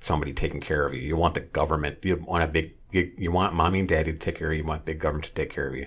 somebody 0.00 0.32
taking 0.32 0.60
care 0.60 0.84
of 0.86 0.94
you 0.94 1.00
you 1.00 1.16
want 1.16 1.34
the 1.34 1.40
government 1.40 1.98
you 2.04 2.16
want 2.16 2.44
a 2.44 2.48
big 2.48 2.74
you, 2.92 3.12
you 3.16 3.30
want 3.32 3.54
mommy 3.54 3.80
and 3.80 3.88
daddy 3.88 4.12
to 4.12 4.18
take 4.18 4.36
care 4.36 4.48
of 4.48 4.54
you 4.54 4.62
you 4.62 4.68
want 4.68 4.84
big 4.84 4.98
government 5.00 5.24
to 5.26 5.32
take 5.34 5.50
care 5.50 5.68
of 5.68 5.74
you 5.74 5.86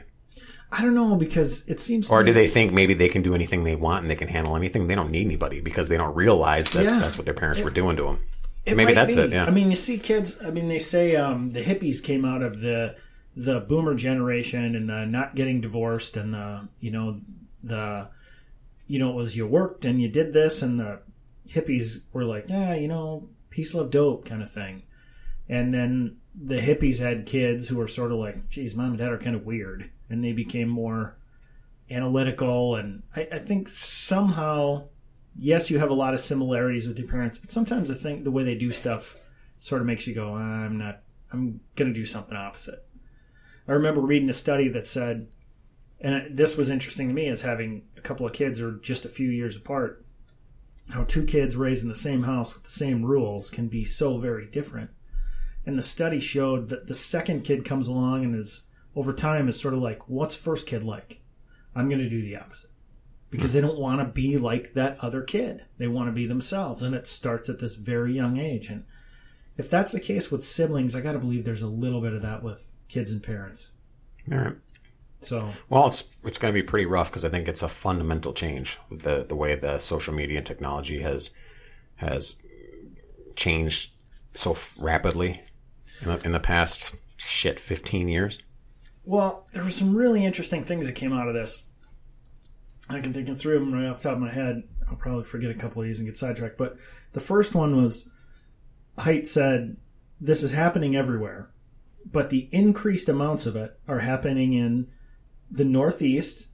I 0.72 0.82
don't 0.82 0.96
know 0.96 1.16
because 1.16 1.64
it 1.68 1.80
seems 1.80 2.10
or 2.10 2.22
me- 2.22 2.28
do 2.28 2.34
they 2.34 2.48
think 2.48 2.74
maybe 2.74 2.96
they 2.96 3.08
can 3.10 3.22
do 3.22 3.36
anything 3.36 3.64
they 3.64 3.76
want 3.76 4.02
and 4.02 4.10
they 4.10 4.16
can 4.16 4.28
handle 4.28 4.56
anything? 4.56 4.88
They 4.88 4.96
don't 4.96 5.12
need 5.12 5.26
anybody 5.28 5.62
because 5.62 5.88
they 5.88 5.98
don't 5.98 6.16
realize 6.16 6.68
that 6.70 6.84
Yeah. 6.84 6.98
that's 6.98 7.16
what 7.16 7.26
their 7.26 7.36
parents 7.36 7.62
were 7.62 7.70
doing 7.70 7.96
to 7.98 8.04
them. 8.04 8.20
It 8.66 8.76
maybe 8.76 8.96
that's 8.96 9.14
be. 9.14 9.22
it. 9.22 9.30
Yeah. 9.32 9.46
I 9.46 9.52
mean, 9.52 9.70
you 9.70 9.76
see 9.76 10.00
kids. 10.00 10.36
I 10.44 10.50
mean, 10.50 10.70
they 10.70 10.80
say 10.80 11.16
um, 11.16 11.52
the 11.52 11.62
hippies 11.62 12.02
came 12.02 12.26
out 12.26 12.42
of 12.42 12.60
the 12.62 12.96
the 13.36 13.60
boomer 13.60 13.94
generation 13.94 14.74
and 14.74 14.90
the 14.90 15.06
not 15.06 15.36
getting 15.36 15.62
divorced 15.62 16.18
and 16.18 16.34
the 16.34 16.68
you 16.80 16.90
know 16.90 17.20
the 17.64 18.10
you 18.88 19.00
know 19.00 19.10
it 19.10 19.16
was 19.16 19.36
you 19.36 19.48
worked 19.48 19.86
and 19.86 20.02
you 20.02 20.08
did 20.08 20.34
this 20.34 20.62
and 20.62 20.80
the 20.80 21.02
hippies 21.48 22.02
were 22.12 22.26
like 22.26 22.46
yeah 22.50 22.74
you 22.76 22.88
know 22.88 23.28
peace 23.50 23.74
love 23.74 23.90
dope 23.90 24.26
kind 24.26 24.44
of 24.44 24.52
thing 24.52 24.84
and 25.50 25.74
then 25.74 26.18
the 26.36 26.58
hippies 26.58 27.00
had 27.00 27.26
kids 27.26 27.68
who 27.68 27.78
were 27.78 27.88
sort 27.88 28.12
of 28.12 28.18
like 28.18 28.50
geez 28.50 28.76
mom 28.76 28.90
and 28.90 28.98
dad 28.98 29.12
are 29.12 29.18
kind 29.18 29.36
of 29.36 29.46
weird 29.46 29.90
and 30.10 30.24
they 30.24 30.34
became 30.34 30.68
more 30.68 31.18
analytical 31.90 32.76
and 32.76 33.04
I, 33.16 33.28
I 33.32 33.40
think 33.40 33.68
somehow 33.68 34.86
yes, 35.38 35.70
you 35.70 35.80
have 35.80 35.90
a 35.90 35.96
lot 35.96 36.14
of 36.14 36.20
similarities 36.20 36.88
with 36.88 37.00
your 37.00 37.08
parents, 37.08 37.38
but 37.38 37.52
sometimes 37.52 37.90
I 37.90 37.96
think 37.96 38.24
the 38.24 38.32
way 38.32 38.44
they 38.44 38.56
do 38.56 38.72
stuff 38.72 39.16
sort 39.60 39.82
of 39.82 39.88
makes 39.88 40.08
you 40.08 40.14
go, 40.14 40.34
ah, 40.34 40.66
I'm 40.66 40.78
not, 40.78 41.02
I'm 41.32 41.62
going 41.76 41.94
to 41.94 42.00
do 42.00 42.06
something 42.06 42.38
opposite. 42.38 42.86
I 43.68 43.74
remember 43.74 44.02
reading 44.02 44.30
a 44.30 44.34
study 44.34 44.70
that 44.70 44.88
said, 44.88 45.28
and 46.04 46.38
this 46.38 46.58
was 46.58 46.70
interesting 46.70 47.08
to 47.08 47.14
me 47.14 47.28
as 47.28 47.42
having 47.42 47.84
a 47.98 48.02
couple 48.02 48.26
of 48.26 48.34
kids 48.34 48.62
are 48.62 48.74
just 48.74 49.06
a 49.06 49.10
few 49.10 49.30
years 49.30 49.56
apart, 49.56 50.06
how 50.92 51.06
two 51.06 51.24
kids 51.24 51.56
raised 51.56 51.82
in 51.82 51.90
the 51.90 51.96
same 51.96 52.24
house 52.24 52.54
with 52.54 52.64
the 52.64 52.70
same 52.70 53.06
rules 53.06 53.50
can 53.50 53.70
be 53.70 53.86
so 53.86 54.18
very 54.18 54.46
different. 54.46 54.92
And 55.66 55.78
the 55.78 55.84
study 55.84 56.20
showed 56.20 56.68
that 56.70 56.88
the 56.88 56.96
second 56.96 57.46
kid 57.46 57.64
comes 57.64 57.88
along 57.88 58.26
and 58.26 58.36
is 58.36 58.64
over 58.96 59.14
time 59.14 59.48
is 59.48 59.60
sort 59.60 59.74
of 59.74 59.80
like, 59.80 60.10
what's 60.10 60.36
first 60.36 60.68
kid 60.68 60.84
like? 60.84 61.22
I'm 61.74 61.88
going 61.88 62.02
to 62.02 62.10
do 62.10 62.22
the 62.22 62.36
opposite 62.36 62.70
because 63.30 63.54
they 63.54 63.62
don't 63.62 63.80
want 63.80 64.00
to 64.00 64.06
be 64.06 64.38
like 64.38 64.74
that 64.74 64.98
other 65.00 65.24
kid. 65.24 65.66
They 65.78 65.88
want 65.88 66.08
to 66.08 66.12
be 66.12 66.28
themselves, 66.28 66.84
and 66.84 66.94
it 66.94 67.08
starts 67.08 67.50
at 67.50 67.60
this 67.60 67.76
very 67.76 68.14
young 68.14 68.38
age. 68.38 68.70
And 68.70 68.84
if 69.58 69.70
that's 69.70 69.92
the 69.92 70.00
case 70.00 70.30
with 70.30 70.44
siblings, 70.44 70.96
I 70.96 71.02
got 71.02 71.14
to 71.14 71.20
believe 71.20 71.44
there's 71.44 71.64
a 71.64 71.68
little 71.68 72.02
bit 72.02 72.14
of 72.14 72.22
that 72.22 72.44
with 72.44 72.76
kids 72.90 73.12
and 73.12 73.24
parents. 73.24 73.72
All 74.32 74.38
right. 74.38 74.56
So 75.24 75.50
Well, 75.70 75.88
it's 75.88 76.04
it's 76.24 76.38
going 76.38 76.54
to 76.54 76.60
be 76.60 76.66
pretty 76.66 76.86
rough 76.86 77.10
because 77.10 77.26
I 77.26 77.30
think 77.30 77.48
it's 77.48 77.64
a 77.64 77.70
fundamental 77.70 78.34
change 78.34 78.78
the 78.92 79.24
the 79.24 79.36
way 79.36 79.56
the 79.56 79.80
social 79.80 80.14
media 80.14 80.38
and 80.38 80.46
technology 80.46 81.02
has 81.02 81.32
has 81.96 82.36
changed 83.36 83.92
so 84.34 84.52
f- 84.52 84.76
rapidly 84.80 85.42
in 86.02 86.08
the, 86.08 86.26
in 86.26 86.32
the 86.32 86.40
past 86.40 86.94
shit 87.18 87.60
fifteen 87.60 88.08
years. 88.08 88.40
Well, 89.06 89.48
there 89.54 89.64
were 89.64 89.70
some 89.70 89.96
really 89.96 90.24
interesting 90.24 90.64
things 90.64 90.88
that 90.88 90.94
came 90.94 91.14
out 91.14 91.28
of 91.28 91.34
this. 91.34 91.64
I 92.90 93.00
can 93.00 93.14
think 93.14 93.30
of 93.30 93.38
three 93.38 93.56
of 93.56 93.62
them 93.62 93.74
right 93.74 93.86
off 93.86 93.98
the 93.98 94.10
top 94.10 94.14
of 94.14 94.22
my 94.22 94.32
head. 94.32 94.64
I'll 94.90 94.96
probably 94.96 95.24
forget 95.24 95.52
a 95.52 95.56
couple 95.56 95.82
of 95.82 95.88
these 95.88 96.00
and 96.00 96.08
get 96.08 96.18
sidetracked. 96.18 96.58
But 96.58 96.78
the 97.14 97.20
first 97.20 97.56
one 97.56 97.82
was 97.82 98.08
Haidt 98.98 99.26
said, 99.28 99.78
This 100.20 100.44
is 100.44 100.52
happening 100.52 100.96
everywhere, 100.96 101.50
but 102.10 102.30
the 102.30 102.50
increased 102.52 103.10
amounts 103.10 103.46
of 103.46 103.56
it 103.56 103.78
are 103.88 104.00
happening 104.00 104.54
in 104.54 104.88
the 105.50 105.66
Northeast, 105.66 106.48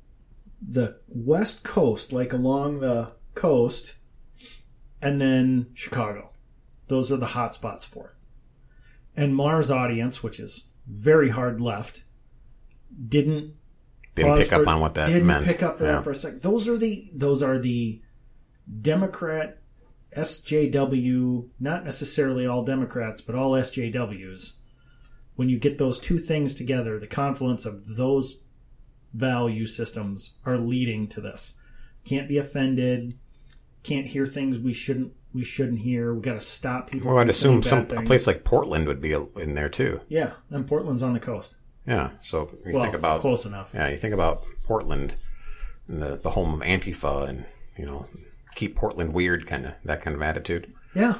the 0.66 0.98
West 1.08 1.64
Coast, 1.64 2.12
like 2.12 2.34
along 2.34 2.80
the 2.80 3.12
coast, 3.36 3.96
and 5.02 5.20
then 5.22 5.68
Chicago. 5.74 6.32
Those 6.88 7.12
are 7.12 7.18
the 7.18 7.28
hot 7.28 7.54
spots 7.54 7.86
for 7.86 8.06
it. 8.08 8.16
And 9.22 9.36
Maher's 9.36 9.72
audience, 9.72 10.22
which 10.24 10.40
is 10.40 10.66
very 10.88 11.30
hard 11.30 11.62
left, 11.62 12.04
didn't 13.08 13.54
Didn't 14.16 14.38
pick 14.40 14.52
up 14.52 14.68
on 14.68 14.80
what 14.82 14.96
that 14.96 15.06
didn't 15.08 15.28
meant. 15.28 15.46
pick 15.46 15.62
up 15.64 15.78
for 15.78 15.86
Yeah. 15.86 15.92
that 15.94 16.04
for 16.04 16.12
a 16.12 16.16
second. 16.16 16.42
Those 16.42 16.68
are 16.68 16.78
the 16.78 17.10
those 17.14 17.42
are 17.44 17.58
the 17.60 18.02
Democrat 18.82 19.62
SJW, 20.16 21.50
not 21.60 21.86
necessarily 21.86 22.46
all 22.48 22.64
Democrats, 22.64 23.22
but 23.22 23.36
all 23.36 23.52
SJWs. 23.56 24.54
When 25.36 25.50
you 25.50 25.58
get 25.60 25.78
those 25.78 26.00
two 26.00 26.18
things 26.18 26.56
together, 26.56 27.00
the 27.00 27.08
confluence 27.08 27.66
of 27.66 27.96
those 27.96 28.38
value 29.14 29.66
systems 29.66 30.32
are 30.46 30.58
leading 30.58 31.08
to 31.10 31.22
this. 31.22 31.54
Can't 32.06 32.28
be 32.28 32.38
offended. 32.38 33.18
Can't 33.84 34.08
hear 34.08 34.26
things 34.26 34.60
we 34.60 34.74
shouldn't 34.74 35.14
we 35.34 35.44
shouldn't 35.44 35.80
hear. 35.80 36.14
We 36.14 36.22
got 36.22 36.34
to 36.34 36.42
stop 36.42 36.90
people. 36.90 37.10
Well, 37.10 37.20
I'd 37.20 37.30
assume 37.30 37.62
some 37.62 37.86
bad 37.86 38.00
a 38.00 38.02
place 38.04 38.26
like 38.26 38.44
Portland 38.44 38.88
would 38.88 39.00
be 39.02 39.14
in 39.14 39.54
there 39.54 39.70
too. 39.70 40.02
Yeah, 40.08 40.34
and 40.50 40.68
Portland's 40.68 41.04
on 41.04 41.14
the 41.14 41.20
coast. 41.20 41.56
Yeah. 41.86 42.12
So 42.22 42.50
you 42.66 42.74
Well, 42.74 42.84
think 42.84 42.96
about 42.96 43.22
close 43.22 43.46
enough. 43.46 43.72
Yeah, 43.74 43.90
you 43.90 43.98
think 43.98 44.14
about 44.14 44.44
Portland, 44.64 45.16
the 45.88 46.18
the 46.18 46.32
home 46.32 46.54
of 46.54 46.62
Antifa, 46.68 47.30
and 47.30 47.46
you 47.78 47.86
know, 47.86 48.06
keep 48.56 48.76
Portland 48.76 49.14
weird, 49.14 49.46
kind 49.48 49.66
of 49.68 49.74
that 49.86 50.02
kind 50.02 50.16
of 50.16 50.22
attitude. 50.22 50.74
Yeah, 50.96 51.20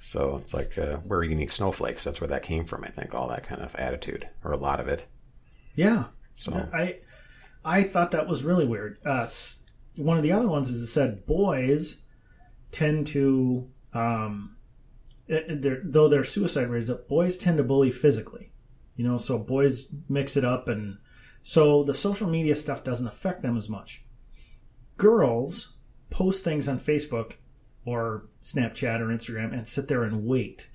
So 0.00 0.36
it's 0.36 0.52
like 0.52 0.76
uh, 0.76 0.98
we're 1.04 1.24
unique 1.24 1.50
snowflakes. 1.50 2.04
That's 2.04 2.20
where 2.20 2.28
that 2.28 2.42
came 2.42 2.64
from. 2.66 2.84
I 2.84 2.88
think 2.88 3.14
all 3.14 3.28
that 3.28 3.46
kind 3.46 3.62
of 3.62 3.74
attitude, 3.76 4.28
or 4.44 4.52
a 4.52 4.56
lot 4.58 4.78
of 4.80 4.88
it. 4.88 5.06
Yeah. 5.74 6.04
So 6.34 6.68
I 6.72 6.98
I 7.68 7.82
thought 7.82 8.12
that 8.12 8.26
was 8.26 8.44
really 8.44 8.66
weird. 8.66 8.98
Uh, 9.04 9.26
one 9.96 10.16
of 10.16 10.22
the 10.22 10.32
other 10.32 10.48
ones 10.48 10.70
is 10.70 10.80
it 10.80 10.86
said 10.86 11.26
boys 11.26 11.98
tend 12.72 13.06
to, 13.08 13.68
um, 13.92 14.56
they're, 15.26 15.82
though 15.84 16.08
their 16.08 16.24
suicide 16.24 16.70
rates 16.70 16.88
up, 16.88 17.08
boys 17.08 17.36
tend 17.36 17.58
to 17.58 17.64
bully 17.64 17.90
physically. 17.90 18.52
You 18.96 19.06
know, 19.06 19.18
so 19.18 19.38
boys 19.38 19.86
mix 20.08 20.36
it 20.36 20.44
up, 20.44 20.68
and 20.68 20.98
so 21.42 21.84
the 21.84 21.94
social 21.94 22.26
media 22.26 22.54
stuff 22.54 22.82
doesn't 22.82 23.06
affect 23.06 23.42
them 23.42 23.56
as 23.56 23.68
much. 23.68 24.02
Girls 24.96 25.74
post 26.10 26.42
things 26.42 26.68
on 26.68 26.78
Facebook 26.78 27.34
or 27.84 28.26
Snapchat 28.42 29.00
or 29.00 29.06
Instagram 29.06 29.52
and 29.52 29.68
sit 29.68 29.88
there 29.88 30.02
and 30.02 30.24
wait 30.26 30.68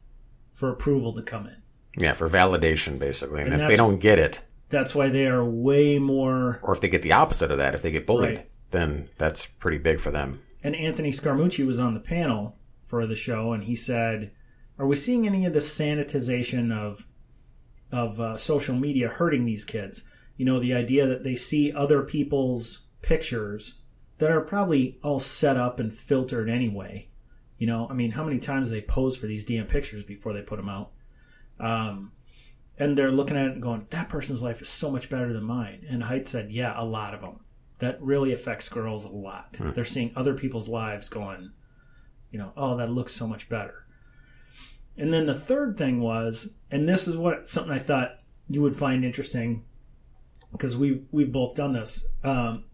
for 0.52 0.70
approval 0.70 1.12
to 1.14 1.24
come 1.24 1.48
in. 1.48 1.58
yeah, 2.00 2.14
for 2.14 2.30
validation, 2.30 3.00
basically. 3.00 3.42
And, 3.42 3.52
And 3.52 3.62
if 3.62 3.68
they 3.68 3.76
don't 3.76 4.00
get 4.00 4.20
it, 4.20 4.42
That's 4.74 4.94
why 4.94 5.08
they 5.10 5.28
are 5.28 5.44
way 5.46 6.00
more 6.00 6.60
or 6.64 6.74
if 6.74 6.82
they 6.82 6.90
get 6.90 7.02
the 7.04 7.14
opposite 7.14 7.52
of 7.52 7.60
that, 7.60 7.74
if 7.76 7.82
they 7.82 7.92
get 7.92 8.06
bullied, 8.06 8.36
Right. 8.38 8.50
then 8.72 9.08
that's 9.18 9.46
pretty 9.46 9.78
big 9.78 10.00
for 10.00 10.12
them. 10.12 10.42
and 10.66 10.76
Anthony 10.76 11.12
Scaramucci 11.12 11.66
was 11.66 11.80
on 11.80 11.94
the 11.94 12.00
panel 12.00 12.58
for 12.84 13.06
the 13.08 13.16
show, 13.16 13.54
and 13.54 13.64
he 13.66 13.76
said, 13.76 14.32
"Are 14.80 14.88
we 14.88 14.96
seeing 14.96 15.26
any 15.28 15.46
of 15.46 15.54
the 15.54 15.60
sanitization 15.60 16.72
of 16.78 17.06
of 17.92 18.20
uh, 18.20 18.36
social 18.38 18.76
media 18.76 19.08
hurting 19.10 19.46
these 19.46 19.64
kids? 19.66 20.04
You 20.38 20.46
know, 20.46 20.60
the 20.60 20.74
idea 20.74 21.06
that 21.06 21.24
they 21.24 21.36
see 21.36 21.72
other 21.72 22.02
people's 22.02 22.80
pictures 23.02 23.76
that 24.18 24.32
are 24.32 24.42
probably 24.42 24.98
all 25.04 25.20
set 25.20 25.58
up 25.58 25.80
and 25.80 25.94
filtered 25.94 26.50
anyway. 26.50 27.10
You 27.60 27.68
know, 27.68 27.88
I 27.90 27.94
mean, 27.94 28.12
how 28.12 28.24
many 28.24 28.40
times 28.40 28.70
they 28.70 28.82
pose 28.82 29.16
for 29.16 29.28
these 29.28 29.46
damn 29.46 29.68
pictures 29.68 30.04
before 30.04 30.34
they 30.34 30.42
put 30.42 30.58
them 30.58 30.70
out? 30.70 30.92
Um, 31.60 32.12
and 32.78 32.98
they're 32.98 33.12
looking 33.12 33.38
at 33.38 33.48
it 33.48 33.54
and 33.54 33.62
going, 33.62 33.88
"That 33.90 34.10
person's 34.10 34.42
life 34.42 34.62
is 34.62 34.70
so 34.70 34.90
much 34.92 35.10
better 35.10 35.32
than 35.32 35.44
mine." 35.44 35.86
And 35.90 36.04
Haidt 36.04 36.28
said, 36.28 36.52
"Yeah, 36.52 36.74
a 36.76 36.84
lot 36.84 37.14
of 37.14 37.22
them." 37.22 37.40
that 37.84 38.02
really 38.02 38.32
affects 38.32 38.70
girls 38.70 39.04
a 39.04 39.10
lot. 39.10 39.58
They're 39.60 39.84
seeing 39.84 40.14
other 40.16 40.34
people's 40.36 40.70
lives 40.70 41.10
going, 41.10 41.52
you 42.32 42.40
know, 42.40 42.54
oh, 42.56 42.78
that 42.78 42.88
looks 42.88 43.14
so 43.14 43.28
much 43.28 43.50
better. 43.50 43.86
And 44.98 45.12
then 45.12 45.26
the 45.26 45.34
third 45.34 45.78
thing 45.78 46.00
was, 46.00 46.48
and 46.72 46.88
this 46.88 47.10
is 47.10 47.18
what 47.18 47.50
something 47.50 47.74
I 47.74 47.80
thought 47.80 48.20
you 48.48 48.62
would 48.62 48.76
find 48.76 49.04
interesting 49.04 49.66
because 50.54 50.78
we've 50.78 51.04
we've 51.12 51.32
both 51.32 51.56
done 51.56 51.74
this. 51.74 52.06
Um, 52.24 52.66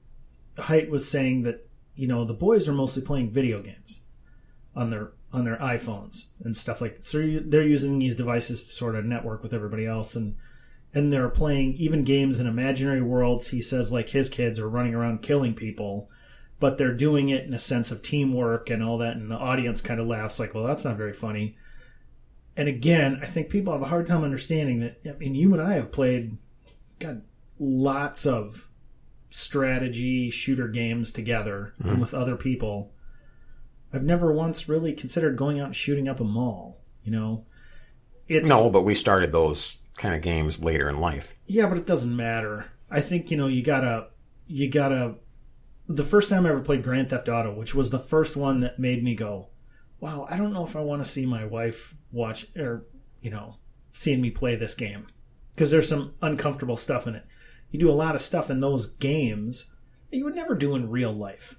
Haidt 0.57 0.89
was 0.89 1.09
saying 1.09 1.43
that 1.43 1.67
you 1.95 2.07
know 2.07 2.23
the 2.23 2.33
boys 2.33 2.67
are 2.67 2.73
mostly 2.73 3.01
playing 3.01 3.31
video 3.31 3.61
games 3.61 4.01
on 4.75 4.91
their 4.91 5.13
on 5.31 5.45
their 5.45 5.57
iPhones 5.57 6.25
and 6.43 6.55
stuff 6.55 6.81
like 6.81 6.95
that. 6.95 7.05
So 7.05 7.39
they're 7.41 7.63
using 7.63 7.99
these 7.99 8.15
devices 8.15 8.63
to 8.63 8.71
sort 8.71 8.95
of 8.95 9.05
network 9.05 9.43
with 9.43 9.53
everybody 9.53 9.85
else 9.85 10.15
and 10.15 10.35
and 10.93 11.11
they're 11.11 11.29
playing 11.29 11.75
even 11.75 12.03
games 12.03 12.39
in 12.39 12.47
imaginary 12.47 13.01
worlds. 13.01 13.49
He 13.49 13.61
says 13.61 13.91
like 13.91 14.09
his 14.09 14.29
kids 14.29 14.59
are 14.59 14.67
running 14.67 14.95
around 14.95 15.21
killing 15.21 15.53
people, 15.53 16.09
but 16.59 16.77
they're 16.77 16.95
doing 16.95 17.29
it 17.29 17.45
in 17.45 17.53
a 17.53 17.59
sense 17.59 17.91
of 17.91 18.01
teamwork 18.01 18.69
and 18.71 18.83
all 18.83 18.97
that. 18.97 19.15
And 19.15 19.29
the 19.29 19.35
audience 19.35 19.81
kind 19.81 19.99
of 19.99 20.07
laughs 20.07 20.39
like, 20.39 20.55
well, 20.55 20.63
that's 20.63 20.85
not 20.85 20.97
very 20.97 21.13
funny. 21.13 21.55
And 22.57 22.67
again, 22.67 23.19
I 23.21 23.25
think 23.25 23.49
people 23.49 23.71
have 23.71 23.83
a 23.83 23.87
hard 23.87 24.07
time 24.07 24.23
understanding 24.23 24.79
that. 24.79 24.99
I 25.07 25.11
mean, 25.17 25.35
you 25.35 25.53
and 25.53 25.61
I 25.61 25.73
have 25.73 25.91
played, 25.91 26.37
got 26.97 27.17
lots 27.59 28.25
of 28.25 28.67
strategy 29.29 30.29
shooter 30.31 30.67
games 30.67 31.11
together 31.11 31.73
and 31.79 31.99
with 31.99 32.13
other 32.13 32.35
people. 32.35 32.91
I've 33.93 34.03
never 34.03 34.31
once 34.31 34.69
really 34.69 34.93
considered 34.93 35.35
going 35.37 35.59
out 35.59 35.67
and 35.67 35.75
shooting 35.75 36.07
up 36.07 36.19
a 36.19 36.23
mall. 36.23 36.81
You 37.03 37.11
know, 37.11 37.45
it's 38.27 38.49
No, 38.49 38.69
but 38.69 38.83
we 38.83 38.93
started 38.95 39.31
those 39.31 39.79
kind 39.97 40.15
of 40.15 40.21
games 40.21 40.63
later 40.63 40.89
in 40.89 40.99
life. 40.99 41.35
yeah, 41.47 41.67
but 41.67 41.77
it 41.77 41.85
doesn't 41.85 42.15
matter. 42.15 42.71
I 42.91 43.01
think 43.01 43.31
you 43.31 43.37
know 43.37 43.47
you 43.47 43.61
gotta 43.61 44.07
you 44.47 44.69
gotta. 44.69 45.15
The 45.87 46.03
first 46.03 46.29
time 46.29 46.45
I 46.45 46.49
ever 46.49 46.61
played 46.61 46.83
Grand 46.83 47.09
Theft 47.09 47.29
Auto, 47.29 47.53
which 47.53 47.73
was 47.73 47.89
the 47.89 47.99
first 47.99 48.35
one 48.35 48.59
that 48.59 48.77
made 48.79 49.03
me 49.03 49.15
go, 49.15 49.49
"Wow, 49.99 50.27
I 50.29 50.37
don't 50.37 50.53
know 50.53 50.63
if 50.63 50.75
I 50.75 50.81
want 50.81 51.03
to 51.03 51.09
see 51.09 51.25
my 51.25 51.45
wife 51.45 51.95
watch 52.11 52.45
or 52.55 52.85
you 53.21 53.31
know 53.31 53.55
seeing 53.93 54.21
me 54.21 54.29
play 54.29 54.55
this 54.55 54.75
game," 54.75 55.07
because 55.53 55.71
there's 55.71 55.89
some 55.89 56.13
uncomfortable 56.21 56.77
stuff 56.77 57.07
in 57.07 57.15
it. 57.15 57.25
You 57.71 57.79
do 57.79 57.89
a 57.89 57.93
lot 57.93 58.15
of 58.15 58.21
stuff 58.21 58.49
in 58.49 58.59
those 58.59 58.85
games 58.87 59.65
that 60.09 60.17
you 60.17 60.25
would 60.25 60.35
never 60.35 60.55
do 60.55 60.75
in 60.75 60.89
real 60.89 61.11
life. 61.13 61.55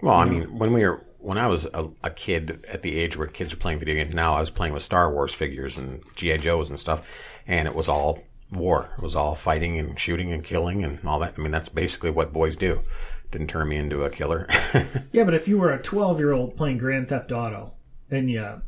Well, 0.00 0.14
I 0.14 0.26
mean, 0.26 0.58
when 0.58 0.72
we 0.72 0.84
were 0.84 1.04
when 1.24 1.38
I 1.38 1.46
was 1.48 1.64
a, 1.66 1.88
a 2.02 2.10
kid 2.10 2.64
at 2.68 2.82
the 2.82 2.96
age 2.98 3.16
where 3.16 3.26
kids 3.26 3.52
are 3.52 3.56
playing 3.56 3.78
video 3.78 3.94
games, 3.94 4.14
now 4.14 4.34
I 4.34 4.40
was 4.40 4.50
playing 4.50 4.74
with 4.74 4.82
Star 4.82 5.10
Wars 5.12 5.32
figures 5.32 5.78
and 5.78 6.02
GI 6.16 6.38
Joes 6.38 6.70
and 6.70 6.78
stuff, 6.78 7.40
and 7.46 7.66
it 7.66 7.74
was 7.74 7.88
all 7.88 8.20
war. 8.52 8.92
It 8.98 9.02
was 9.02 9.16
all 9.16 9.34
fighting 9.34 9.78
and 9.78 9.98
shooting 9.98 10.32
and 10.32 10.44
killing 10.44 10.84
and 10.84 11.00
all 11.06 11.18
that. 11.20 11.34
I 11.38 11.40
mean, 11.42 11.50
that's 11.50 11.68
basically 11.70 12.10
what 12.10 12.32
boys 12.32 12.56
do. 12.56 12.82
Didn't 13.30 13.48
turn 13.48 13.68
me 13.68 13.76
into 13.76 14.04
a 14.04 14.10
killer. 14.10 14.46
Yeah, 15.12 15.22
but 15.24 15.34
if 15.34 15.46
you 15.46 15.58
were 15.58 15.72
a 15.72 15.80
12 15.80 16.18
year 16.18 16.32
old 16.32 16.56
playing 16.56 16.78
Grand 16.78 17.08
Theft 17.08 17.30
Auto 17.30 17.72
and 18.10 18.28
you 18.28 18.62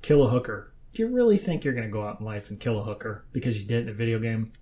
kill 0.00 0.24
a 0.24 0.28
hooker, 0.28 0.72
do 0.94 1.02
you 1.02 1.08
really 1.08 1.36
think 1.36 1.64
you're 1.64 1.74
going 1.74 1.86
to 1.86 1.92
go 1.92 2.02
out 2.06 2.20
in 2.20 2.26
life 2.26 2.50
and 2.50 2.58
kill 2.60 2.78
a 2.80 2.84
hooker 2.84 3.24
because 3.32 3.60
you 3.60 3.66
did 3.66 3.78
it 3.78 3.82
in 3.82 3.88
a 3.88 3.92
video 3.92 4.18
game? 4.18 4.52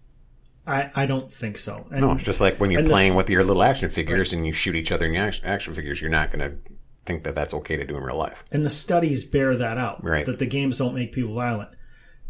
I, 0.67 0.91
I 0.95 1.07
don't 1.07 1.33
think 1.33 1.59
so. 1.59 1.87
And 1.91 2.01
no, 2.01 2.13
it's 2.13 2.25
just 2.25 2.41
like 2.41 2.59
when 2.59 2.71
you're 2.71 2.81
and 2.81 2.89
this- 2.89 2.93
playing 2.93 3.15
with 3.15 3.31
your 3.31 3.45
little 3.45 3.63
action 3.63 3.89
figures 3.89 4.33
and 4.33 4.47
you 4.47 4.53
shoot 4.53 4.75
each 4.75 4.91
other 4.91 5.07
in 5.07 5.13
your 5.13 5.25
action, 5.25 5.45
action 5.45 5.75
figures. 5.75 6.01
You're 6.01 6.11
not 6.11 6.33
going 6.33 6.51
to 6.51 6.57
think 7.07 7.25
that 7.25 7.35
that's 7.35 7.55
okay 7.55 7.77
to 7.77 7.87
do 7.87 7.97
in 7.97 8.03
real 8.03 8.19
life. 8.19 8.45
and 8.53 8.65
the 8.65 8.71
studies 8.71 9.25
bear 9.25 9.57
that 9.57 9.79
out 9.79 10.03
Right. 10.05 10.27
that 10.27 10.39
the 10.39 10.47
games 10.47 10.77
don't 10.79 10.95
make 10.95 11.13
people 11.13 11.35
violent 11.35 11.71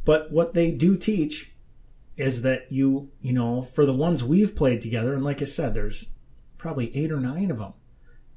but 0.05 0.31
what 0.31 0.55
they 0.55 0.71
do 0.71 0.97
teach 0.97 1.53
is 2.17 2.43
that 2.43 2.71
you 2.71 3.11
you 3.21 3.33
know 3.33 3.62
for 3.62 3.85
the 3.87 3.93
ones 3.93 4.23
we've 4.23 4.55
played 4.55 4.81
together 4.81 5.15
and 5.15 5.25
like 5.25 5.43
i 5.43 5.45
said 5.45 5.75
there's 5.75 6.09
probably 6.59 6.95
eight 6.97 7.11
or 7.12 7.21
nine 7.21 7.51
of 7.51 7.59
them 7.59 7.73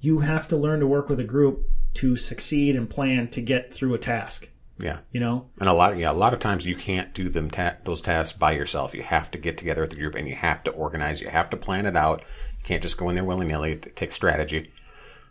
you 0.01 0.19
have 0.19 0.47
to 0.47 0.57
learn 0.57 0.79
to 0.79 0.87
work 0.87 1.09
with 1.09 1.19
a 1.19 1.23
group 1.25 1.65
to 1.93 2.15
succeed 2.15 2.75
and 2.75 2.89
plan 2.89 3.27
to 3.27 3.41
get 3.41 3.73
through 3.73 3.93
a 3.93 3.97
task 3.99 4.49
Yeah. 4.79 4.99
You 5.11 5.19
know, 5.19 5.49
And 5.59 5.67
a 5.67 5.73
lot, 5.73 5.97
yeah, 5.97 6.09
a 6.11 6.13
lot 6.13 6.33
of 6.33 6.39
times 6.39 6.65
you 6.65 6.75
can't 6.75 7.13
do 7.13 7.27
them 7.27 7.49
ta- 7.51 7.75
those 7.83 8.01
tasks 8.01 8.37
by 8.37 8.53
yourself. 8.53 8.93
You 8.95 9.01
have 9.03 9.29
to 9.31 9.37
get 9.37 9.57
together 9.57 9.81
with 9.81 9.89
the 9.89 9.97
group, 9.97 10.15
and 10.15 10.25
you 10.25 10.35
have 10.35 10.63
to 10.63 10.71
organize. 10.71 11.19
You 11.19 11.27
have 11.27 11.49
to 11.49 11.57
plan 11.57 11.85
it 11.85 11.97
out. 11.97 12.21
You 12.59 12.63
can't 12.63 12.81
just 12.81 12.97
go 12.97 13.09
in 13.09 13.15
there 13.15 13.25
willy 13.25 13.45
nilly. 13.45 13.73
It 13.73 13.95
takes 13.97 14.15
strategy. 14.15 14.71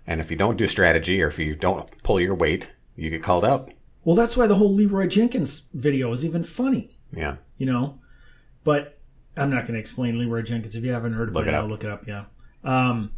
And 0.09 0.23
if 0.23 0.31
you 0.31 0.39
don't 0.39 0.57
do 0.57 0.67
strategy, 0.67 1.23
or 1.23 1.29
if 1.29 1.39
you 1.39 1.55
don't 1.55 1.87
pull 2.03 2.19
your 2.19 2.35
weight, 2.35 2.73
you 2.97 3.11
get 3.11 3.23
called 3.23 3.45
out. 3.45 3.71
well, 4.05 4.17
that's 4.17 4.39
why 4.39 4.47
the 4.47 4.55
whole 4.55 4.73
Leeroy 4.73 5.07
Jenkins 5.07 5.65
video 5.75 6.11
is 6.13 6.25
even 6.25 6.43
funny. 6.43 6.99
Yeah, 7.13 7.37
You 7.59 7.67
know, 7.67 8.01
but 8.65 8.99
I'm 9.37 9.51
not 9.51 9.65
going 9.65 9.75
to 9.75 9.81
explain 9.81 10.19
Leeroy 10.19 10.43
Jenkins 10.43 10.75
if 10.75 10.83
you 10.83 10.93
haven't 10.93 11.13
heard 11.13 11.29
about 11.29 11.41
Look 11.41 11.47
it 11.47 11.55
it. 11.55 11.57
I'll 11.57 11.69
look 11.69 11.85
it 11.85 11.91
up. 11.91 12.09
Yeah. 12.09 12.25
Um, 12.65 13.13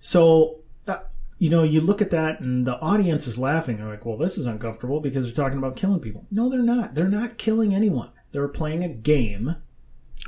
so. 0.00 0.60
Uh, 0.86 0.98
you 1.38 1.50
know, 1.50 1.62
you 1.62 1.80
look 1.80 2.00
at 2.02 2.10
that 2.10 2.40
and 2.40 2.66
the 2.66 2.78
audience 2.78 3.26
is 3.26 3.38
laughing. 3.38 3.76
They're 3.78 3.88
like, 3.88 4.04
well, 4.06 4.16
this 4.16 4.38
is 4.38 4.46
uncomfortable 4.46 5.00
because 5.00 5.24
they're 5.24 5.34
talking 5.34 5.58
about 5.58 5.76
killing 5.76 6.00
people. 6.00 6.26
No, 6.30 6.48
they're 6.48 6.62
not. 6.62 6.94
They're 6.94 7.08
not 7.08 7.38
killing 7.38 7.74
anyone. 7.74 8.10
They're 8.32 8.48
playing 8.48 8.84
a 8.84 8.88
game. 8.88 9.56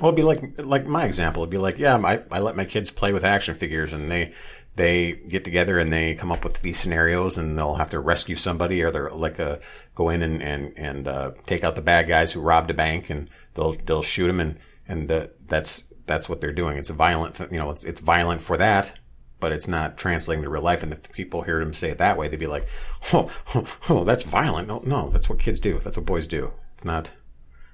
Well, 0.01 0.13
it'd 0.13 0.17
be 0.17 0.23
like 0.23 0.59
like 0.59 0.87
my 0.87 1.05
example. 1.05 1.43
It'd 1.43 1.51
be 1.51 1.59
like, 1.59 1.79
yeah, 1.79 1.97
I, 1.97 2.23
I 2.31 2.41
let 2.41 2.57
my 2.57 2.65
kids 2.65 2.91
play 2.91 3.13
with 3.13 3.25
action 3.25 3.55
figures, 3.55 3.93
and 3.93 4.11
they 4.11 4.35
they 4.77 5.13
get 5.13 5.43
together 5.43 5.79
and 5.79 5.93
they 5.93 6.15
come 6.15 6.31
up 6.31 6.45
with 6.45 6.61
these 6.61 6.79
scenarios, 6.79 7.39
and 7.39 7.59
they'll 7.59 7.75
have 7.75 7.91
to 7.91 8.01
rescue 8.01 8.37
somebody, 8.37 8.83
or 8.83 8.91
they're 8.91 9.11
like 9.11 9.39
a 9.39 9.61
go 9.95 10.11
in 10.11 10.23
and 10.23 10.43
and 10.43 10.73
and 10.77 11.09
uh, 11.09 11.33
take 11.47 11.65
out 11.65 11.75
the 11.75 11.83
bad 11.83 12.07
guys 12.07 12.31
who 12.31 12.41
robbed 12.41 12.71
a 12.71 12.75
bank, 12.75 13.11
and 13.11 13.29
they'll 13.55 13.73
they'll 13.73 14.03
shoot 14.03 14.27
them, 14.29 14.41
and 14.41 14.59
and 14.87 15.09
the, 15.09 15.31
that's 15.47 15.85
that's 16.05 16.29
what 16.29 16.41
they're 16.41 16.53
doing. 16.53 16.77
It's 16.77 16.91
a 16.91 16.95
violent, 16.95 17.41
you 17.51 17.59
know, 17.59 17.71
it's 17.71 17.85
it's 17.85 18.01
violent 18.01 18.41
for 18.41 18.57
that. 18.59 18.93
But 19.39 19.53
it's 19.53 19.69
not 19.69 19.99
translating 19.99 20.45
to 20.45 20.49
real 20.49 20.63
life, 20.63 20.83
and 20.83 20.91
if 20.91 21.13
people 21.13 21.43
hear 21.43 21.59
them 21.59 21.75
say 21.75 21.91
it 21.91 21.99
that 21.99 22.17
way, 22.17 22.29
they'd 22.29 22.39
be 22.39 22.47
like, 22.47 22.67
"Oh, 23.13 23.31
oh, 23.55 23.67
oh 23.91 24.05
that's 24.05 24.25
violent." 24.25 24.67
No, 24.67 24.79
no, 24.87 25.11
that's 25.11 25.29
what 25.29 25.39
kids 25.39 25.61
do. 25.61 25.79
That's 25.79 25.99
what 25.99 26.07
boys 26.07 26.27
do. 26.27 26.53
It's 26.73 26.87
not 26.87 27.11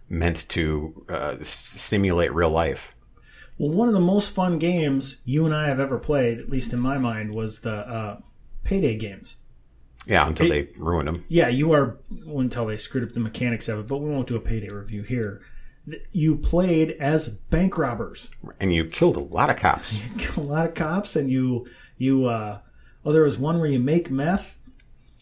meant 0.08 0.48
to 0.50 1.04
uh, 1.08 1.36
simulate 1.42 2.34
real 2.34 2.50
life. 2.50 2.96
Well, 3.58 3.70
one 3.70 3.88
of 3.88 3.94
the 3.94 4.00
most 4.00 4.30
fun 4.30 4.58
games 4.58 5.18
you 5.24 5.44
and 5.44 5.54
I 5.54 5.68
have 5.68 5.78
ever 5.80 5.98
played, 5.98 6.38
at 6.38 6.50
least 6.50 6.72
in 6.72 6.80
my 6.80 6.98
mind, 6.98 7.34
was 7.34 7.60
the 7.60 7.72
uh, 7.74 8.20
payday 8.64 8.96
games. 8.96 9.36
Yeah, 10.06 10.26
until 10.26 10.48
they 10.48 10.68
ruined 10.76 11.06
them. 11.08 11.24
Yeah, 11.28 11.48
you 11.48 11.72
are 11.72 11.98
until 12.26 12.66
they 12.66 12.76
screwed 12.76 13.04
up 13.04 13.12
the 13.12 13.20
mechanics 13.20 13.68
of 13.68 13.78
it, 13.78 13.86
but 13.86 13.98
we 13.98 14.10
won't 14.10 14.26
do 14.26 14.36
a 14.36 14.40
payday 14.40 14.68
review 14.68 15.02
here. 15.02 15.42
You 16.12 16.36
played 16.36 16.92
as 16.92 17.28
bank 17.28 17.78
robbers. 17.78 18.28
And 18.60 18.74
you 18.74 18.84
killed 18.84 19.16
a 19.16 19.20
lot 19.20 19.50
of 19.50 19.56
cops. 19.56 20.00
a 20.36 20.40
lot 20.40 20.66
of 20.66 20.74
cops, 20.74 21.14
and 21.14 21.30
you 21.30 21.66
you 21.98 22.26
uh, 22.26 22.58
oh, 23.04 23.12
there 23.12 23.22
was 23.22 23.38
one 23.38 23.58
where 23.60 23.68
you 23.68 23.78
make 23.78 24.10
meth. 24.10 24.56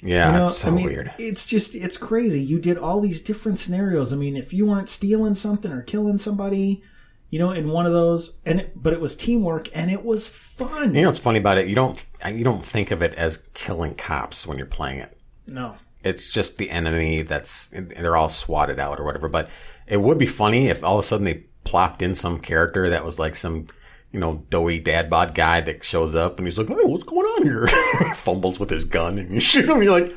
Yeah, 0.02 0.28
You 0.28 0.38
know, 0.38 0.44
that's 0.44 0.58
so 0.58 0.68
I 0.68 0.70
mean, 0.70 0.86
weird. 0.86 1.12
it's 1.18 1.44
just 1.44 1.74
it's 1.74 1.98
crazy. 1.98 2.42
You 2.42 2.58
did 2.58 2.78
all 2.78 3.00
these 3.00 3.20
different 3.20 3.58
scenarios. 3.58 4.14
I 4.14 4.16
mean, 4.16 4.34
if 4.34 4.54
you 4.54 4.64
weren't 4.64 4.88
stealing 4.88 5.34
something 5.34 5.70
or 5.70 5.82
killing 5.82 6.16
somebody, 6.16 6.82
you 7.30 7.38
know, 7.38 7.52
in 7.52 7.68
one 7.68 7.86
of 7.86 7.92
those, 7.92 8.32
and 8.44 8.60
it, 8.60 8.72
but 8.74 8.92
it 8.92 9.00
was 9.00 9.16
teamwork 9.16 9.68
and 9.72 9.90
it 9.90 10.04
was 10.04 10.26
fun. 10.26 10.94
You 10.94 11.02
know 11.02 11.08
what's 11.08 11.18
funny 11.18 11.38
about 11.38 11.58
it? 11.58 11.68
You 11.68 11.74
don't 11.76 12.04
you 12.28 12.44
don't 12.44 12.64
think 12.64 12.90
of 12.90 13.02
it 13.02 13.14
as 13.14 13.38
killing 13.54 13.94
cops 13.94 14.46
when 14.46 14.58
you're 14.58 14.66
playing 14.66 14.98
it. 14.98 15.16
No, 15.46 15.76
It's 16.04 16.32
just 16.32 16.58
the 16.58 16.70
enemy 16.70 17.22
that's 17.22 17.70
they're 17.72 18.16
all 18.16 18.28
swatted 18.28 18.78
out 18.78 19.00
or 19.00 19.04
whatever. 19.04 19.28
But 19.28 19.48
it 19.86 19.96
would 19.96 20.18
be 20.18 20.26
funny 20.26 20.68
if 20.68 20.84
all 20.84 20.98
of 20.98 21.04
a 21.04 21.06
sudden 21.06 21.24
they 21.24 21.44
plopped 21.64 22.02
in 22.02 22.14
some 22.14 22.40
character 22.40 22.90
that 22.90 23.04
was 23.04 23.18
like 23.18 23.36
some 23.36 23.66
you 24.12 24.18
know 24.18 24.44
doughy 24.50 24.80
dad 24.80 25.08
bod 25.08 25.34
guy 25.34 25.60
that 25.60 25.84
shows 25.84 26.14
up 26.16 26.38
and 26.38 26.46
he's 26.48 26.58
like, 26.58 26.70
"Oh, 26.70 26.86
what's 26.86 27.04
going 27.04 27.26
on 27.26 27.44
here?" 27.44 27.68
Fumbles 28.16 28.58
with 28.58 28.70
his 28.70 28.84
gun 28.84 29.18
and 29.18 29.30
you 29.34 29.40
shoot 29.40 29.68
him. 29.68 29.82
You're 29.82 30.00
like. 30.00 30.12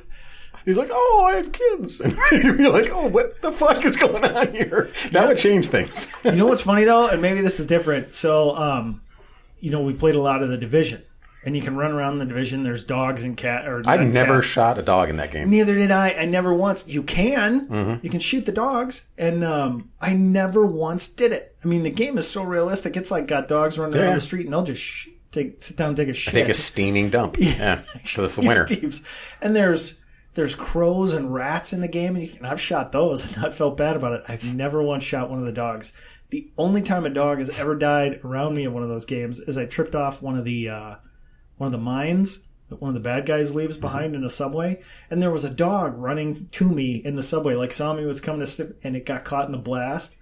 He's 0.65 0.77
like, 0.77 0.89
oh, 0.91 1.25
I 1.29 1.35
had 1.35 1.53
kids. 1.53 1.99
And 2.31 2.59
you're 2.59 2.71
like, 2.71 2.89
oh, 2.91 3.09
what 3.09 3.41
the 3.41 3.51
fuck 3.51 3.83
is 3.85 3.97
going 3.97 4.23
on 4.23 4.53
here? 4.53 4.89
That 5.11 5.27
would 5.27 5.37
change 5.37 5.67
things. 5.67 6.09
you 6.23 6.31
know 6.33 6.45
what's 6.47 6.61
funny 6.61 6.83
though, 6.85 7.07
and 7.07 7.21
maybe 7.21 7.41
this 7.41 7.59
is 7.59 7.65
different. 7.65 8.13
So, 8.13 8.55
um, 8.55 9.01
you 9.59 9.71
know, 9.71 9.81
we 9.81 9.93
played 9.93 10.15
a 10.15 10.21
lot 10.21 10.41
of 10.43 10.49
the 10.49 10.57
division, 10.57 11.03
and 11.45 11.55
you 11.55 11.61
can 11.61 11.75
run 11.75 11.91
around 11.91 12.19
the 12.19 12.25
division. 12.25 12.63
There's 12.63 12.83
dogs 12.83 13.23
and 13.23 13.35
cat. 13.37 13.67
Or 13.67 13.81
I've 13.85 14.01
never 14.07 14.35
cats. 14.37 14.47
shot 14.47 14.77
a 14.77 14.81
dog 14.81 15.09
in 15.09 15.17
that 15.17 15.31
game. 15.31 15.49
Neither 15.49 15.73
did 15.75 15.91
I. 15.91 16.11
I 16.11 16.25
never 16.25 16.53
once. 16.53 16.87
You 16.87 17.03
can. 17.03 17.67
Mm-hmm. 17.67 18.05
You 18.05 18.09
can 18.09 18.19
shoot 18.19 18.45
the 18.45 18.51
dogs, 18.51 19.03
and 19.17 19.43
um, 19.43 19.89
I 20.01 20.13
never 20.13 20.65
once 20.65 21.07
did 21.09 21.31
it. 21.33 21.55
I 21.63 21.67
mean, 21.67 21.83
the 21.83 21.89
game 21.91 22.17
is 22.17 22.27
so 22.27 22.43
realistic. 22.43 22.95
It's 22.97 23.11
like 23.11 23.27
got 23.27 23.47
dogs 23.47 23.77
running 23.77 23.95
Yeah. 23.97 24.05
around 24.05 24.15
the 24.15 24.21
street, 24.21 24.45
and 24.45 24.53
they'll 24.53 24.63
just 24.63 24.81
sh- 24.81 25.09
take 25.31 25.61
sit 25.63 25.77
down, 25.77 25.89
and 25.89 25.97
take 25.97 26.09
a 26.09 26.13
shit. 26.13 26.33
Take 26.33 26.49
a 26.49 26.53
steaming 26.53 27.09
dump. 27.09 27.35
Yeah, 27.39 27.83
so 28.05 28.23
it's 28.23 28.35
the 28.37 28.41
winter. 28.47 28.65
Steve's. 28.67 29.01
And 29.41 29.55
there's 29.55 29.95
there's 30.33 30.55
crows 30.55 31.13
and 31.13 31.33
rats 31.33 31.73
in 31.73 31.81
the 31.81 31.87
game, 31.87 32.15
and, 32.15 32.25
you 32.25 32.31
can, 32.31 32.45
I've 32.45 32.61
shot 32.61 32.91
those 32.91 33.25
and 33.35 33.41
not 33.41 33.53
felt 33.53 33.77
bad 33.77 33.95
about 33.95 34.13
it. 34.13 34.23
I've 34.27 34.43
never 34.53 34.81
once 34.81 35.03
shot 35.03 35.29
one 35.29 35.39
of 35.39 35.45
the 35.45 35.51
dogs. 35.51 35.93
The 36.29 36.51
only 36.57 36.81
time 36.81 37.05
a 37.05 37.09
dog 37.09 37.37
has 37.37 37.49
ever 37.51 37.75
died 37.75 38.21
around 38.23 38.55
me 38.55 38.63
in 38.63 38.73
one 38.73 38.83
of 38.83 38.89
those 38.89 39.05
games 39.05 39.39
is 39.39 39.57
I 39.57 39.65
tripped 39.65 39.95
off 39.95 40.21
one 40.21 40.37
of 40.37 40.45
the 40.45 40.69
uh, 40.69 40.95
one 41.57 41.67
of 41.67 41.71
the 41.71 41.77
mines 41.77 42.39
that 42.69 42.81
one 42.81 42.89
of 42.89 42.95
the 42.95 42.99
bad 42.99 43.25
guys 43.25 43.53
leaves 43.53 43.77
behind 43.77 44.15
in 44.15 44.23
a 44.23 44.29
subway, 44.29 44.81
and 45.11 45.21
there 45.21 45.31
was 45.31 45.43
a 45.43 45.49
dog 45.49 45.95
running 45.97 46.47
to 46.49 46.67
me 46.67 46.95
in 46.95 47.15
the 47.15 47.23
subway, 47.23 47.53
like 47.53 47.71
saw 47.71 47.93
me 47.93 48.05
was 48.05 48.21
coming 48.21 48.39
to 48.39 48.47
sniff, 48.47 48.71
and 48.83 48.95
it 48.95 49.05
got 49.05 49.25
caught 49.25 49.45
in 49.45 49.51
the 49.51 49.57
blast. 49.57 50.17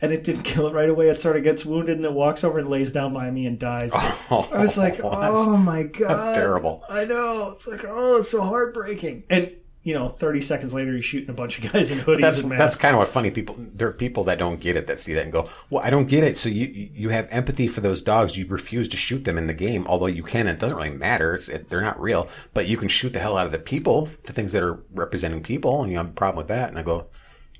And 0.00 0.12
it 0.12 0.22
didn't 0.22 0.42
kill 0.42 0.68
it 0.68 0.74
right 0.74 0.88
away. 0.88 1.08
It 1.08 1.20
sort 1.20 1.36
of 1.36 1.42
gets 1.42 1.66
wounded 1.66 1.96
and 1.96 2.04
it 2.04 2.12
walks 2.12 2.44
over 2.44 2.58
and 2.60 2.68
lays 2.68 2.92
down 2.92 3.12
by 3.12 3.30
me 3.30 3.46
and 3.46 3.58
dies. 3.58 3.92
Oh, 4.30 4.46
I 4.52 4.58
was 4.58 4.76
like, 4.76 5.00
oh 5.02 5.56
my 5.56 5.84
god, 5.84 6.10
that's 6.10 6.36
terrible. 6.36 6.84
I 6.88 7.06
know. 7.06 7.50
It's 7.50 7.66
like, 7.66 7.80
oh, 7.86 8.18
it's 8.18 8.30
so 8.30 8.42
heartbreaking. 8.42 9.24
And 9.30 9.52
you 9.88 9.94
know, 9.94 10.06
thirty 10.06 10.42
seconds 10.42 10.74
later, 10.74 10.94
he's 10.94 11.06
shooting 11.06 11.30
a 11.30 11.32
bunch 11.32 11.58
of 11.58 11.72
guys 11.72 11.90
in 11.90 11.96
hoodies 11.98 12.20
That's 12.20 12.38
and 12.40 12.50
that's 12.50 12.76
kind 12.76 12.94
of 12.94 12.98
what 12.98 13.08
funny 13.08 13.30
people. 13.30 13.56
There 13.58 13.88
are 13.88 13.92
people 13.92 14.24
that 14.24 14.38
don't 14.38 14.60
get 14.60 14.76
it 14.76 14.86
that 14.88 15.00
see 15.00 15.14
that 15.14 15.22
and 15.22 15.32
go, 15.32 15.48
"Well, 15.70 15.82
I 15.82 15.88
don't 15.88 16.06
get 16.06 16.24
it." 16.24 16.36
So 16.36 16.50
you 16.50 16.90
you 16.92 17.08
have 17.08 17.26
empathy 17.30 17.68
for 17.68 17.80
those 17.80 18.02
dogs. 18.02 18.36
You 18.36 18.46
refuse 18.48 18.88
to 18.90 18.98
shoot 18.98 19.24
them 19.24 19.38
in 19.38 19.46
the 19.46 19.54
game, 19.54 19.86
although 19.86 20.04
you 20.04 20.22
can. 20.22 20.46
It 20.46 20.58
doesn't 20.58 20.76
really 20.76 20.90
matter. 20.90 21.34
It's, 21.34 21.48
it, 21.48 21.70
they're 21.70 21.80
not 21.80 21.98
real, 21.98 22.28
but 22.52 22.66
you 22.66 22.76
can 22.76 22.88
shoot 22.88 23.14
the 23.14 23.20
hell 23.20 23.38
out 23.38 23.46
of 23.46 23.52
the 23.52 23.58
people, 23.58 24.10
the 24.24 24.34
things 24.34 24.52
that 24.52 24.62
are 24.62 24.82
representing 24.92 25.42
people, 25.42 25.82
and 25.82 25.90
you 25.90 25.96
have 25.96 26.08
a 26.08 26.12
problem 26.12 26.36
with 26.36 26.48
that. 26.48 26.68
And 26.68 26.78
I 26.78 26.82
go, 26.82 27.06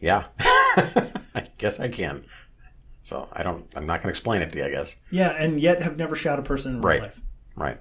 "Yeah, 0.01 0.25
I 0.41 1.49
guess 1.59 1.81
I 1.81 1.89
can." 1.89 2.23
So 3.03 3.29
I 3.33 3.43
don't. 3.43 3.67
I'm 3.75 3.87
not 3.87 3.95
going 3.97 4.05
to 4.05 4.09
explain 4.11 4.43
it 4.43 4.53
to 4.53 4.59
you. 4.59 4.65
I 4.65 4.71
guess. 4.71 4.97
yeah, 5.11 5.31
and 5.31 5.61
yet 5.61 5.81
have 5.83 5.97
never 5.97 6.15
shot 6.15 6.39
a 6.39 6.43
person 6.43 6.75
in 6.77 6.81
real 6.81 6.89
Right. 6.89 7.03
life. 7.03 7.23
Right. 7.57 7.79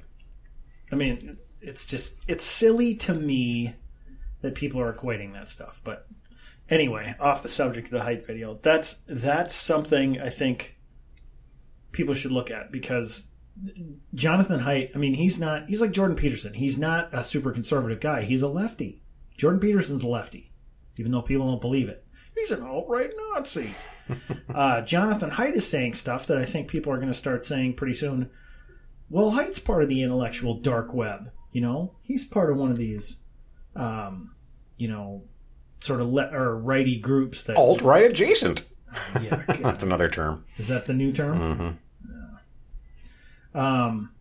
I 0.91 0.95
mean, 0.95 1.37
it's 1.61 1.85
just 1.85 2.15
it's 2.27 2.43
silly 2.45 2.95
to 2.95 3.13
me 3.13 3.75
that 4.41 4.55
people 4.55 4.79
are 4.81 4.93
equating 4.93 5.33
that 5.33 5.49
stuff. 5.49 5.81
But 5.83 6.07
anyway, 6.69 7.13
off 7.19 7.41
the 7.43 7.49
subject 7.49 7.87
of 7.87 7.91
the 7.93 7.99
Haidt 8.09 8.25
video, 8.25 8.53
that's 8.55 8.97
that's 9.07 9.53
something 9.53 10.19
I 10.21 10.29
think 10.29 10.77
people 11.91 12.13
should 12.13 12.31
look 12.31 12.49
at 12.51 12.71
because 12.71 13.25
Jonathan 14.13 14.61
Haidt. 14.61 14.91
I 14.95 14.97
mean, 14.97 15.13
he's 15.15 15.39
not. 15.39 15.67
He's 15.67 15.81
like 15.81 15.91
Jordan 15.91 16.15
Peterson. 16.15 16.53
He's 16.53 16.77
not 16.77 17.09
a 17.11 17.23
super 17.23 17.51
conservative 17.51 17.99
guy. 17.99 18.21
He's 18.21 18.41
a 18.43 18.47
lefty. 18.47 19.01
Jordan 19.35 19.59
Peterson's 19.59 20.03
a 20.03 20.07
lefty, 20.07 20.51
even 20.95 21.11
though 21.11 21.21
people 21.21 21.47
don't 21.47 21.59
believe 21.61 21.89
it. 21.89 22.05
He's 22.37 22.51
an 22.51 22.63
alt 22.63 22.85
right 22.87 23.11
Nazi. 23.33 23.71
uh, 24.53 24.81
Jonathan 24.81 25.31
Haidt 25.31 25.53
is 25.53 25.67
saying 25.67 25.93
stuff 25.93 26.27
that 26.27 26.37
I 26.37 26.45
think 26.45 26.67
people 26.67 26.91
are 26.93 26.97
going 26.97 27.07
to 27.09 27.13
start 27.13 27.45
saying 27.45 27.75
pretty 27.75 27.93
soon. 27.93 28.29
Well, 29.09 29.31
Haidt's 29.31 29.59
part 29.59 29.83
of 29.83 29.89
the 29.89 30.03
intellectual 30.03 30.55
dark 30.59 30.93
web. 30.93 31.31
You 31.51 31.61
know, 31.61 31.95
he's 32.03 32.25
part 32.25 32.51
of 32.51 32.57
one 32.57 32.71
of 32.71 32.77
these, 32.77 33.17
um, 33.75 34.35
you 34.77 34.87
know, 34.87 35.23
sort 35.79 36.01
of 36.01 36.07
le- 36.07 36.31
or 36.31 36.55
righty 36.57 36.99
groups 36.99 37.43
that. 37.43 37.57
Alt 37.57 37.81
right 37.81 38.05
adjacent. 38.05 38.63
Yeah, 39.21 39.43
That's 39.59 39.83
another 39.83 40.09
term. 40.09 40.45
is 40.57 40.69
that 40.69 40.85
the 40.85 40.93
new 40.93 41.11
term? 41.11 41.39
Mm-hmm. 41.39 41.71
Um. 43.59 44.11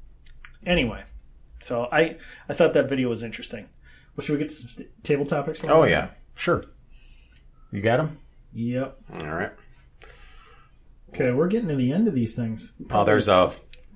Anyway, 0.65 1.05
so 1.63 1.89
I 1.93 2.17
I 2.49 2.55
thought 2.55 2.73
that 2.73 2.89
video 2.89 3.09
was 3.09 3.23
interesting. 3.23 3.69
Well, 4.17 4.25
should 4.25 4.33
we 4.33 4.39
get 4.39 4.51
some 4.51 4.69
st- 4.69 5.05
table 5.05 5.25
topics? 5.25 5.63
Oh 5.65 5.85
yeah, 5.85 6.09
sure. 6.35 6.65
You 7.77 7.83
got 7.83 8.01
him. 8.01 8.19
Yep. 8.55 8.97
All 9.21 9.35
right. 9.35 9.53
Okay, 11.11 11.31
we're 11.31 11.47
getting 11.47 11.69
to 11.69 11.77
the 11.77 11.93
end 11.93 12.09
of 12.09 12.15
these 12.15 12.35
things. 12.35 12.73
Oh, 12.91 13.05
there's 13.05 13.29
uh 13.29 13.53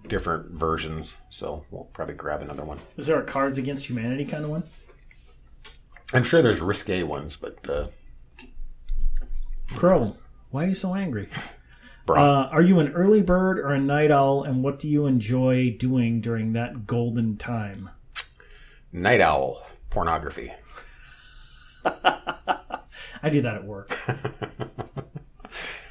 different 0.06 0.50
versions, 0.50 1.14
so 1.30 1.64
we'll 1.70 1.84
probably 1.84 2.12
grab 2.12 2.42
another 2.42 2.62
one. 2.62 2.78
Is 2.98 3.06
there 3.06 3.18
a 3.18 3.24
Cards 3.24 3.56
Against 3.56 3.86
Humanity 3.88 4.26
kind 4.26 4.44
of 4.44 4.50
one? 4.50 4.64
I'm 6.12 6.24
sure 6.24 6.42
there's 6.42 6.60
risque 6.60 7.04
ones, 7.04 7.36
but 7.36 7.66
uh, 7.70 7.86
Crow, 9.76 10.14
why 10.50 10.64
are 10.64 10.68
you 10.68 10.74
so 10.74 10.94
angry? 10.94 11.28
Uh, 12.08 12.48
are 12.50 12.62
you 12.62 12.80
an 12.80 12.88
early 12.88 13.22
bird 13.22 13.56
or 13.60 13.68
a 13.68 13.78
night 13.78 14.10
owl, 14.10 14.42
and 14.42 14.64
what 14.64 14.80
do 14.80 14.88
you 14.88 15.06
enjoy 15.06 15.70
doing 15.78 16.20
during 16.20 16.54
that 16.54 16.84
golden 16.84 17.36
time? 17.36 17.88
night 18.92 19.20
owl 19.20 19.64
pornography. 19.90 20.52
I 23.22 23.30
do 23.30 23.42
that 23.42 23.56
at 23.56 23.64
work. 23.64 23.96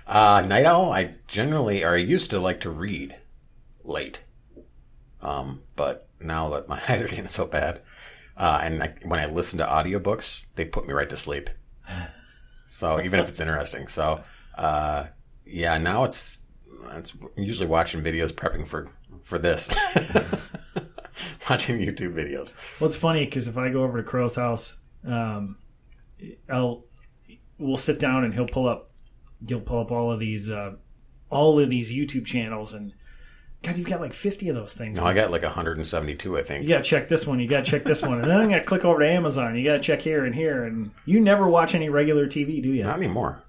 Uh, 0.09 0.43
night 0.47 0.65
owl. 0.65 0.91
I 0.91 1.13
generally, 1.27 1.83
or 1.83 1.93
I 1.93 1.97
used 1.97 2.31
to 2.31 2.39
like 2.39 2.61
to 2.61 2.71
read 2.71 3.15
late, 3.83 4.21
um, 5.21 5.61
but 5.75 6.09
now 6.19 6.49
that 6.49 6.67
my 6.67 6.81
eyes 6.89 6.99
are 7.03 7.07
getting 7.07 7.27
so 7.27 7.45
bad, 7.45 7.81
uh, 8.35 8.59
and 8.63 8.81
I, 8.81 8.95
when 9.03 9.19
I 9.19 9.27
listen 9.27 9.59
to 9.59 9.65
audiobooks, 9.65 10.47
they 10.55 10.65
put 10.65 10.87
me 10.87 10.93
right 10.93 11.09
to 11.11 11.17
sleep. 11.17 11.51
So 12.65 12.99
even 13.01 13.19
if 13.19 13.29
it's 13.29 13.39
interesting, 13.39 13.87
so 13.87 14.23
uh, 14.57 15.05
yeah, 15.45 15.77
now 15.77 16.05
it's 16.05 16.43
it's 16.93 17.13
usually 17.37 17.67
watching 17.67 18.01
videos 18.01 18.31
prepping 18.31 18.67
for 18.67 18.87
for 19.21 19.37
this, 19.37 19.69
watching 21.49 21.77
YouTube 21.77 22.15
videos. 22.15 22.55
Well, 22.79 22.87
it's 22.87 22.95
funny 22.95 23.25
because 23.25 23.47
if 23.47 23.57
I 23.57 23.69
go 23.69 23.83
over 23.83 24.01
to 24.01 24.03
Crow's 24.03 24.35
house, 24.35 24.75
um, 25.05 25.57
I'll 26.49 26.85
we'll 27.59 27.77
sit 27.77 27.99
down 27.99 28.23
and 28.23 28.33
he'll 28.33 28.47
pull 28.47 28.67
up 28.67 28.89
he'll 29.47 29.61
pull 29.61 29.79
up 29.79 29.91
all 29.91 30.11
of 30.11 30.19
these 30.19 30.49
uh, 30.49 30.73
all 31.29 31.59
of 31.59 31.69
these 31.69 31.93
YouTube 31.93 32.25
channels 32.25 32.73
and 32.73 32.93
God, 33.61 33.77
you've 33.77 33.87
got 33.87 33.99
like 33.99 34.13
fifty 34.13 34.47
of 34.47 34.55
those 34.55 34.73
things. 34.73 34.99
No, 34.99 35.05
I 35.05 35.13
got 35.13 35.31
like 35.31 35.43
172, 35.43 36.37
I 36.37 36.43
think. 36.43 36.63
You 36.63 36.69
gotta 36.69 36.83
check 36.83 37.09
this 37.09 37.27
one. 37.27 37.41
You 37.41 37.47
gotta 37.47 37.65
check 37.65 37.83
this 37.83 38.01
one, 38.01 38.21
and 38.21 38.31
then 38.31 38.39
I 38.39 38.47
gotta 38.47 38.63
click 38.63 38.85
over 38.85 39.01
to 39.01 39.09
Amazon. 39.09 39.57
You 39.57 39.65
gotta 39.65 39.81
check 39.81 39.99
here 39.99 40.23
and 40.23 40.33
here, 40.33 40.63
and 40.63 40.91
you 41.05 41.19
never 41.19 41.45
watch 41.45 41.75
any 41.75 41.89
regular 41.89 42.25
TV, 42.25 42.63
do 42.63 42.69
you? 42.69 42.83
Not 42.83 42.95
anymore. 42.95 43.43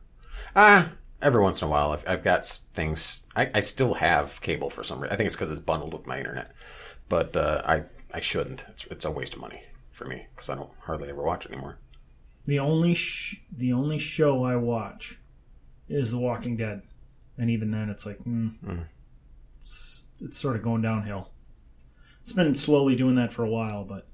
Ah, 0.56 0.90
every 1.22 1.40
once 1.40 1.62
in 1.62 1.68
a 1.68 1.70
while, 1.70 1.92
I've, 1.92 2.04
I've 2.08 2.24
got 2.24 2.44
things. 2.44 3.22
I, 3.36 3.50
I 3.54 3.61
still 3.61 3.94
have 3.94 4.40
cable 4.40 4.68
for 4.68 4.82
some 4.82 4.98
reason. 4.98 5.14
I 5.14 5.16
think 5.16 5.28
it's 5.28 5.36
because 5.36 5.52
it's 5.52 5.61
bundled 5.61 5.92
with 5.92 6.08
my 6.08 6.18
internet, 6.18 6.54
but 7.08 7.36
uh, 7.36 7.62
I 7.64 7.84
I 8.12 8.18
shouldn't. 8.18 8.64
It's 8.68 8.86
it's 8.86 9.04
a 9.04 9.12
waste 9.12 9.34
of 9.34 9.40
money 9.40 9.62
for 9.92 10.06
me 10.06 10.26
because 10.34 10.50
I 10.50 10.56
don't 10.56 10.70
hardly 10.80 11.08
ever 11.08 11.22
watch 11.22 11.46
anymore. 11.46 11.78
The 12.47 12.59
only 12.59 12.95
sh- 12.95 13.41
the 13.55 13.72
only 13.72 13.99
show 13.99 14.45
I 14.45 14.57
watch 14.57 15.18
is 15.88 16.11
The 16.11 16.18
Walking 16.18 16.57
Dead, 16.57 16.82
and 17.38 17.51
even 17.51 17.70
then, 17.70 17.91
it's 17.91 18.07
like 18.07 18.18
mm, 18.20 18.55
it's, 19.61 20.07
it's 20.20 20.38
sort 20.38 20.57
of 20.57 20.62
going 20.62 20.82
downhill. 20.82 21.30
It's 22.22 22.32
been 22.32 22.55
slowly 22.55 22.97
doing 22.97 23.14
that 23.16 23.32
for 23.32 23.45
a 23.45 23.51
while, 23.51 23.84
but 23.84 24.07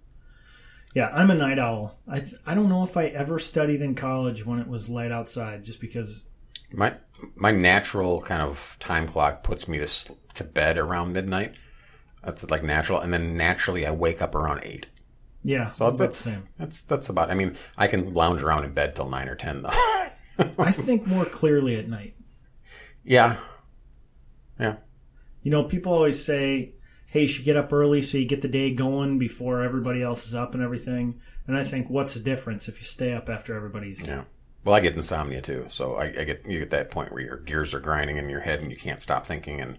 yeah, 0.94 1.10
I'm 1.12 1.30
a 1.30 1.34
night 1.34 1.58
owl. 1.58 1.98
I 2.08 2.20
th- 2.20 2.34
I 2.46 2.54
don't 2.54 2.68
know 2.68 2.82
if 2.82 2.96
I 2.96 3.06
ever 3.06 3.38
studied 3.38 3.82
in 3.82 3.94
college 3.94 4.46
when 4.46 4.58
it 4.58 4.68
was 4.68 4.88
light 4.88 5.12
outside, 5.12 5.64
just 5.64 5.80
because. 5.80 6.22
My 6.72 6.94
my 7.36 7.52
natural 7.52 8.22
kind 8.22 8.42
of 8.42 8.76
time 8.80 9.06
clock 9.06 9.42
puts 9.42 9.68
me 9.68 9.78
to 9.78 9.86
to 10.34 10.44
bed 10.44 10.78
around 10.78 11.12
midnight. 11.12 11.54
That's 12.24 12.48
like 12.50 12.62
natural, 12.62 13.00
and 13.00 13.12
then 13.12 13.36
naturally 13.36 13.86
I 13.86 13.92
wake 13.92 14.20
up 14.20 14.34
around 14.34 14.60
eight. 14.64 14.88
Yeah, 15.46 15.70
So 15.70 15.90
that's 15.90 16.00
that's 16.00 16.36
that's 16.58 16.82
that's 16.82 17.08
about. 17.08 17.30
I 17.30 17.34
mean, 17.34 17.56
I 17.78 17.86
can 17.86 18.14
lounge 18.14 18.42
around 18.42 18.64
in 18.64 18.72
bed 18.72 18.96
till 18.96 19.08
nine 19.08 19.28
or 19.28 19.36
ten 19.36 19.62
though. 19.62 19.70
I 20.58 20.72
think 20.72 21.06
more 21.06 21.24
clearly 21.24 21.76
at 21.76 21.88
night. 21.88 22.14
yeah, 23.04 23.38
yeah. 24.58 24.76
You 25.42 25.52
know, 25.52 25.62
people 25.62 25.92
always 25.92 26.22
say, 26.22 26.74
hey, 27.06 27.22
you 27.22 27.26
should 27.28 27.44
get 27.44 27.56
up 27.56 27.72
early 27.72 28.02
so 28.02 28.18
you 28.18 28.26
get 28.26 28.42
the 28.42 28.48
day 28.48 28.74
going 28.74 29.18
before 29.18 29.62
everybody 29.62 30.02
else 30.02 30.26
is 30.26 30.34
up 30.34 30.54
and 30.54 30.62
everything. 30.64 31.20
And 31.46 31.56
I 31.56 31.62
think, 31.62 31.88
what's 31.88 32.14
the 32.14 32.20
difference 32.20 32.68
if 32.68 32.80
you 32.80 32.84
stay 32.84 33.12
up 33.12 33.28
after 33.28 33.54
everybody's. 33.54 34.08
Yeah. 34.08 34.24
Well, 34.64 34.74
I 34.74 34.80
get 34.80 34.96
insomnia 34.96 35.40
too, 35.40 35.66
so 35.68 35.94
I, 35.94 36.06
I 36.06 36.24
get 36.24 36.44
you 36.44 36.58
get 36.58 36.70
that 36.70 36.90
point 36.90 37.12
where 37.12 37.22
your 37.22 37.36
gears 37.36 37.72
are 37.72 37.78
grinding 37.78 38.16
in 38.16 38.28
your 38.28 38.40
head 38.40 38.60
and 38.60 38.70
you 38.72 38.76
can't 38.76 39.00
stop 39.00 39.24
thinking. 39.24 39.60
And 39.60 39.78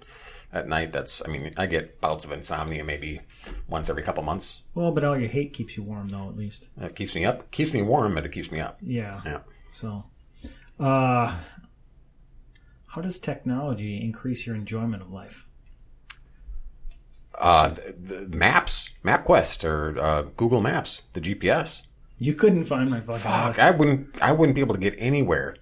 at 0.51 0.67
night, 0.67 0.91
that's 0.91 1.21
I 1.25 1.29
mean, 1.29 1.53
I 1.57 1.65
get 1.65 1.99
bouts 1.99 2.25
of 2.25 2.31
insomnia 2.31 2.83
maybe 2.83 3.21
once 3.67 3.89
every 3.89 4.03
couple 4.03 4.23
months. 4.23 4.61
Well, 4.73 4.91
but 4.91 5.03
all 5.03 5.17
your 5.17 5.29
hate 5.29 5.53
keeps 5.53 5.77
you 5.77 5.83
warm, 5.83 6.07
though, 6.09 6.29
at 6.29 6.37
least. 6.37 6.67
It 6.77 6.95
keeps 6.95 7.15
me 7.15 7.25
up, 7.25 7.51
keeps 7.51 7.73
me 7.73 7.81
warm, 7.81 8.15
but 8.15 8.25
it 8.25 8.31
keeps 8.31 8.51
me 8.51 8.59
up. 8.59 8.79
Yeah. 8.81 9.21
Yeah. 9.25 9.39
So, 9.71 10.05
uh, 10.79 11.35
how 12.87 13.01
does 13.01 13.19
technology 13.19 14.01
increase 14.01 14.47
your 14.47 14.55
enjoyment 14.55 15.03
of 15.03 15.11
life? 15.11 15.47
Uh, 17.37 17.69
the, 17.69 18.27
the 18.29 18.37
maps, 18.37 18.89
MapQuest 19.03 19.63
or 19.63 19.99
uh, 19.99 20.21
Google 20.35 20.61
Maps, 20.61 21.03
the 21.13 21.21
GPS. 21.21 21.83
You 22.17 22.33
couldn't 22.33 22.63
find 22.63 22.89
my 22.89 22.99
fucking 22.99 23.21
Fuck, 23.21 23.31
house. 23.31 23.59
I 23.59 23.69
wouldn't, 23.71 24.19
I 24.21 24.31
wouldn't 24.31 24.55
be 24.55 24.61
able 24.61 24.73
to 24.73 24.81
get 24.81 24.95
anywhere 24.97 25.55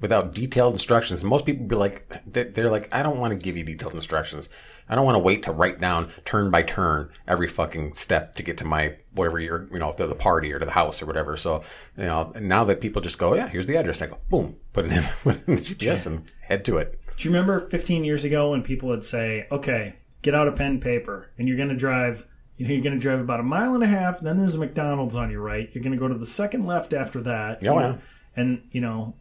without 0.00 0.34
detailed 0.34 0.74
instructions. 0.74 1.24
Most 1.24 1.46
people 1.46 1.66
be 1.66 1.76
like, 1.76 2.12
they're, 2.26 2.70
like, 2.70 2.92
I 2.94 3.02
don't 3.02 3.18
want 3.18 3.32
to 3.32 3.42
give 3.42 3.56
you 3.56 3.64
detailed 3.64 3.94
instructions. 3.94 4.48
I 4.88 4.94
don't 4.94 5.04
want 5.04 5.16
to 5.16 5.20
wait 5.20 5.44
to 5.44 5.52
write 5.52 5.80
down 5.80 6.10
turn 6.24 6.50
by 6.50 6.62
turn 6.62 7.10
every 7.26 7.48
fucking 7.48 7.94
step 7.94 8.36
to 8.36 8.42
get 8.42 8.58
to 8.58 8.64
my 8.64 8.96
whatever 9.12 9.40
you're, 9.40 9.66
you 9.72 9.78
know, 9.78 9.92
to 9.92 10.06
the 10.06 10.14
party 10.14 10.52
or 10.52 10.58
to 10.58 10.64
the 10.64 10.70
house 10.70 11.02
or 11.02 11.06
whatever. 11.06 11.36
So, 11.36 11.64
you 11.96 12.04
know, 12.04 12.32
now 12.40 12.64
that 12.64 12.80
people 12.80 13.02
just 13.02 13.18
go, 13.18 13.34
yeah, 13.34 13.48
here's 13.48 13.66
the 13.66 13.76
address. 13.76 14.00
And 14.00 14.12
I 14.12 14.14
go, 14.14 14.20
boom, 14.28 14.56
put 14.72 14.84
it 14.84 14.92
in, 14.92 15.02
put 15.22 15.36
it 15.36 15.42
in 15.48 15.56
the 15.56 15.60
GPS 15.60 16.06
and 16.06 16.24
head 16.40 16.64
to 16.66 16.76
it. 16.78 17.00
Do 17.16 17.28
you 17.28 17.34
remember 17.34 17.58
15 17.58 18.04
years 18.04 18.24
ago 18.24 18.50
when 18.50 18.62
people 18.62 18.90
would 18.90 19.02
say, 19.02 19.48
okay, 19.50 19.96
get 20.22 20.34
out 20.34 20.48
a 20.48 20.52
pen 20.52 20.72
and 20.72 20.82
paper 20.82 21.30
and 21.38 21.48
you're 21.48 21.56
going 21.56 21.70
to 21.70 21.76
drive, 21.76 22.26
you 22.56 22.66
know, 22.66 22.74
you're 22.74 22.82
going 22.82 22.94
to 22.94 23.00
drive 23.00 23.20
about 23.20 23.40
a 23.40 23.44
mile 23.44 23.74
and 23.74 23.82
a 23.82 23.86
half, 23.86 24.20
then 24.20 24.38
there's 24.38 24.54
a 24.54 24.58
McDonald's 24.58 25.16
on 25.16 25.30
your 25.30 25.40
right. 25.40 25.68
You're 25.72 25.82
going 25.82 25.94
to 25.94 25.98
go 25.98 26.08
to 26.08 26.18
the 26.18 26.26
second 26.26 26.66
left 26.66 26.92
after 26.92 27.22
that. 27.22 27.66
Oh, 27.66 27.78
yeah. 27.78 27.96
And, 28.36 28.68
you 28.70 28.82
know, 28.82 29.14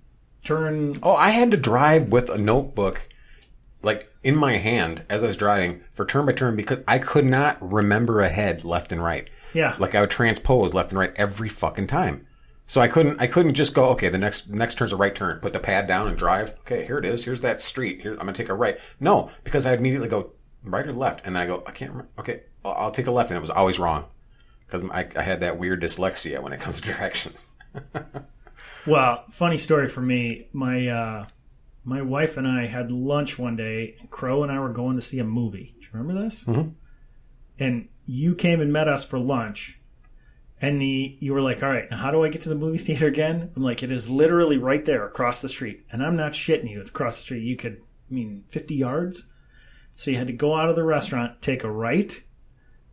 turn. 0.46 0.96
Oh, 1.04 1.16
I 1.16 1.32
had 1.32 1.52
to 1.52 1.58
drive 1.58 2.10
with 2.10 2.30
a 2.30 2.38
notebook, 2.38 3.10
like 3.82 4.12
in 4.24 4.36
my 4.36 4.58
hand 4.58 5.06
as 5.10 5.24
I 5.24 5.28
was 5.28 5.38
driving 5.38 5.84
for 5.94 6.06
turn 6.06 6.26
by 6.26 6.32
turn 6.32 6.56
because 6.56 6.80
I 6.88 7.00
could 7.00 7.26
not 7.26 7.58
remember 7.62 8.22
ahead 8.22 8.64
left 8.64 8.92
and 8.92 9.04
right. 9.04 9.30
Yeah. 9.54 9.76
Like 9.80 9.96
I 9.96 10.02
would 10.02 10.10
transpose 10.10 10.74
left 10.74 10.92
and 10.92 11.00
right 11.00 11.14
every 11.16 11.50
fucking 11.50 11.88
time. 11.88 12.26
So 12.68 12.82
I 12.82 12.88
couldn't, 12.88 13.22
I 13.22 13.28
couldn't 13.28 13.54
just 13.54 13.74
go, 13.74 13.90
okay, 13.90 14.10
the 14.10 14.18
next, 14.18 14.50
next 14.50 14.78
turn's 14.78 14.92
a 14.92 14.96
right 14.96 15.14
turn, 15.14 15.40
put 15.40 15.54
the 15.54 15.60
pad 15.60 15.88
down 15.88 16.08
and 16.08 16.18
drive. 16.18 16.52
Okay, 16.62 16.86
here 16.86 16.98
it 16.98 17.06
is. 17.06 17.24
Here's 17.24 17.42
that 17.42 17.62
street. 17.62 18.02
Here, 18.02 18.14
I'm 18.14 18.20
going 18.20 18.34
to 18.34 18.42
take 18.42 18.50
a 18.50 18.56
right. 18.56 18.80
No, 19.00 19.30
because 19.44 19.68
I 19.68 19.74
immediately 19.74 20.10
go 20.10 20.32
right 20.64 20.86
or 20.86 20.92
left. 20.92 21.26
And 21.26 21.36
then 21.36 21.44
I 21.44 21.46
go, 21.46 21.64
I 21.68 21.72
can't 21.72 21.92
remember. 21.92 22.12
Okay, 22.18 22.42
I'll, 22.64 22.74
I'll 22.74 22.92
take 22.92 23.06
a 23.06 23.12
left. 23.12 23.30
And 23.30 23.38
it 23.38 23.42
was 23.42 23.52
always 23.52 23.78
wrong. 23.78 24.06
Because 24.66 24.82
I, 24.90 25.08
I 25.16 25.22
had 25.22 25.42
that 25.42 25.60
weird 25.60 25.84
dyslexia 25.84 26.42
when 26.42 26.54
it 26.54 26.60
comes 26.60 26.82
to 26.82 26.92
directions. 26.92 27.46
Well, 28.86 29.26
funny 29.30 29.58
story 29.58 29.88
for 29.88 30.02
me. 30.02 30.48
My 30.54 30.88
uh, 30.88 31.26
my 31.84 32.02
wife 32.02 32.38
and 32.38 32.48
I 32.48 32.66
had 32.66 32.92
lunch 32.92 33.38
one 33.38 33.56
day. 33.56 33.96
and 34.00 34.10
Crow 34.10 34.44
and 34.44 34.52
I 34.52 34.60
were 34.60 34.74
going 34.74 34.96
to 34.96 35.02
see 35.02 35.20
a 35.20 35.24
movie. 35.24 35.76
Do 35.80 35.86
you 35.86 35.90
remember 35.94 36.22
this? 36.24 36.44
Mm-hmm. 36.46 36.70
And 37.60 37.88
you 38.06 38.36
came 38.36 38.62
and 38.62 38.74
met 38.74 38.88
us 38.88 39.06
for 39.06 39.20
lunch. 39.20 39.80
And 40.62 40.82
the 40.82 41.18
you 41.20 41.34
were 41.34 41.42
like, 41.42 41.62
"All 41.62 41.70
right, 41.70 41.90
now 41.92 41.98
how 41.98 42.12
do 42.12 42.24
I 42.24 42.30
get 42.30 42.42
to 42.42 42.50
the 42.50 42.56
movie 42.56 42.78
theater 42.86 43.08
again?" 43.08 43.52
I'm 43.56 43.64
like, 43.64 43.84
"It 43.84 43.92
is 43.92 44.10
literally 44.10 44.58
right 44.58 44.84
there 44.84 45.06
across 45.06 45.42
the 45.42 45.50
street." 45.50 45.86
And 45.92 46.02
I'm 46.04 46.16
not 46.16 46.32
shitting 46.32 46.70
you. 46.70 46.80
It's 46.80 46.90
across 46.90 47.18
the 47.18 47.24
street. 47.24 47.44
You 47.44 47.56
could, 47.58 47.82
I 48.10 48.14
mean, 48.14 48.46
50 48.50 48.76
yards. 48.76 49.26
So 49.96 50.12
you 50.12 50.18
had 50.18 50.28
to 50.28 50.34
go 50.34 50.56
out 50.56 50.70
of 50.70 50.76
the 50.76 50.84
restaurant, 50.84 51.42
take 51.42 51.64
a 51.64 51.72
right, 51.72 52.22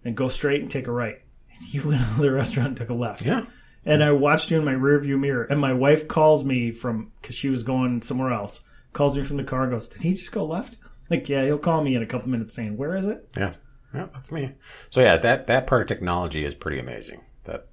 then 0.03 0.15
go 0.15 0.29
straight 0.29 0.63
and 0.63 0.71
take 0.71 0.87
a 0.87 0.93
right. 0.93 1.21
And 1.51 1.75
you 1.75 1.87
went 1.89 2.03
out 2.03 2.13
of 2.13 2.19
the 2.19 2.33
restaurant 2.33 2.69
and 2.69 2.77
took 2.77 2.91
a 2.91 2.95
left. 2.95 3.23
Yeah. 3.23 3.45
And 3.85 4.03
I 4.05 4.13
watched 4.13 4.51
you 4.51 4.59
in 4.59 4.65
my 4.65 4.75
rearview 4.75 5.19
mirror. 5.19 5.45
And 5.45 5.61
my 5.61 5.73
wife 5.73 6.07
calls 6.09 6.45
me 6.45 6.71
from 6.71 7.11
because 7.21 7.35
she 7.37 7.49
was 7.49 7.63
going 7.63 8.03
somewhere 8.03 8.33
else. 8.33 8.61
Calls 8.93 9.17
me 9.17 9.25
from 9.25 9.39
the 9.39 9.45
car. 9.45 9.63
and 9.65 9.73
Goes, 9.73 9.89
did 9.89 10.03
he 10.03 10.13
just 10.15 10.33
go 10.33 10.45
left? 10.45 10.79
Like, 11.11 11.29
yeah, 11.29 11.45
he'll 11.45 11.59
call 11.59 11.83
me 11.85 11.95
in 11.95 12.03
a 12.03 12.07
couple 12.07 12.31
minutes 12.31 12.55
saying, 12.55 12.79
where 12.79 12.97
is 12.97 13.05
it? 13.05 13.29
Yeah, 13.37 13.53
yeah, 13.95 14.07
that's 14.15 14.33
me. 14.33 14.53
So 14.89 15.03
yeah, 15.03 15.19
that 15.19 15.47
that 15.49 15.67
part 15.67 15.83
of 15.83 15.89
technology 15.89 16.43
is 16.43 16.55
pretty 16.55 16.79
amazing. 16.79 17.21
That 17.45 17.67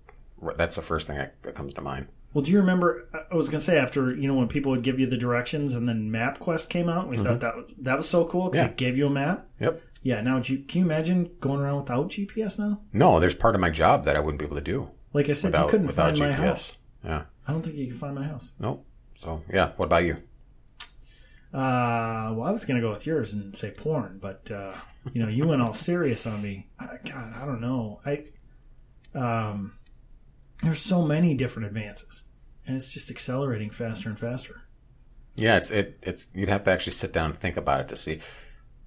that's 0.58 0.76
the 0.76 0.82
first 0.82 1.08
thing 1.08 1.16
that, 1.18 1.42
that 1.44 1.56
comes 1.56 1.74
to 1.76 1.82
mind. 1.82 2.08
Well, 2.34 2.44
do 2.44 2.52
you 2.52 2.58
remember? 2.60 3.08
I 3.32 3.36
was 3.36 3.48
gonna 3.48 3.62
say 3.62 3.78
after 3.78 4.14
you 4.14 4.28
know 4.28 4.34
when 4.34 4.50
people 4.50 4.72
would 4.74 4.82
give 4.82 5.00
you 5.00 5.06
the 5.06 5.16
directions 5.16 5.74
and 5.76 5.88
then 5.88 6.10
MapQuest 6.12 6.68
came 6.68 6.90
out, 6.90 7.08
we 7.08 7.16
thought 7.18 7.40
that 7.40 7.56
was, 7.56 7.72
that 7.78 7.96
was 7.96 8.10
so 8.10 8.26
cool 8.26 8.50
because 8.50 8.60
Mm-hmm. 8.60 8.66
Yeah. 8.68 8.72
it 8.72 8.78
gave 8.78 8.98
you 8.98 9.06
a 9.08 9.10
map. 9.10 9.48
Yep. 9.62 9.82
Yeah. 10.04 10.20
Now, 10.22 10.42
can 10.42 10.66
you 10.74 10.82
imagine 10.84 11.30
going 11.40 11.62
around 11.62 11.78
without 11.78 12.10
GPS 12.10 12.60
now? 12.60 12.82
No, 12.92 13.22
there's 13.22 13.36
part 13.36 13.56
of 13.56 13.62
my 13.62 13.70
job 13.70 14.04
that 14.04 14.18
I 14.18 14.20
wouldn't 14.20 14.40
be 14.40 14.46
able 14.46 14.58
to 14.58 14.62
do 14.62 14.90
Like 15.14 15.30
I 15.30 15.34
said, 15.34 15.50
without 15.50 15.66
you 15.66 15.70
couldn't 15.70 15.88
without 15.88 16.18
find 16.18 16.18
GPS. 16.18 16.38
my 16.40 16.46
house. 16.46 16.76
Yeah. 17.04 17.24
I 17.48 17.52
don't 17.52 17.62
think 17.64 17.76
you 17.76 17.88
can 17.88 17.96
find 17.96 18.16
my 18.16 18.26
house. 18.26 18.52
Nope. 18.60 18.86
So 19.16 19.42
yeah. 19.52 19.72
What 19.78 19.86
about 19.86 20.06
you? 20.06 20.18
Uh, 21.52 22.30
well, 22.36 22.44
I 22.44 22.52
was 22.52 22.66
gonna 22.66 22.82
go 22.82 22.92
with 22.92 23.08
yours 23.08 23.34
and 23.34 23.56
say 23.56 23.72
porn, 23.72 24.20
but 24.22 24.52
uh, 24.52 24.72
you 25.14 25.24
know, 25.24 25.30
you 25.30 25.48
went 25.48 25.62
all 25.62 25.74
serious 25.74 26.28
on 26.28 26.42
me. 26.42 26.68
I, 26.80 26.98
God, 27.10 27.34
I 27.36 27.46
don't 27.46 27.62
know. 27.62 28.02
I 28.06 28.26
um, 29.16 29.74
there's 30.62 30.82
so 30.82 31.02
many 31.02 31.34
different 31.34 31.68
advances, 31.68 32.24
and 32.68 32.76
it's 32.76 32.92
just 32.94 33.10
accelerating 33.10 33.72
faster 33.72 34.10
and 34.10 34.20
faster. 34.20 34.62
Yeah, 35.36 35.58
it's 35.58 35.72
it 35.72 35.98
it's 36.04 36.30
you'd 36.36 36.50
have 36.50 36.66
to 36.66 36.72
actually 36.72 36.94
sit 36.94 37.14
down 37.14 37.32
and 37.32 37.40
think 37.40 37.58
about 37.58 37.82
it 37.82 37.88
to 37.90 37.98
see 37.98 38.20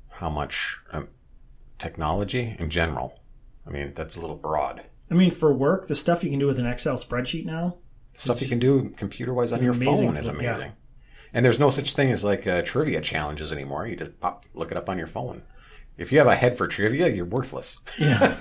how 0.09 0.31
much 0.31 0.79
um, 0.93 1.09
technology 1.79 2.55
in 2.59 2.71
general. 2.71 3.19
I 3.67 3.71
mean, 3.71 3.93
that's 3.95 4.17
a 4.17 4.21
little 4.21 4.37
broad. 4.37 4.83
I 5.13 5.15
mean, 5.17 5.31
for 5.31 5.53
work, 5.53 5.87
the 5.87 5.95
stuff 5.95 6.25
you 6.25 6.31
can 6.31 6.39
do 6.39 6.47
with 6.47 6.59
an 6.59 6.67
Excel 6.67 6.97
spreadsheet 6.97 7.45
now. 7.45 7.77
Stuff 8.15 8.43
you 8.43 8.49
can 8.49 8.59
do 8.59 8.91
computer 8.97 9.33
wise 9.33 9.53
on 9.53 9.63
your 9.63 9.73
amazing 9.73 10.09
phone 10.09 10.17
is 10.17 10.27
look- 10.27 10.41
yeah. 10.43 10.55
amazing. 10.57 10.73
And 11.35 11.45
there's 11.45 11.59
no 11.59 11.71
such 11.71 11.95
thing 11.95 12.11
as 12.13 12.25
like 12.25 12.47
uh, 12.47 12.63
trivia 12.63 13.01
challenges 13.01 13.53
anymore. 13.53 13.87
You 13.87 13.97
just 13.97 14.21
pop, 14.21 14.45
look 14.53 14.71
it 14.71 14.77
up 14.77 14.89
on 14.89 14.99
your 14.99 15.07
phone. 15.07 15.43
If 15.97 16.13
you 16.13 16.19
have 16.19 16.27
a 16.27 16.35
head 16.35 16.57
for 16.57 16.67
trivia, 16.67 17.09
you're 17.09 17.25
worthless. 17.25 17.79
Yeah. 17.99 18.37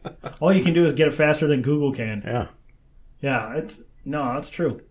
all 0.40 0.52
you 0.52 0.62
can 0.62 0.72
do 0.72 0.84
is 0.84 0.92
get 0.92 1.08
it 1.08 1.14
faster 1.14 1.46
than 1.46 1.62
Google 1.62 1.92
can. 1.92 2.22
Yeah. 2.24 2.46
Yeah, 3.20 3.56
it's 3.56 3.80
no, 4.04 4.34
that's 4.34 4.48
true. 4.48 4.82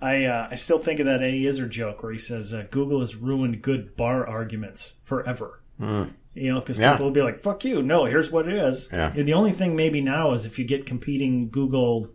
I 0.00 0.24
uh, 0.24 0.48
I 0.50 0.54
still 0.54 0.78
think 0.78 1.00
of 1.00 1.06
that 1.06 1.22
Eddie 1.22 1.46
Izzard 1.46 1.70
joke 1.70 2.02
where 2.02 2.12
he 2.12 2.18
says 2.18 2.52
uh, 2.54 2.66
Google 2.70 3.00
has 3.00 3.16
ruined 3.16 3.62
good 3.62 3.96
bar 3.96 4.26
arguments 4.26 4.94
forever. 5.02 5.60
You 6.40 6.54
know, 6.54 6.60
because 6.60 6.78
Yeah. 6.78 6.92
people 6.92 7.06
will 7.06 7.12
be 7.12 7.22
like, 7.22 7.38
"Fuck 7.40 7.64
you!" 7.64 7.82
No, 7.82 8.04
here's 8.04 8.30
what 8.30 8.46
it 8.48 8.54
is. 8.54 8.88
Yeah. 8.92 9.10
The 9.10 9.34
only 9.34 9.52
thing 9.52 9.74
maybe 9.76 10.00
now 10.00 10.32
is 10.32 10.44
if 10.44 10.58
you 10.58 10.64
get 10.64 10.86
competing 10.86 11.48
Google 11.50 12.10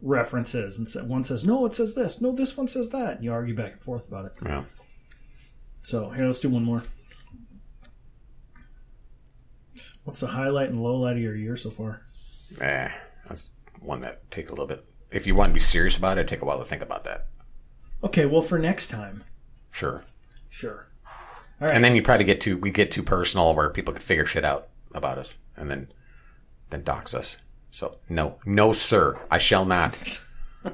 references, 0.00 0.78
and 0.78 1.08
one 1.08 1.24
says 1.24 1.44
no, 1.44 1.64
it 1.66 1.74
says 1.74 1.94
this, 1.94 2.20
no, 2.20 2.32
this 2.32 2.56
one 2.56 2.68
says 2.68 2.88
that, 2.90 3.16
and 3.16 3.24
you 3.24 3.32
argue 3.32 3.54
back 3.54 3.72
and 3.72 3.80
forth 3.82 4.06
about 4.08 4.26
it. 4.26 4.32
Yeah. 4.44 4.64
So 5.82 6.10
here, 6.10 6.26
let's 6.26 6.40
do 6.40 6.48
one 6.48 6.64
more. 6.64 6.82
What's 10.04 10.20
the 10.20 10.28
highlight 10.28 10.70
and 10.70 10.82
low 10.82 10.96
light 10.96 11.16
of 11.16 11.22
your 11.22 11.34
year 11.36 11.56
so 11.56 11.70
far? 11.70 12.02
Eh, 12.60 12.88
that's 13.28 13.50
one 13.80 14.00
that 14.02 14.30
take 14.30 14.48
a 14.48 14.52
little 14.52 14.66
bit. 14.66 14.84
If 15.10 15.26
you 15.26 15.34
want 15.34 15.50
to 15.50 15.54
be 15.54 15.60
serious 15.60 15.96
about 15.96 16.18
it, 16.18 16.28
take 16.28 16.42
a 16.42 16.44
while 16.44 16.58
to 16.58 16.64
think 16.64 16.82
about 16.82 17.04
that. 17.04 17.26
Okay, 18.04 18.26
well 18.26 18.42
for 18.42 18.58
next 18.58 18.88
time, 18.88 19.24
Sure. 19.70 20.04
sure. 20.48 20.88
And 21.60 21.82
then 21.82 21.96
you 21.96 22.02
probably 22.02 22.24
get 22.24 22.40
too 22.40 22.58
we 22.58 22.70
get 22.70 22.90
too 22.90 23.02
personal 23.02 23.54
where 23.54 23.70
people 23.70 23.94
can 23.94 24.02
figure 24.02 24.26
shit 24.26 24.44
out 24.44 24.68
about 24.94 25.18
us 25.18 25.38
and 25.56 25.70
then 25.70 25.88
then 26.70 26.82
dox 26.82 27.14
us. 27.14 27.36
So 27.70 27.98
no, 28.08 28.38
no, 28.44 28.72
sir, 28.72 29.18
I 29.30 29.38
shall 29.38 29.64
not. 29.64 30.20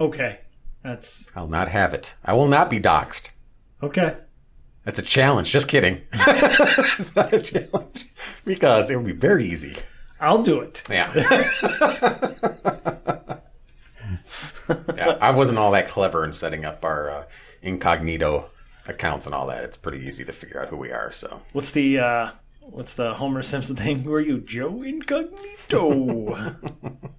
Okay, 0.00 0.40
that's 0.82 1.26
I'll 1.36 1.48
not 1.48 1.68
have 1.68 1.94
it. 1.94 2.14
I 2.24 2.32
will 2.32 2.48
not 2.48 2.70
be 2.70 2.80
doxxed. 2.80 3.30
okay. 3.82 4.16
That's 4.84 4.98
a 4.98 5.02
challenge. 5.02 5.50
Just 5.52 5.68
kidding. 5.68 6.02
it's 6.12 7.14
not 7.14 7.32
a 7.32 7.40
challenge 7.40 8.08
because 8.44 8.90
it 8.90 8.96
would 8.96 9.06
be 9.06 9.12
very 9.12 9.44
easy. 9.44 9.76
I'll 10.20 10.42
do 10.42 10.60
it. 10.60 10.82
Yeah. 10.90 11.12
yeah, 14.96 15.18
I 15.20 15.30
wasn't 15.30 15.60
all 15.60 15.70
that 15.70 15.86
clever 15.86 16.24
in 16.24 16.32
setting 16.32 16.64
up 16.64 16.84
our 16.84 17.10
uh, 17.10 17.24
incognito 17.62 18.50
accounts 18.86 19.26
and 19.26 19.34
all 19.34 19.46
that. 19.48 19.64
It's 19.64 19.76
pretty 19.76 20.06
easy 20.06 20.24
to 20.24 20.32
figure 20.32 20.60
out 20.60 20.68
who 20.68 20.76
we 20.76 20.90
are. 20.90 21.12
So 21.12 21.42
What's 21.52 21.72
the 21.72 21.98
uh 21.98 22.30
what's 22.60 22.94
the 22.94 23.14
Homer 23.14 23.42
Simpson 23.42 23.76
thing? 23.76 23.98
Who 24.00 24.12
are 24.12 24.20
you, 24.20 24.38
Joe 24.38 24.82
Incognito? 24.82 26.58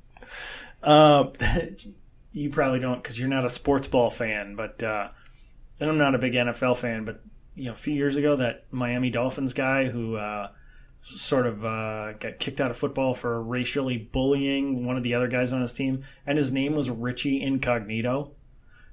uh, 0.84 1.26
you 2.34 2.49
probably 2.49 2.80
don't 2.80 3.01
because 3.01 3.20
you're 3.20 3.30
not 3.30 3.45
a 3.45 3.49
sports 3.49 3.88
ball 3.88 4.09
fan, 4.09 4.55
but 4.55 4.82
uh, 4.84 5.09
and 5.80 5.89
I'm 5.89 5.97
not 5.97 6.16
a 6.16 6.20
big 6.20 6.34
NFL 6.34 6.78
fan. 6.78 7.05
But 7.05 7.22
you 7.55 7.66
know, 7.66 7.72
a 7.72 7.76
few 7.76 7.93
years 7.93 8.16
ago, 8.16 8.36
that 8.36 8.66
Miami 8.72 9.09
Dolphins 9.09 9.53
guy 9.53 9.86
who 9.86 10.16
uh, 10.16 10.49
sort 11.01 11.45
of 11.45 11.64
uh, 11.64 12.14
got 12.14 12.39
kicked 12.39 12.61
out 12.61 12.72
of 12.72 12.78
football 12.78 13.14
for 13.14 13.41
racially 13.41 13.97
bullying 13.97 14.86
one 14.86 14.97
of 14.97 15.03
the 15.03 15.14
other 15.14 15.28
guys 15.28 15.53
on 15.53 15.61
his 15.61 15.74
team, 15.74 16.03
and 16.26 16.38
his 16.38 16.51
name 16.51 16.76
was 16.76 16.89
Richie 16.89 17.41
Incognito. 17.41 18.32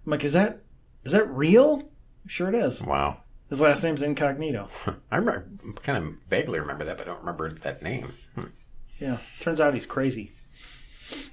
I'm 0.04 0.10
like, 0.10 0.24
is 0.24 0.32
that 0.34 0.62
is 1.04 1.12
that 1.12 1.28
real? 1.30 1.82
Sure, 2.26 2.48
it 2.48 2.54
is. 2.54 2.82
wow. 2.82 3.22
His 3.48 3.60
last 3.60 3.82
name's 3.82 4.02
Incognito. 4.02 4.68
I 5.10 5.16
remember, 5.16 5.48
kind 5.82 6.04
of 6.04 6.20
vaguely 6.28 6.60
remember 6.60 6.84
that, 6.84 6.98
but 6.98 7.08
I 7.08 7.10
don't 7.10 7.20
remember 7.20 7.50
that 7.50 7.82
name. 7.82 8.12
Hmm. 8.36 8.44
Yeah, 8.98 9.18
turns 9.40 9.60
out 9.60 9.74
he's 9.74 9.86
crazy. 9.86 10.30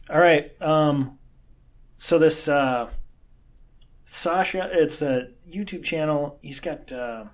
All 0.09 0.19
right. 0.19 0.51
Um, 0.61 1.19
so 1.97 2.17
this 2.17 2.47
uh, 2.47 2.89
Sasha, 4.05 4.69
it's 4.71 5.01
a 5.01 5.29
YouTube 5.47 5.83
channel. 5.83 6.39
He's 6.41 6.59
got 6.59 6.91
uh, 6.91 7.25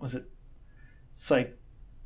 was 0.00 0.14
it? 0.14 0.24
It's 1.12 1.30
like 1.30 1.56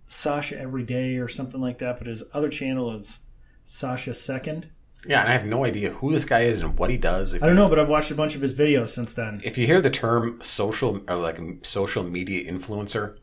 Sasha 0.06 0.60
Every 0.60 0.82
Day 0.82 1.16
or 1.16 1.28
something 1.28 1.60
like 1.60 1.78
that. 1.78 1.98
But 1.98 2.08
his 2.08 2.24
other 2.34 2.48
channel 2.48 2.94
is 2.94 3.20
Sasha 3.64 4.12
Second. 4.12 4.70
Yeah, 5.06 5.20
and 5.20 5.28
I 5.28 5.32
have 5.32 5.46
no 5.46 5.64
idea 5.64 5.90
who 5.90 6.10
this 6.12 6.24
guy 6.24 6.40
is 6.40 6.60
and 6.60 6.76
what 6.76 6.90
he 6.90 6.96
does. 6.96 7.34
I 7.34 7.38
don't 7.38 7.56
know, 7.56 7.68
but 7.68 7.78
I've 7.78 7.88
watched 7.88 8.10
a 8.10 8.14
bunch 8.14 8.34
of 8.34 8.42
his 8.42 8.58
videos 8.58 8.88
since 8.88 9.14
then. 9.14 9.40
If 9.44 9.56
you 9.56 9.66
hear 9.66 9.80
the 9.80 9.90
term 9.90 10.40
social 10.42 11.00
or 11.08 11.16
like 11.16 11.38
social 11.62 12.02
media 12.02 12.50
influencer, 12.50 13.16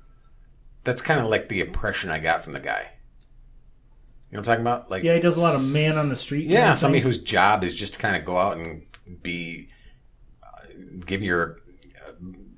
that's 0.84 1.02
kind 1.02 1.20
of 1.20 1.28
like 1.28 1.50
the 1.50 1.60
impression 1.60 2.10
I 2.10 2.20
got 2.20 2.42
from 2.42 2.54
the 2.54 2.60
guy. 2.62 2.92
You 4.30 4.38
know 4.38 4.42
what 4.42 4.50
I'm 4.50 4.56
talking 4.56 4.62
about? 4.62 4.92
Like, 4.92 5.04
Yeah, 5.04 5.16
he 5.16 5.20
does 5.20 5.38
a 5.38 5.42
lot 5.42 5.56
of 5.56 5.74
man 5.74 5.98
on 5.98 6.10
the 6.10 6.16
street. 6.16 6.50
Yeah, 6.50 6.74
somebody 6.76 7.02
things. 7.02 7.18
whose 7.18 7.24
job 7.24 7.64
is 7.64 7.76
just 7.76 7.94
to 7.94 8.00
kind 8.00 8.16
of 8.16 8.26
go 8.26 8.38
out 8.38 8.58
and 8.58 8.84
be 9.22 9.70
uh, 10.44 10.66
give 11.06 11.22
your 11.22 11.58
uh, 12.08 12.12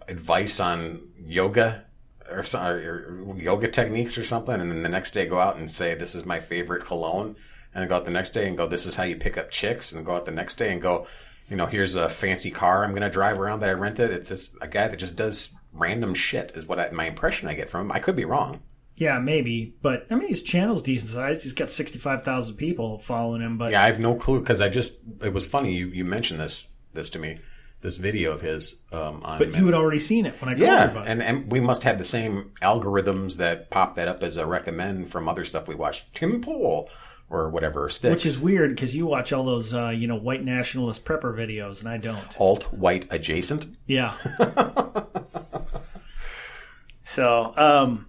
advice 0.07 0.59
on 0.59 1.01
yoga 1.17 1.85
or, 2.31 2.43
or 2.53 3.35
yoga 3.37 3.67
techniques 3.67 4.17
or 4.17 4.23
something, 4.23 4.59
and 4.59 4.69
then 4.69 4.83
the 4.83 4.89
next 4.89 5.11
day 5.11 5.25
go 5.25 5.39
out 5.39 5.57
and 5.57 5.69
say 5.69 5.95
this 5.95 6.15
is 6.15 6.25
my 6.25 6.39
favorite 6.39 6.83
cologne, 6.85 7.35
and 7.77 7.83
then 7.83 7.89
go 7.89 7.95
out 7.95 8.05
the 8.05 8.11
next 8.11 8.31
day 8.31 8.47
and 8.47 8.57
go 8.57 8.65
this 8.65 8.87
is 8.87 8.95
how 8.95 9.03
you 9.03 9.15
pick 9.15 9.37
up 9.37 9.51
chicks, 9.51 9.91
and 9.91 10.03
go 10.03 10.15
out 10.15 10.25
the 10.25 10.31
next 10.31 10.55
day 10.55 10.71
and 10.71 10.81
go, 10.81 11.05
you 11.47 11.55
know, 11.55 11.67
here's 11.67 11.93
a 11.93 12.09
fancy 12.09 12.49
car 12.49 12.83
I'm 12.83 12.89
going 12.89 13.03
to 13.03 13.09
drive 13.09 13.39
around 13.39 13.59
that 13.59 13.69
I 13.69 13.73
rented. 13.73 14.09
It's 14.09 14.29
just 14.29 14.57
a 14.63 14.67
guy 14.67 14.87
that 14.87 14.97
just 14.97 15.15
does 15.15 15.49
random 15.71 16.15
shit 16.15 16.53
is 16.55 16.65
what 16.65 16.79
I, 16.79 16.89
my 16.89 17.05
impression 17.05 17.47
I 17.47 17.53
get 17.53 17.69
from 17.69 17.81
him. 17.81 17.91
I 17.91 17.99
could 17.99 18.15
be 18.15 18.25
wrong. 18.25 18.63
Yeah, 18.95 19.19
maybe, 19.19 19.75
but 19.83 20.07
I 20.09 20.15
mean, 20.15 20.27
his 20.27 20.41
channel's 20.41 20.81
decent 20.81 21.11
sized. 21.11 21.43
He's 21.43 21.53
got 21.53 21.69
sixty 21.69 21.99
five 21.99 22.23
thousand 22.23 22.55
people 22.55 22.97
following 22.97 23.43
him. 23.43 23.59
But 23.59 23.69
Yeah, 23.69 23.83
I 23.83 23.85
have 23.85 23.99
no 23.99 24.15
clue 24.15 24.39
because 24.39 24.59
I 24.59 24.69
just 24.69 24.95
it 25.21 25.31
was 25.31 25.45
funny 25.45 25.75
you, 25.75 25.89
you 25.89 26.03
mentioned 26.03 26.39
this 26.39 26.67
this 26.93 27.11
to 27.11 27.19
me 27.19 27.37
this 27.81 27.97
video 27.97 28.31
of 28.31 28.41
his 28.41 28.75
um, 28.91 29.21
on 29.23 29.37
but 29.37 29.55
you 29.55 29.67
had 29.67 29.75
already 29.75 29.99
seen 29.99 30.25
it 30.25 30.41
when 30.41 30.49
I 30.49 30.53
called 30.53 30.67
yeah 30.67 30.89
about 30.89 31.05
it. 31.05 31.11
and 31.11 31.21
and 31.21 31.51
we 31.51 31.59
must 31.59 31.83
have 31.83 31.99
the 31.99 32.03
same 32.03 32.53
algorithms 32.59 33.37
that 33.37 33.69
pop 33.69 33.93
that 33.95 34.07
up 34.07 34.23
as 34.23 34.35
a 34.35 34.47
recommend 34.47 35.09
from 35.09 35.29
other 35.29 35.45
stuff 35.45 35.67
we 35.67 35.75
watched 35.75 36.15
Tim 36.15 36.41
Pool 36.41 36.89
or 37.29 37.49
whatever 37.49 37.89
sticks 37.89 38.13
Which 38.13 38.25
is 38.25 38.39
weird 38.39 38.71
because 38.71 38.95
you 38.95 39.05
watch 39.05 39.33
all 39.33 39.43
those, 39.43 39.73
uh, 39.73 39.89
you 39.89 40.07
know, 40.07 40.15
white 40.15 40.43
nationalist 40.43 41.03
prepper 41.03 41.35
videos, 41.35 41.81
and 41.81 41.89
I 41.89 41.97
don't. 41.97 42.39
alt 42.39 42.71
white 42.73 43.05
adjacent 43.09 43.67
Yeah. 43.85 44.15
so, 47.03 47.53
um, 47.57 48.07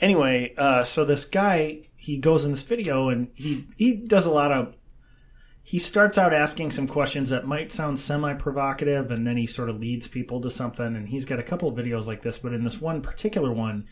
anyway, 0.00 0.54
uh, 0.56 0.84
so 0.84 1.04
this 1.04 1.24
guy, 1.24 1.88
he 1.96 2.18
goes 2.18 2.44
in 2.44 2.52
this 2.52 2.62
video 2.62 3.08
and 3.08 3.28
he 3.34 3.66
he 3.76 3.94
does 3.94 4.26
a 4.26 4.30
lot 4.30 4.52
of. 4.52 4.76
He 5.64 5.80
starts 5.80 6.16
out 6.16 6.32
asking 6.32 6.70
some 6.70 6.86
questions 6.86 7.30
that 7.30 7.44
might 7.44 7.72
sound 7.72 7.98
semi 7.98 8.34
provocative, 8.34 9.10
and 9.10 9.26
then 9.26 9.36
he 9.36 9.48
sort 9.48 9.68
of 9.68 9.80
leads 9.80 10.06
people 10.06 10.40
to 10.42 10.48
something. 10.48 10.86
And 10.86 11.08
he's 11.08 11.24
got 11.24 11.40
a 11.40 11.42
couple 11.42 11.68
of 11.68 11.74
videos 11.74 12.06
like 12.06 12.22
this, 12.22 12.38
but 12.38 12.52
in 12.52 12.62
this 12.62 12.80
one 12.80 13.02
particular 13.02 13.52
one, 13.52 13.88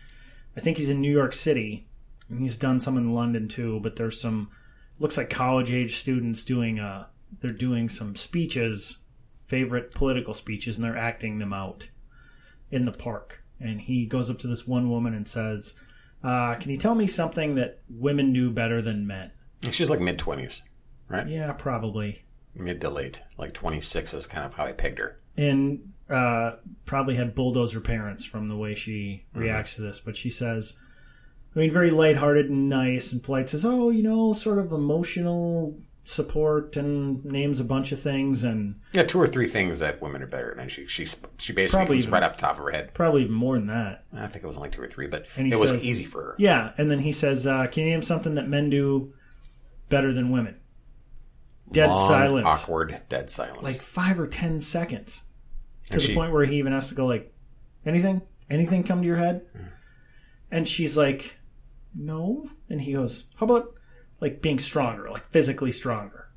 I 0.56 0.60
think 0.60 0.76
he's 0.76 0.90
in 0.90 1.00
New 1.00 1.10
York 1.10 1.32
City. 1.32 1.88
And 2.28 2.38
he's 2.40 2.56
done 2.56 2.80
some 2.80 2.96
in 2.96 3.14
London 3.14 3.48
too, 3.48 3.80
but 3.80 3.96
there's 3.96 4.20
some 4.20 4.50
looks 4.98 5.16
like 5.16 5.28
college 5.30 5.72
age 5.72 5.96
students 5.96 6.44
doing 6.44 6.78
uh 6.78 7.06
they're 7.40 7.50
doing 7.50 7.88
some 7.88 8.14
speeches, 8.14 8.98
favorite 9.46 9.92
political 9.92 10.34
speeches, 10.34 10.76
and 10.76 10.84
they're 10.84 10.96
acting 10.96 11.38
them 11.38 11.52
out 11.52 11.88
in 12.70 12.84
the 12.84 12.92
park. 12.92 13.42
And 13.60 13.80
he 13.80 14.06
goes 14.06 14.30
up 14.30 14.38
to 14.40 14.46
this 14.46 14.66
one 14.66 14.88
woman 14.90 15.14
and 15.14 15.26
says, 15.26 15.74
uh, 16.22 16.54
"Can 16.54 16.70
you 16.70 16.76
tell 16.76 16.94
me 16.94 17.06
something 17.06 17.56
that 17.56 17.80
women 17.88 18.32
do 18.32 18.50
better 18.50 18.80
than 18.80 19.06
men?" 19.06 19.30
she's 19.70 19.88
like 19.90 20.00
mid 20.00 20.18
twenties 20.18 20.60
right 21.08 21.26
Yeah, 21.26 21.52
probably. 21.52 22.24
mid 22.54 22.80
to 22.82 22.90
late 22.90 23.22
like 23.38 23.52
twenty 23.52 23.80
six 23.80 24.12
is 24.14 24.26
kind 24.26 24.44
of 24.44 24.54
how 24.54 24.64
I 24.66 24.72
pegged 24.72 24.98
her 24.98 25.18
and 25.36 25.92
uh, 26.08 26.52
probably 26.84 27.14
had 27.14 27.34
bulldozer 27.34 27.80
parents 27.80 28.24
from 28.24 28.48
the 28.48 28.56
way 28.56 28.74
she 28.74 29.24
reacts 29.34 29.76
to 29.76 29.82
this. 29.82 30.00
But 30.00 30.16
she 30.16 30.30
says, 30.30 30.74
I 31.54 31.58
mean, 31.60 31.70
very 31.70 31.90
lighthearted 31.90 32.50
and 32.50 32.68
nice 32.68 33.12
and 33.12 33.22
polite. 33.22 33.48
Says, 33.48 33.64
"Oh, 33.64 33.90
you 33.90 34.02
know, 34.02 34.32
sort 34.32 34.58
of 34.58 34.72
emotional 34.72 35.78
support," 36.02 36.76
and 36.76 37.24
names 37.24 37.60
a 37.60 37.64
bunch 37.64 37.92
of 37.92 38.00
things, 38.00 38.42
and 38.44 38.74
yeah 38.92 39.04
two 39.04 39.20
or 39.20 39.26
three 39.26 39.46
things 39.46 39.78
that 39.78 40.02
women 40.02 40.22
are 40.22 40.26
better 40.26 40.52
than 40.56 40.68
she 40.68 40.86
she 40.88 41.06
she 41.38 41.52
basically 41.52 41.86
comes 41.86 41.98
even- 42.00 42.12
right 42.12 42.22
up 42.22 42.34
the 42.34 42.40
top 42.40 42.52
of 42.58 42.64
her 42.64 42.70
head 42.70 42.92
probably 42.92 43.22
even 43.22 43.34
more 43.36 43.56
than 43.56 43.68
that. 43.68 44.04
I 44.12 44.26
think 44.26 44.44
it 44.44 44.46
was 44.48 44.56
only 44.56 44.70
two 44.70 44.82
or 44.82 44.88
three 44.88 45.06
but 45.06 45.26
And 45.36 45.46
it 45.52 45.58
was 45.58 45.70
says- 45.70 45.86
easy 45.86 46.04
for 46.04 46.22
her 46.22 46.34
Yeah, 46.38 46.72
and 46.76 46.90
then 46.90 46.98
he 46.98 47.12
says, 47.12 47.46
uh, 47.46 47.66
"Can 47.68 47.84
you 47.84 47.90
name 47.90 48.02
something 48.02 48.34
that 48.34 48.48
men 48.48 48.68
do 48.70 49.12
better 49.88 50.12
than 50.12 50.30
women?" 50.30 50.56
Dead 51.72 51.86
Long, 51.86 52.08
silence, 52.08 52.46
awkward 52.46 53.00
dead 53.08 53.30
silence 53.30 53.62
like 53.62 53.80
five 53.80 54.18
or 54.20 54.26
ten 54.26 54.60
seconds, 54.60 55.22
to 55.86 55.92
And 55.94 56.02
the 56.02 56.06
she- 56.06 56.14
point 56.14 56.32
where 56.32 56.44
he 56.44 56.56
even 56.56 56.72
has 56.72 56.88
to 56.90 56.94
go 56.94 57.06
like, 57.06 57.32
"Anything? 57.86 58.22
Anything 58.50 58.82
come 58.82 59.00
to 59.00 59.06
your 59.06 59.16
head?" 59.16 59.46
And 60.50 60.68
she's 60.68 60.96
like, 60.96 61.36
"No," 61.94 62.48
and 62.68 62.80
he 62.80 62.92
goes, 62.92 63.24
"How 63.36 63.46
about 63.46 63.74
like 64.20 64.42
being 64.42 64.58
stronger, 64.58 65.10
like 65.10 65.26
physically 65.26 65.72
stronger?" 65.72 66.28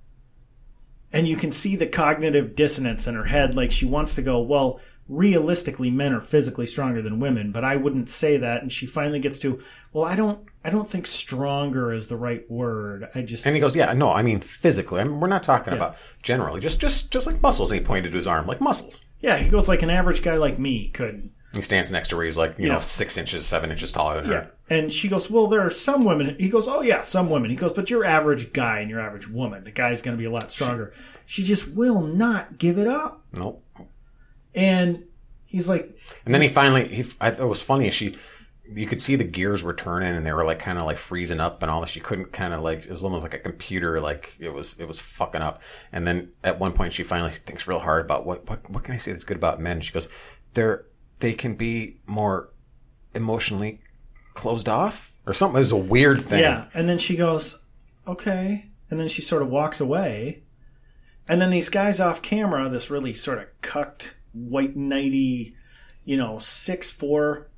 And 1.12 1.28
you 1.28 1.38
can 1.38 1.52
see 1.52 1.76
the 1.76 1.88
cognitive 1.88 2.56
dissonance 2.56 3.08
in 3.08 3.16
her 3.16 3.24
head. 3.24 3.56
Like 3.56 3.72
she 3.72 3.86
wants 3.86 4.16
to 4.16 4.22
go, 4.22 4.42
well, 4.42 4.82
realistically, 5.08 5.90
men 5.90 6.14
are 6.14 6.20
physically 6.20 6.66
stronger 6.66 7.02
than 7.02 7.22
women, 7.22 7.54
but 7.54 7.64
I 7.64 7.78
wouldn't 7.78 8.10
say 8.10 8.38
that. 8.38 8.62
And 8.62 8.70
she 8.70 8.86
finally 8.86 9.20
gets 9.20 9.40
to, 9.40 9.62
well, 9.94 10.04
I 10.04 10.16
don't, 10.18 10.46
I 10.66 10.70
don't 10.70 10.88
think 10.90 11.06
stronger 11.06 11.94
is 11.94 12.08
the 12.08 12.18
right 12.18 12.50
word. 12.52 13.08
I 13.16 13.22
just, 13.22 13.46
And 13.46 13.56
he 13.56 13.62
goes, 13.62 13.74
"Yeah, 13.74 13.94
no, 13.94 14.12
I 14.12 14.22
mean 14.22 14.42
physically. 14.42 15.00
I 15.00 15.06
mean, 15.06 15.22
we're 15.22 15.28
not 15.28 15.44
talking 15.44 15.74
about 15.74 15.96
generally. 16.22 16.60
Just, 16.60 16.82
just, 16.82 17.10
just 17.10 17.26
like 17.26 17.42
muscles." 17.42 17.72
And 17.72 17.80
he 17.80 17.86
pointed 17.86 18.12
to 18.12 18.18
his 18.18 18.28
arm, 18.28 18.46
like 18.46 18.60
muscles. 18.60 19.02
yeah, 19.22 19.38
he 19.38 19.50
goes 19.50 19.70
like 19.70 19.82
an 19.84 19.90
average 19.90 20.22
guy 20.22 20.36
like 20.36 20.60
me 20.60 20.90
could. 20.90 21.30
He 21.54 21.62
stands 21.62 21.92
next 21.92 22.10
to 22.10 22.18
her. 22.18 22.24
He's 22.24 22.38
like, 22.38 22.60
you 22.60 22.68
know, 22.68 22.78
six 22.80 23.18
inches, 23.18 23.46
seven 23.46 23.72
inches 23.72 23.92
taller 23.92 24.22
than 24.22 24.30
Yeah. 24.30 24.38
her. 24.42 24.52
And 24.70 24.92
she 24.92 25.08
goes, 25.08 25.32
well, 25.32 25.48
there 25.48 25.62
are 25.62 25.70
some 25.70 26.04
women. 26.04 26.36
He 26.40 26.50
goes, 26.50 26.68
oh 26.68 26.82
yeah, 26.82 27.02
some 27.02 27.30
women. 27.30 27.50
He 27.50 27.56
goes, 27.56 27.72
but 27.72 27.90
your 27.90 28.04
average 28.04 28.52
guy 28.54 28.80
and 28.82 28.90
your 28.90 29.00
average 29.00 29.28
woman, 29.30 29.64
the 29.64 29.72
guy's 29.72 30.02
going 30.02 30.16
to 30.16 30.20
be 30.20 30.26
a 30.26 30.30
lot 30.32 30.52
stronger. 30.52 30.94
She 31.26 31.44
just 31.44 31.68
will 31.70 32.02
not 32.02 32.58
give 32.58 32.78
it 32.78 32.86
up. 32.88 33.24
Nope. 33.32 33.64
And 34.54 35.06
he's 35.46 35.70
like, 35.70 35.96
And 36.26 36.34
then 36.34 36.42
he 36.42 36.48
finally, 36.48 36.88
he, 36.88 37.06
I 37.22 37.30
it 37.32 37.40
was 37.48 37.62
funny. 37.62 37.92
She, 37.92 38.18
you 38.70 38.86
could 38.88 39.00
see 39.00 39.16
the 39.16 39.24
gears 39.24 39.64
were 39.64 39.74
turning 39.74 40.16
and 40.16 40.26
they 40.26 40.34
were 40.34 40.44
like 40.46 40.60
kind 40.60 40.78
of 40.78 40.84
like 40.86 40.98
freezing 40.98 41.40
up 41.40 41.62
and 41.62 41.72
all 41.72 41.82
this. 41.82 41.90
She 41.92 42.02
couldn't 42.02 42.34
kind 42.34 42.54
of 42.54 42.62
like 42.62 42.80
it 42.80 42.90
was 42.92 43.04
almost 43.04 43.24
like 43.24 43.34
a 43.34 43.40
computer, 43.40 44.02
like 44.02 44.36
it 44.40 44.50
was 44.54 44.78
it 44.80 44.86
was 44.86 45.00
fucking 45.00 45.42
up. 45.42 45.62
And 45.94 46.06
then 46.06 46.34
at 46.44 46.60
one 46.60 46.74
point 46.74 46.92
she 46.92 47.04
finally 47.04 47.32
thinks 47.32 47.66
real 47.68 47.80
hard 47.80 48.04
about 48.04 48.26
what 48.26 48.50
what 48.50 48.70
what 48.70 48.84
can 48.84 48.94
I 48.94 48.98
say 48.98 49.14
that's 49.14 49.24
good 49.24 49.38
about 49.38 49.62
men? 49.62 49.80
She 49.80 49.94
goes, 49.94 50.10
they're 50.54 50.84
they 51.20 51.34
can 51.34 51.56
be 51.56 51.98
more 52.06 52.50
emotionally 53.14 53.82
closed 54.34 54.70
off 54.70 55.12
or 55.26 55.34
something. 55.34 55.58
It 55.58 55.60
was 55.60 55.72
a 55.72 55.78
weird 55.78 56.22
thing. 56.22 56.40
Yeah, 56.42 56.66
and 56.74 56.88
then 56.88 56.98
she 56.98 57.16
goes, 57.16 57.58
"Okay," 58.08 58.68
and 58.90 59.00
then 59.00 59.08
she 59.08 59.22
sort 59.22 59.42
of 59.42 59.50
walks 59.50 59.80
away, 59.82 60.44
and 61.28 61.42
then 61.42 61.50
these 61.50 61.70
guys 61.70 62.00
off 62.00 62.22
camera, 62.22 62.70
this 62.70 62.90
really 62.90 63.14
sort 63.14 63.40
of 63.40 63.46
cucked, 63.62 64.16
white 64.34 64.78
knighty, 64.78 65.54
you 66.06 66.18
know, 66.18 66.38
six 66.38 66.90
four, 66.92 67.50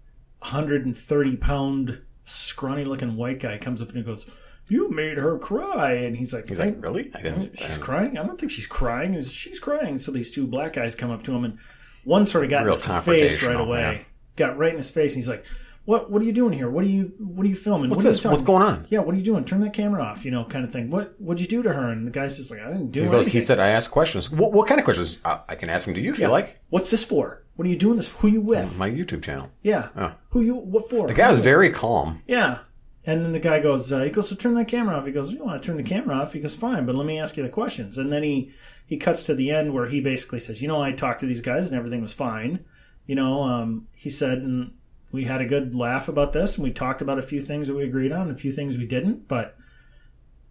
hundred 0.42 0.86
and 0.86 0.96
thirty 0.96 1.36
pound, 1.38 2.02
scrawny 2.26 2.84
looking 2.84 3.16
white 3.18 3.40
guy 3.40 3.58
comes 3.58 3.82
up 3.82 3.90
and 3.90 3.98
he 3.98 4.04
goes. 4.04 4.26
You 4.72 4.88
made 4.92 5.18
her 5.18 5.40
cry, 5.40 5.94
and 5.94 6.16
he's 6.16 6.32
like, 6.32 6.48
He's 6.48 6.60
like, 6.60 6.76
really? 6.80 7.10
I 7.16 7.24
didn't. 7.24 7.42
I 7.42 7.56
She's 7.56 7.68
didn't- 7.70 7.82
crying. 7.82 8.18
I 8.20 8.24
don't 8.24 8.40
think 8.40 8.52
she's 8.52 8.68
crying. 8.68 9.20
She's 9.24 9.60
crying. 9.60 9.98
So 9.98 10.12
these 10.12 10.30
two 10.30 10.46
black 10.46 10.74
guys 10.74 10.94
come 10.94 11.10
up 11.10 11.24
to 11.24 11.32
him, 11.34 11.44
and 11.44 11.58
one 12.04 12.26
sort 12.26 12.44
of 12.44 12.50
got 12.50 12.66
in 12.66 12.72
his 12.72 12.86
face 13.06 13.42
right 13.44 13.60
away. 13.60 13.80
yeah. 13.82 14.04
Got 14.36 14.58
right 14.58 14.72
in 14.72 14.78
his 14.78 14.90
face, 14.90 15.14
and 15.14 15.18
he's 15.18 15.28
like, 15.28 15.46
"What? 15.86 16.10
What 16.10 16.22
are 16.22 16.26
you 16.26 16.32
doing 16.32 16.54
here? 16.54 16.70
What 16.70 16.84
are 16.86 16.88
you? 16.88 17.12
What 17.20 17.46
are 17.46 17.50
you 17.50 17.56
filming? 17.56 17.90
What's 17.90 18.04
what 18.04 18.10
this? 18.10 18.24
What's 18.24 18.42
going 18.42 18.64
on? 18.64 18.88
Yeah, 18.90 19.00
what 19.00 19.14
are 19.14 19.18
you 19.18 19.24
doing? 19.24 19.44
Turn 19.44 19.60
that 19.62 19.74
camera 19.74 20.02
off, 20.02 20.24
you 20.24 20.32
know, 20.32 20.46
kind 20.46 20.64
of 20.64 20.72
thing. 20.72 20.90
What 20.90 21.16
What'd 21.20 21.42
you 21.42 21.48
do 21.48 21.62
to 21.64 21.74
her?" 21.74 21.90
And 21.90 22.08
the 22.08 22.12
guy's 22.12 22.38
just 22.38 22.50
like, 22.52 22.62
"I 22.62 22.68
didn't 22.68 22.92
do 22.92 23.02
He 23.02 23.08
goes. 23.08 23.16
anything." 23.26 23.34
He 23.34 23.42
said, 23.42 23.60
"I 23.60 23.70
asked 23.70 23.92
questions. 23.92 24.32
What, 24.32 24.54
what 24.54 24.68
kind 24.68 24.80
of 24.80 24.86
questions? 24.86 25.18
Uh, 25.26 25.40
I 25.50 25.56
can 25.56 25.70
ask 25.70 25.86
them 25.86 25.94
to 25.96 26.00
you 26.02 26.12
if 26.14 26.20
you 26.20 26.28
like. 26.30 26.58
"What's 26.70 26.90
this 26.90 27.04
for? 27.04 27.44
What 27.58 27.66
are 27.66 27.70
you 27.70 27.76
doing 27.76 27.98
this? 27.98 28.08
Who 28.20 28.30
you 28.30 28.40
with? 28.40 28.80
My 28.80 28.90
YouTube 28.90 29.22
channel." 29.24 29.52
yeah, 29.62 29.90
Oh. 29.98 30.14
who 30.30 30.42
you? 30.42 30.56
What 30.56 30.90
for?" 30.90 31.06
The 31.08 31.14
guy 31.14 31.30
was 31.30 31.40
very 31.40 31.70
calm. 31.70 32.22
Yeah. 32.28 32.60
And 33.06 33.24
then 33.24 33.32
the 33.32 33.40
guy 33.40 33.60
goes, 33.60 33.92
uh, 33.94 34.02
he 34.02 34.10
goes, 34.10 34.30
so 34.30 34.36
turn 34.36 34.56
that 34.56 34.68
camera 34.68 34.98
off. 34.98 35.06
He 35.06 35.12
goes, 35.12 35.32
you 35.32 35.44
want 35.44 35.62
to 35.62 35.66
turn 35.66 35.78
the 35.78 35.84
camera 35.84 36.18
off? 36.18 36.34
He 36.34 36.42
goes, 36.42 36.56
fine, 36.56 36.86
but 36.86 36.96
let 36.96 37.06
me 37.06 37.18
ask 37.18 37.38
you 37.38 37.44
the 37.44 37.50
questions. 37.50 37.98
And 37.98 38.12
then 38.12 38.24
he, 38.24 38.52
he 38.86 38.98
cuts 38.98 39.26
to 39.26 39.36
the 39.36 39.52
end 39.52 39.74
where 39.74 39.88
he 39.88 40.02
basically 40.02 40.42
says, 40.42 40.62
you 40.62 40.68
know, 40.68 40.82
I 40.82 40.92
talked 40.92 41.22
to 41.22 41.26
these 41.26 41.42
guys 41.42 41.68
and 41.68 41.78
everything 41.78 42.02
was 42.02 42.14
fine. 42.14 42.66
You 43.06 43.16
know, 43.16 43.44
um, 43.44 43.88
he 43.96 44.10
said, 44.10 44.40
and 44.40 44.74
we 45.12 45.24
had 45.24 45.42
a 45.42 45.46
good 45.46 45.74
laugh 45.74 46.10
about 46.10 46.34
this 46.34 46.56
and 46.56 46.64
we 46.64 46.72
talked 46.72 47.02
about 47.02 47.18
a 47.18 47.24
few 47.24 47.40
things 47.40 47.68
that 47.68 47.76
we 47.76 47.84
agreed 47.84 48.12
on, 48.12 48.30
a 48.30 48.36
few 48.36 48.52
things 48.52 48.78
we 48.78 48.86
didn't, 48.86 49.28
but 49.28 49.56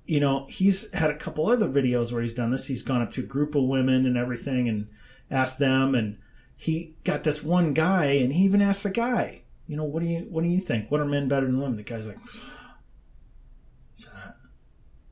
you 0.07 0.21
know, 0.21 0.47
he's 0.49 0.91
had 0.95 1.11
a 1.11 1.17
couple 1.17 1.49
other 1.49 1.69
videos 1.69 2.11
where 2.11 2.23
he's 2.23 2.33
done 2.33 2.51
this. 2.51 2.67
He's 2.67 2.83
gone 2.83 3.03
up 3.03 3.13
to 3.13 3.21
a 3.21 3.27
group 3.27 3.55
of 3.55 3.65
women 3.65 4.07
and 4.07 4.17
everything 4.17 4.67
and 4.67 4.89
asked 5.31 5.59
them 5.59 5.95
and 5.95 6.19
he 6.57 6.97
got 7.05 7.25
this 7.25 7.43
one 7.45 7.75
guy 7.75 8.07
and 8.07 8.33
he 8.33 8.45
even 8.45 8.63
asked 8.63 8.85
the 8.85 8.91
guy, 8.91 9.43
you 9.69 9.77
know, 9.77 9.85
what 9.85 10.01
do 10.01 10.07
you 10.09 10.27
what 10.31 10.43
do 10.43 10.49
you 10.49 10.59
think? 10.59 10.91
What 10.91 11.01
are 11.01 11.05
men 11.05 11.29
better 11.29 11.47
than 11.47 11.61
women? 11.61 11.77
The 11.77 11.83
guy's 11.85 12.07
like 12.09 12.19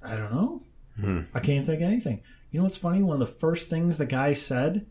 I 0.02 0.16
don't 0.16 0.32
know. 0.32 0.62
I 1.34 1.40
can't 1.40 1.66
think 1.66 1.80
of 1.82 1.86
anything. 1.88 2.22
You 2.50 2.60
know 2.60 2.64
what's 2.64 2.76
funny? 2.78 3.02
One 3.02 3.20
of 3.20 3.28
the 3.28 3.34
first 3.34 3.68
things 3.68 3.98
the 3.98 4.06
guy 4.06 4.32
said 4.32 4.86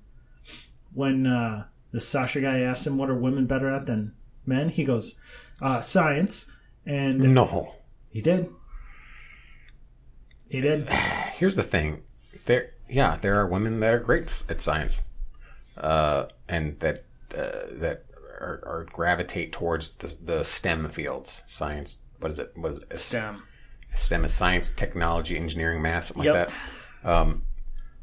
when 0.94 1.26
uh, 1.26 1.66
the 1.92 2.00
Sasha 2.00 2.42
guy 2.42 2.60
asked 2.60 2.86
him, 2.86 2.98
"What 2.98 3.10
are 3.10 3.16
women 3.16 3.46
better 3.48 3.70
at 3.70 3.86
than 3.86 4.14
men?" 4.46 4.70
He 4.70 4.84
goes, 4.84 5.16
uh, 5.62 5.82
"Science," 5.82 6.46
and 6.86 7.20
No. 7.20 7.74
he 8.10 8.22
did. 8.22 8.50
He 10.50 10.62
did. 10.62 10.88
Here's 11.34 11.56
the 11.56 11.64
thing. 11.64 12.04
There, 12.46 12.72
yeah, 12.88 13.18
there 13.18 13.40
are 13.40 13.48
women 13.48 13.80
that 13.80 13.94
are 13.94 14.00
great 14.00 14.44
at 14.48 14.62
science, 14.62 15.02
uh, 15.78 16.26
and 16.48 16.80
that 16.82 17.06
uh, 17.36 17.66
that 17.80 18.06
are, 18.40 18.62
are 18.66 18.88
gravitate 18.92 19.52
towards 19.52 19.92
the, 19.92 20.16
the 20.24 20.44
STEM 20.44 20.90
fields. 20.90 21.42
Science. 21.48 22.00
What 22.20 22.32
is 22.32 22.40
it? 22.40 22.52
What 22.56 22.74
is 22.74 22.80
it? 22.80 23.10
Damn. 23.12 23.44
STEM 23.94 24.26
is 24.26 24.34
science, 24.34 24.70
technology, 24.70 25.38
engineering, 25.38 25.82
math, 25.82 26.06
something 26.06 26.24
Yep. 26.26 26.34
like 26.36 26.54
that. 27.04 27.10
Um, 27.10 27.44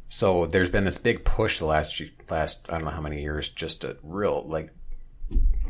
so 0.08 0.46
there's 0.46 0.70
been 0.70 0.84
this 0.84 0.98
big 0.98 1.24
push 1.24 1.58
the 1.58 1.66
last 1.66 2.00
last 2.30 2.66
I 2.68 2.72
don't 2.74 2.84
know 2.84 2.90
how 2.90 3.00
many 3.00 3.22
years, 3.22 3.48
just 3.48 3.84
a 3.84 3.96
real 4.02 4.44
like 4.46 4.70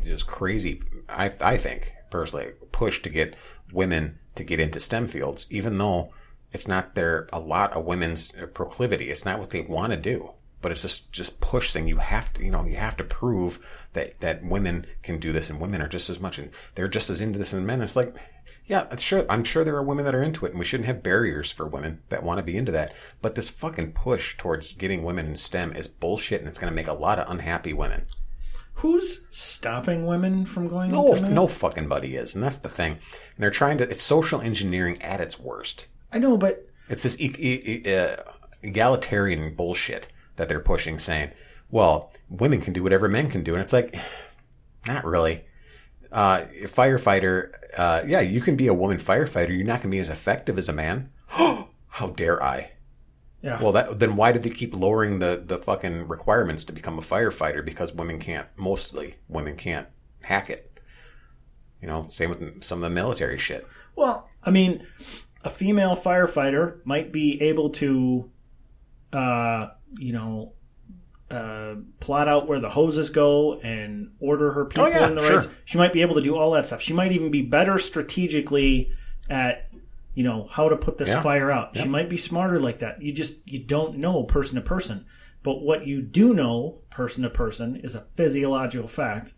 just 0.03 0.27
crazy. 0.27 0.81
I 1.07 1.31
I 1.39 1.57
think 1.57 1.93
personally 2.09 2.51
push 2.71 3.01
to 3.03 3.09
get 3.09 3.35
women 3.71 4.19
to 4.35 4.43
get 4.43 4.59
into 4.59 4.79
STEM 4.79 5.07
fields, 5.07 5.47
even 5.49 5.77
though 5.77 6.13
it's 6.51 6.67
not 6.67 6.95
their 6.95 7.27
a 7.33 7.39
lot 7.39 7.73
of 7.73 7.85
women's 7.85 8.31
proclivity. 8.53 9.09
It's 9.09 9.25
not 9.25 9.39
what 9.39 9.49
they 9.51 9.61
want 9.61 9.91
to 9.93 9.97
do. 9.97 10.31
But 10.63 10.71
it's 10.71 10.81
just 10.81 11.11
just 11.11 11.39
push 11.39 11.69
saying 11.69 11.87
you 11.87 11.97
have 11.97 12.33
to 12.33 12.43
you 12.43 12.49
know 12.49 12.65
you 12.65 12.77
have 12.77 12.97
to 12.97 13.03
prove 13.03 13.59
that 13.93 14.19
that 14.21 14.43
women 14.43 14.87
can 15.03 15.19
do 15.19 15.31
this 15.31 15.51
and 15.51 15.61
women 15.61 15.81
are 15.81 15.87
just 15.87 16.09
as 16.09 16.19
much 16.19 16.39
and 16.39 16.49
they're 16.73 16.87
just 16.87 17.11
as 17.11 17.21
into 17.21 17.37
this 17.37 17.53
as 17.53 17.61
men. 17.61 17.81
It's 17.81 17.95
like 17.95 18.15
yeah, 18.65 18.87
I'm 18.89 18.97
sure. 18.97 19.25
I'm 19.29 19.43
sure 19.43 19.63
there 19.63 19.75
are 19.75 19.83
women 19.83 20.05
that 20.05 20.15
are 20.15 20.23
into 20.23 20.45
it, 20.45 20.51
and 20.51 20.59
we 20.59 20.63
shouldn't 20.65 20.87
have 20.87 21.03
barriers 21.03 21.51
for 21.51 21.67
women 21.67 22.01
that 22.09 22.23
want 22.23 22.37
to 22.37 22.43
be 22.43 22.55
into 22.55 22.71
that. 22.71 22.93
But 23.21 23.35
this 23.35 23.49
fucking 23.49 23.91
push 23.91 24.37
towards 24.37 24.71
getting 24.71 25.03
women 25.03 25.25
in 25.27 25.35
STEM 25.35 25.73
is 25.73 25.89
bullshit, 25.89 26.39
and 26.39 26.47
it's 26.47 26.57
going 26.59 26.71
to 26.71 26.75
make 26.75 26.87
a 26.87 26.93
lot 26.93 27.19
of 27.19 27.29
unhappy 27.29 27.73
women. 27.73 28.05
Who's 28.75 29.19
stopping 29.29 30.05
women 30.05 30.45
from 30.45 30.69
going 30.69 30.91
No, 30.91 31.13
into 31.13 31.29
no 31.29 31.47
fucking 31.47 31.89
buddy 31.89 32.15
is, 32.15 32.35
and 32.35 32.43
that's 32.43 32.55
the 32.57 32.69
thing. 32.69 32.93
And 32.93 32.99
they're 33.37 33.51
trying 33.51 33.79
to. 33.79 33.89
It's 33.89 34.01
social 34.01 34.39
engineering 34.39 35.01
at 35.01 35.19
its 35.19 35.37
worst. 35.37 35.87
I 36.11 36.19
know, 36.19 36.37
but 36.37 36.65
It's 36.87 37.03
this 37.03 37.19
e- 37.19 37.35
e- 37.37 37.81
e- 37.85 37.95
uh, 37.95 38.15
egalitarian 38.61 39.55
bullshit 39.55 40.07
that 40.35 40.49
they're 40.49 40.59
pushing, 40.59 40.97
saying, 40.99 41.31
"Well, 41.69 42.11
women 42.29 42.61
can 42.61 42.73
do 42.73 42.83
whatever 42.83 43.07
men 43.07 43.29
can 43.29 43.43
do," 43.43 43.53
and 43.53 43.61
it's 43.61 43.73
like, 43.73 43.95
not 44.87 45.05
really. 45.05 45.45
Uh, 46.11 46.45
firefighter, 46.65 47.51
uh, 47.75 48.03
yeah, 48.05 48.19
you 48.19 48.39
can 48.39 48.55
be 48.55 48.67
a 48.67 48.73
woman 48.73 48.97
firefighter. 48.97 49.49
You're 49.49 49.65
not 49.65 49.81
going 49.81 49.89
to 49.89 49.95
be 49.95 49.99
as 49.99 50.09
effective 50.09 50.57
as 50.57 50.69
a 50.69 50.73
man. 50.73 51.09
How 51.27 52.07
dare 52.15 52.41
I? 52.41 52.73
yeah. 53.43 53.61
Well, 53.61 53.73
that 53.73 53.99
then 53.99 54.15
why 54.15 54.31
did 54.31 54.43
they 54.43 54.49
keep 54.49 54.73
lowering 54.73 55.19
the 55.19 55.43
the 55.45 55.57
fucking 55.57 56.07
requirements 56.07 56.63
to 56.65 56.73
become 56.73 56.97
a 56.97 57.01
firefighter? 57.01 57.63
Because 57.63 57.93
women 57.93 58.17
can't. 58.17 58.47
Mostly, 58.55 59.15
women 59.27 59.57
can't 59.57 59.87
hack 60.21 60.49
it. 60.49 60.79
You 61.81 61.87
know, 61.89 62.07
same 62.07 62.29
with 62.29 62.63
some 62.63 62.77
of 62.77 62.83
the 62.83 62.89
military 62.89 63.37
shit. 63.37 63.67
Well, 63.97 64.29
I 64.41 64.51
mean, 64.51 64.87
a 65.43 65.49
female 65.49 65.95
firefighter 65.95 66.79
might 66.85 67.11
be 67.11 67.41
able 67.41 67.71
to, 67.71 68.31
uh, 69.11 69.67
you 69.97 70.13
know, 70.13 70.53
uh, 71.31 71.75
plot 71.99 72.27
out 72.27 72.47
where 72.47 72.59
the 72.59 72.69
hoses 72.69 73.09
go 73.09 73.59
and 73.61 74.11
order 74.19 74.51
her 74.51 74.65
people 74.65 74.85
Oh, 74.85 74.89
yeah, 74.89 75.07
in 75.07 75.15
the 75.15 75.21
sure. 75.25 75.39
right. 75.39 75.49
She 75.65 75.77
might 75.77 75.93
be 75.93 76.01
able 76.01 76.15
to 76.15 76.21
do 76.21 76.35
all 76.35 76.51
that 76.51 76.67
stuff. 76.67 76.81
She 76.81 76.93
might 76.93 77.11
even 77.11 77.31
be 77.31 77.41
better 77.41 77.77
strategically 77.79 78.91
at, 79.29 79.69
you 80.13 80.23
know, 80.23 80.43
how 80.45 80.69
to 80.69 80.75
put 80.77 80.97
this 80.97 81.09
Yeah. 81.09 81.21
fire 81.21 81.49
out. 81.49 81.75
She 81.77 81.87
might 81.87 82.09
be 82.09 82.17
smarter 82.17 82.59
like 82.59 82.79
that. 82.79 83.01
You 83.01 83.11
just 83.11 83.37
you 83.45 83.57
don't 83.59 83.97
know 83.97 84.23
person 84.23 84.55
to 84.55 84.61
person. 84.61 85.05
But 85.41 85.61
what 85.61 85.87
you 85.87 86.01
do 86.01 86.33
know 86.33 86.79
person 86.89 87.23
to 87.23 87.29
person 87.29 87.75
is 87.77 87.95
a 87.95 88.05
physiological 88.15 88.87
fact 88.87 89.33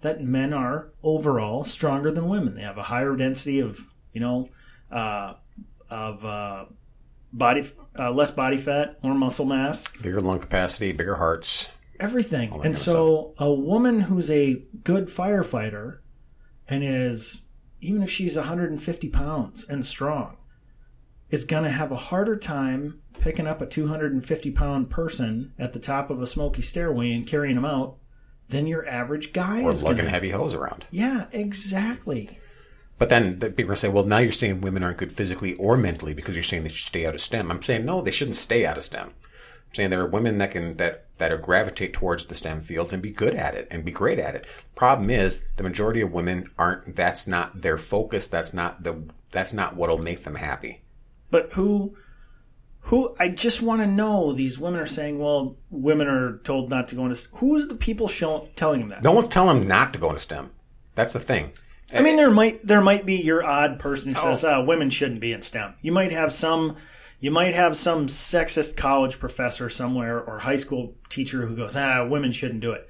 that 0.00 0.22
men 0.24 0.52
are 0.52 0.92
overall 1.02 1.64
stronger 1.64 2.10
than 2.10 2.28
women. 2.28 2.54
They 2.54 2.62
have 2.62 2.78
a 2.78 2.82
higher 2.84 3.14
density 3.16 3.60
of, 3.60 3.78
you 4.12 4.20
know, 4.20 4.48
uh, 4.90 5.34
of 5.90 6.24
uh, 6.24 6.64
body, 7.34 7.62
uh, 7.98 8.10
less 8.12 8.30
body 8.30 8.56
fat, 8.56 9.02
more 9.02 9.14
muscle 9.14 9.44
mass, 9.44 9.88
Bigger 10.00 10.20
lung 10.20 10.38
capacity, 10.40 10.92
bigger 10.92 11.16
hearts. 11.16 11.68
everything. 12.00 12.50
And 12.52 12.62
kind 12.62 12.74
of 12.74 12.76
so, 12.80 13.34
a 13.38 13.52
woman 13.52 14.00
who's 14.00 14.30
a 14.30 14.64
good 14.84 15.06
firefighter 15.06 15.98
and 16.68 16.82
is, 16.84 17.42
even 17.80 18.02
if 18.02 18.08
she's 18.10 18.36
150 18.36 19.08
pounds 19.10 19.64
and 19.68 19.84
strong, 19.84 20.36
is 21.30 21.44
going 21.44 21.64
to 21.64 21.70
have 21.70 21.90
a 21.92 21.96
harder 21.96 22.36
time 22.36 23.00
picking 23.18 23.46
up 23.46 23.60
a 23.60 23.66
250 23.66 24.50
pound 24.52 24.90
person 24.90 25.52
at 25.58 25.72
the 25.72 25.78
top 25.78 26.10
of 26.10 26.22
a 26.22 26.26
smoky 26.26 26.62
stairway 26.62 27.12
and 27.12 27.26
carrying 27.26 27.56
him 27.56 27.64
out 27.64 27.96
than 28.48 28.66
your 28.66 28.86
average 28.86 29.32
guy 29.32 29.62
or 29.62 29.72
is 29.72 29.82
lugging 29.82 30.04
to. 30.04 30.10
heavy 30.10 30.30
hose 30.30 30.54
around. 30.54 30.86
Yeah, 30.90 31.26
exactly. 31.32 32.38
But 33.04 33.10
then 33.10 33.38
the 33.38 33.50
people 33.50 33.76
say, 33.76 33.90
well, 33.90 34.06
now 34.06 34.16
you're 34.16 34.32
saying 34.32 34.62
women 34.62 34.82
aren't 34.82 34.96
good 34.96 35.12
physically 35.12 35.52
or 35.56 35.76
mentally 35.76 36.14
because 36.14 36.34
you're 36.34 36.42
saying 36.42 36.62
they 36.62 36.70
should 36.70 36.86
stay 36.86 37.04
out 37.04 37.14
of 37.14 37.20
STEM. 37.20 37.50
I'm 37.50 37.60
saying 37.60 37.84
no, 37.84 38.00
they 38.00 38.10
shouldn't 38.10 38.36
stay 38.36 38.64
out 38.64 38.78
of 38.78 38.82
STEM. 38.82 39.08
I'm 39.08 39.74
saying 39.74 39.90
there 39.90 40.00
are 40.00 40.08
women 40.08 40.38
that 40.38 40.52
can 40.52 40.78
that 40.78 41.04
that 41.18 41.30
are 41.30 41.36
gravitate 41.36 41.92
towards 41.92 42.24
the 42.24 42.34
STEM 42.34 42.62
fields 42.62 42.94
and 42.94 43.02
be 43.02 43.10
good 43.10 43.34
at 43.34 43.54
it 43.54 43.68
and 43.70 43.84
be 43.84 43.90
great 43.90 44.18
at 44.18 44.34
it. 44.34 44.46
Problem 44.74 45.10
is, 45.10 45.44
the 45.58 45.62
majority 45.62 46.00
of 46.00 46.14
women 46.14 46.48
aren't. 46.58 46.96
That's 46.96 47.26
not 47.26 47.60
their 47.60 47.76
focus. 47.76 48.26
That's 48.26 48.54
not 48.54 48.84
the. 48.84 49.02
That's 49.32 49.52
not 49.52 49.76
what'll 49.76 49.98
make 49.98 50.24
them 50.24 50.36
happy. 50.36 50.80
But 51.30 51.52
who, 51.52 51.94
who? 52.84 53.14
I 53.20 53.28
just 53.28 53.60
want 53.60 53.82
to 53.82 53.86
know. 53.86 54.32
These 54.32 54.58
women 54.58 54.80
are 54.80 54.86
saying, 54.86 55.18
"Well, 55.18 55.58
women 55.68 56.06
are 56.06 56.38
told 56.38 56.70
not 56.70 56.88
to 56.88 56.94
go 56.94 57.02
into." 57.02 57.16
Stem 57.16 57.32
who's 57.34 57.68
the 57.68 57.74
people 57.74 58.08
showing 58.08 58.48
telling 58.56 58.80
them 58.80 58.88
that? 58.88 59.02
No 59.02 59.12
one's 59.12 59.28
telling 59.28 59.58
them 59.58 59.68
not 59.68 59.92
to 59.92 59.98
go 59.98 60.08
into 60.08 60.20
STEM. 60.20 60.52
That's 60.94 61.12
the 61.12 61.20
thing. 61.20 61.52
I 61.92 62.02
mean, 62.02 62.16
there 62.16 62.30
might 62.30 62.66
there 62.66 62.80
might 62.80 63.04
be 63.04 63.16
your 63.16 63.44
odd 63.44 63.78
person 63.78 64.10
who 64.10 64.20
says, 64.20 64.44
Oh. 64.44 64.50
"Ah, 64.50 64.64
women 64.64 64.90
shouldn't 64.90 65.20
be 65.20 65.32
in 65.32 65.42
STEM." 65.42 65.74
You 65.82 65.92
might 65.92 66.12
have 66.12 66.32
some. 66.32 66.76
You 67.20 67.30
might 67.30 67.54
have 67.54 67.76
some 67.76 68.06
sexist 68.06 68.76
college 68.76 69.18
professor 69.18 69.68
somewhere 69.68 70.20
or 70.20 70.38
high 70.40 70.56
school 70.56 70.94
teacher 71.08 71.46
who 71.46 71.56
goes, 71.56 71.76
"Ah, 71.76 72.06
women 72.06 72.32
shouldn't 72.32 72.60
do 72.60 72.72
it." 72.72 72.88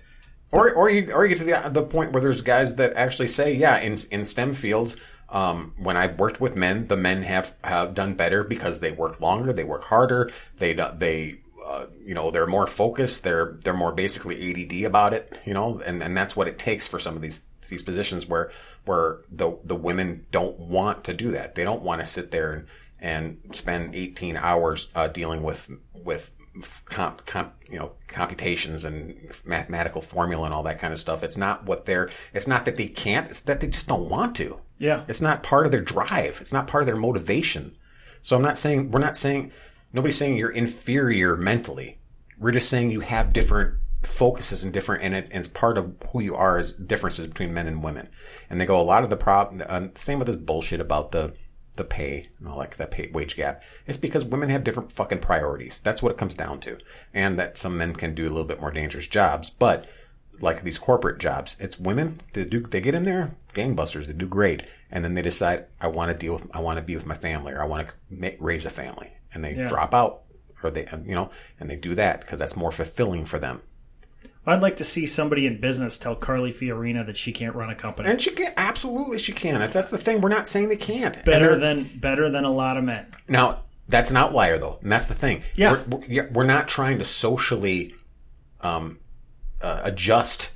Or, 0.52 0.72
or 0.72 0.88
you, 0.88 1.12
or 1.12 1.26
you 1.26 1.34
get 1.34 1.38
to 1.38 1.44
the, 1.44 1.80
the 1.80 1.86
point 1.86 2.12
where 2.12 2.22
there's 2.22 2.40
guys 2.42 2.76
that 2.76 2.94
actually 2.96 3.26
say, 3.28 3.54
yeah, 3.54 3.78
in 3.80 3.96
in 4.12 4.24
STEM 4.24 4.54
fields, 4.54 4.96
um, 5.28 5.74
when 5.78 5.96
I've 5.96 6.18
worked 6.18 6.40
with 6.40 6.54
men, 6.54 6.86
the 6.86 6.96
men 6.96 7.22
have, 7.22 7.52
have 7.64 7.94
done 7.94 8.14
better 8.14 8.44
because 8.44 8.78
they 8.78 8.92
work 8.92 9.20
longer, 9.20 9.52
they 9.52 9.64
work 9.64 9.82
harder, 9.82 10.30
they 10.58 10.72
they 10.72 11.40
uh, 11.66 11.86
you 12.04 12.14
know 12.14 12.30
they're 12.30 12.46
more 12.46 12.66
focused, 12.68 13.24
they're 13.24 13.54
they're 13.64 13.74
more 13.74 13.92
basically 13.92 14.50
ADD 14.50 14.84
about 14.84 15.12
it, 15.12 15.36
you 15.44 15.54
know, 15.54 15.80
and 15.80 16.02
and 16.02 16.16
that's 16.16 16.36
what 16.36 16.46
it 16.46 16.58
takes 16.58 16.86
for 16.86 17.00
some 17.00 17.16
of 17.16 17.22
these 17.22 17.40
these 17.68 17.82
positions 17.82 18.26
where 18.26 18.50
where 18.84 19.20
the 19.30 19.58
the 19.64 19.76
women 19.76 20.26
don't 20.30 20.58
want 20.58 21.04
to 21.04 21.14
do 21.14 21.30
that. 21.32 21.54
They 21.54 21.64
don't 21.64 21.82
want 21.82 22.00
to 22.00 22.06
sit 22.06 22.30
there 22.30 22.52
and 22.52 22.66
and 23.00 23.38
spend 23.54 23.94
18 23.94 24.36
hours 24.36 24.88
uh, 24.94 25.08
dealing 25.08 25.42
with 25.42 25.70
with 25.92 26.32
comp, 26.84 27.26
comp, 27.26 27.54
you 27.68 27.78
know 27.78 27.92
computations 28.08 28.84
and 28.84 29.14
mathematical 29.44 30.00
formula 30.00 30.44
and 30.44 30.54
all 30.54 30.62
that 30.62 30.78
kind 30.78 30.92
of 30.92 30.98
stuff. 30.98 31.22
It's 31.22 31.36
not 31.36 31.66
what 31.66 31.84
they're. 31.86 32.10
It's 32.32 32.46
not 32.46 32.64
that 32.64 32.76
they 32.76 32.86
can't. 32.86 33.28
It's 33.28 33.42
that 33.42 33.60
they 33.60 33.68
just 33.68 33.88
don't 33.88 34.08
want 34.08 34.36
to. 34.36 34.58
Yeah. 34.78 35.04
It's 35.08 35.20
not 35.20 35.42
part 35.42 35.66
of 35.66 35.72
their 35.72 35.80
drive. 35.80 36.38
It's 36.40 36.52
not 36.52 36.66
part 36.66 36.82
of 36.82 36.86
their 36.86 36.96
motivation. 36.96 37.76
So 38.22 38.36
I'm 38.36 38.42
not 38.42 38.58
saying 38.58 38.90
we're 38.90 39.00
not 39.00 39.16
saying 39.16 39.52
nobody's 39.92 40.16
saying 40.16 40.36
you're 40.36 40.50
inferior 40.50 41.36
mentally. 41.36 41.98
We're 42.38 42.52
just 42.52 42.68
saying 42.68 42.90
you 42.90 43.00
have 43.00 43.32
different 43.32 43.74
focuses 44.06 44.64
and 44.64 44.72
different, 44.72 45.02
and, 45.02 45.14
it, 45.14 45.28
and 45.30 45.40
it's 45.40 45.48
part 45.48 45.78
of 45.78 45.94
who 46.12 46.20
you 46.20 46.34
are 46.34 46.58
is 46.58 46.72
differences 46.72 47.26
between 47.26 47.54
men 47.54 47.66
and 47.66 47.82
women. 47.82 48.08
And 48.48 48.60
they 48.60 48.66
go 48.66 48.80
a 48.80 48.82
lot 48.82 49.04
of 49.04 49.10
the 49.10 49.16
problem. 49.16 49.62
Uh, 49.66 49.88
same 49.94 50.18
with 50.18 50.26
this 50.26 50.36
bullshit 50.36 50.80
about 50.80 51.12
the 51.12 51.34
the 51.76 51.84
pay, 51.84 52.28
you 52.38 52.46
know, 52.46 52.56
like 52.56 52.76
the 52.76 52.86
pay 52.86 53.10
wage 53.12 53.34
gap. 53.34 53.64
It's 53.86 53.98
because 53.98 54.24
women 54.24 54.48
have 54.50 54.62
different 54.62 54.92
fucking 54.92 55.18
priorities. 55.18 55.80
That's 55.80 56.02
what 56.02 56.12
it 56.12 56.18
comes 56.18 56.36
down 56.36 56.60
to. 56.60 56.78
And 57.12 57.36
that 57.38 57.58
some 57.58 57.76
men 57.76 57.94
can 57.94 58.14
do 58.14 58.22
a 58.22 58.30
little 58.30 58.44
bit 58.44 58.60
more 58.60 58.70
dangerous 58.70 59.08
jobs, 59.08 59.50
but 59.50 59.86
like 60.40 60.62
these 60.62 60.78
corporate 60.78 61.18
jobs, 61.18 61.56
it's 61.58 61.78
women. 61.78 62.20
They 62.32 62.44
do, 62.44 62.60
they 62.60 62.80
get 62.80 62.94
in 62.94 63.04
there, 63.04 63.36
gangbusters. 63.54 64.06
They 64.06 64.12
do 64.12 64.26
great, 64.26 64.64
and 64.90 65.04
then 65.04 65.14
they 65.14 65.22
decide, 65.22 65.66
I 65.80 65.88
want 65.88 66.10
to 66.10 66.18
deal 66.18 66.34
with, 66.34 66.46
I 66.54 66.60
want 66.60 66.78
to 66.78 66.84
be 66.84 66.94
with 66.94 67.06
my 67.06 67.14
family, 67.14 67.52
or 67.52 67.62
I 67.62 67.66
want 67.66 67.88
to 67.88 67.94
make, 68.08 68.36
raise 68.40 68.66
a 68.66 68.70
family, 68.70 69.12
and 69.32 69.44
they 69.44 69.54
yeah. 69.54 69.68
drop 69.68 69.94
out, 69.94 70.22
or 70.62 70.70
they, 70.70 70.88
you 71.04 71.14
know, 71.14 71.30
and 71.58 71.68
they 71.68 71.76
do 71.76 71.94
that 71.94 72.20
because 72.20 72.38
that's 72.38 72.56
more 72.56 72.72
fulfilling 72.72 73.26
for 73.26 73.38
them. 73.38 73.62
I'd 74.46 74.62
like 74.62 74.76
to 74.76 74.84
see 74.84 75.06
somebody 75.06 75.46
in 75.46 75.60
business 75.60 75.98
tell 75.98 76.14
Carly 76.14 76.52
Fiorina 76.52 77.06
that 77.06 77.16
she 77.16 77.32
can't 77.32 77.54
run 77.54 77.70
a 77.70 77.74
company. 77.74 78.10
And 78.10 78.20
she 78.20 78.30
can 78.30 78.52
absolutely 78.56 79.18
she 79.18 79.32
can. 79.32 79.60
That's, 79.60 79.74
that's 79.74 79.90
the 79.90 79.98
thing. 79.98 80.20
We're 80.20 80.28
not 80.28 80.48
saying 80.48 80.68
they 80.68 80.76
can't. 80.76 81.24
Better 81.24 81.58
than 81.58 81.84
better 81.84 82.28
than 82.28 82.44
a 82.44 82.50
lot 82.50 82.76
of 82.76 82.84
men. 82.84 83.06
Now 83.28 83.62
that's 83.88 84.10
an 84.10 84.16
outlier 84.16 84.58
though, 84.58 84.78
and 84.82 84.90
that's 84.90 85.06
the 85.06 85.14
thing. 85.14 85.42
Yeah, 85.54 85.82
we're, 85.88 85.98
we're, 86.08 86.30
we're 86.32 86.46
not 86.46 86.68
trying 86.68 86.98
to 86.98 87.04
socially 87.04 87.94
um, 88.60 88.98
uh, 89.62 89.82
adjust 89.84 90.52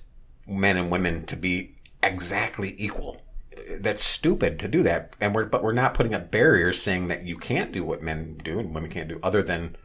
men 0.46 0.76
and 0.76 0.90
women 0.90 1.24
to 1.26 1.36
be 1.36 1.76
exactly 2.02 2.74
equal. 2.78 3.22
That's 3.80 4.02
stupid 4.02 4.58
to 4.60 4.68
do 4.68 4.82
that, 4.84 5.16
and 5.20 5.34
we're 5.34 5.44
but 5.44 5.62
we're 5.62 5.72
not 5.72 5.94
putting 5.94 6.14
up 6.14 6.30
barriers 6.30 6.80
saying 6.80 7.08
that 7.08 7.24
you 7.24 7.36
can't 7.36 7.72
do 7.72 7.84
what 7.84 8.02
men 8.02 8.40
do 8.42 8.58
and 8.58 8.74
women 8.74 8.90
can't 8.90 9.08
do, 9.08 9.18
other 9.22 9.42
than 9.42 9.76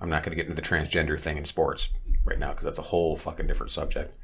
I'm 0.00 0.08
not 0.08 0.22
going 0.22 0.30
to 0.30 0.36
get 0.36 0.48
into 0.48 0.60
the 0.60 0.66
transgender 0.66 1.18
thing 1.18 1.36
in 1.36 1.44
sports 1.44 1.90
right 2.24 2.38
now 2.38 2.50
because 2.50 2.64
that's 2.64 2.78
a 2.78 2.82
whole 2.82 3.16
fucking 3.16 3.46
different 3.46 3.70
subject. 3.70 4.14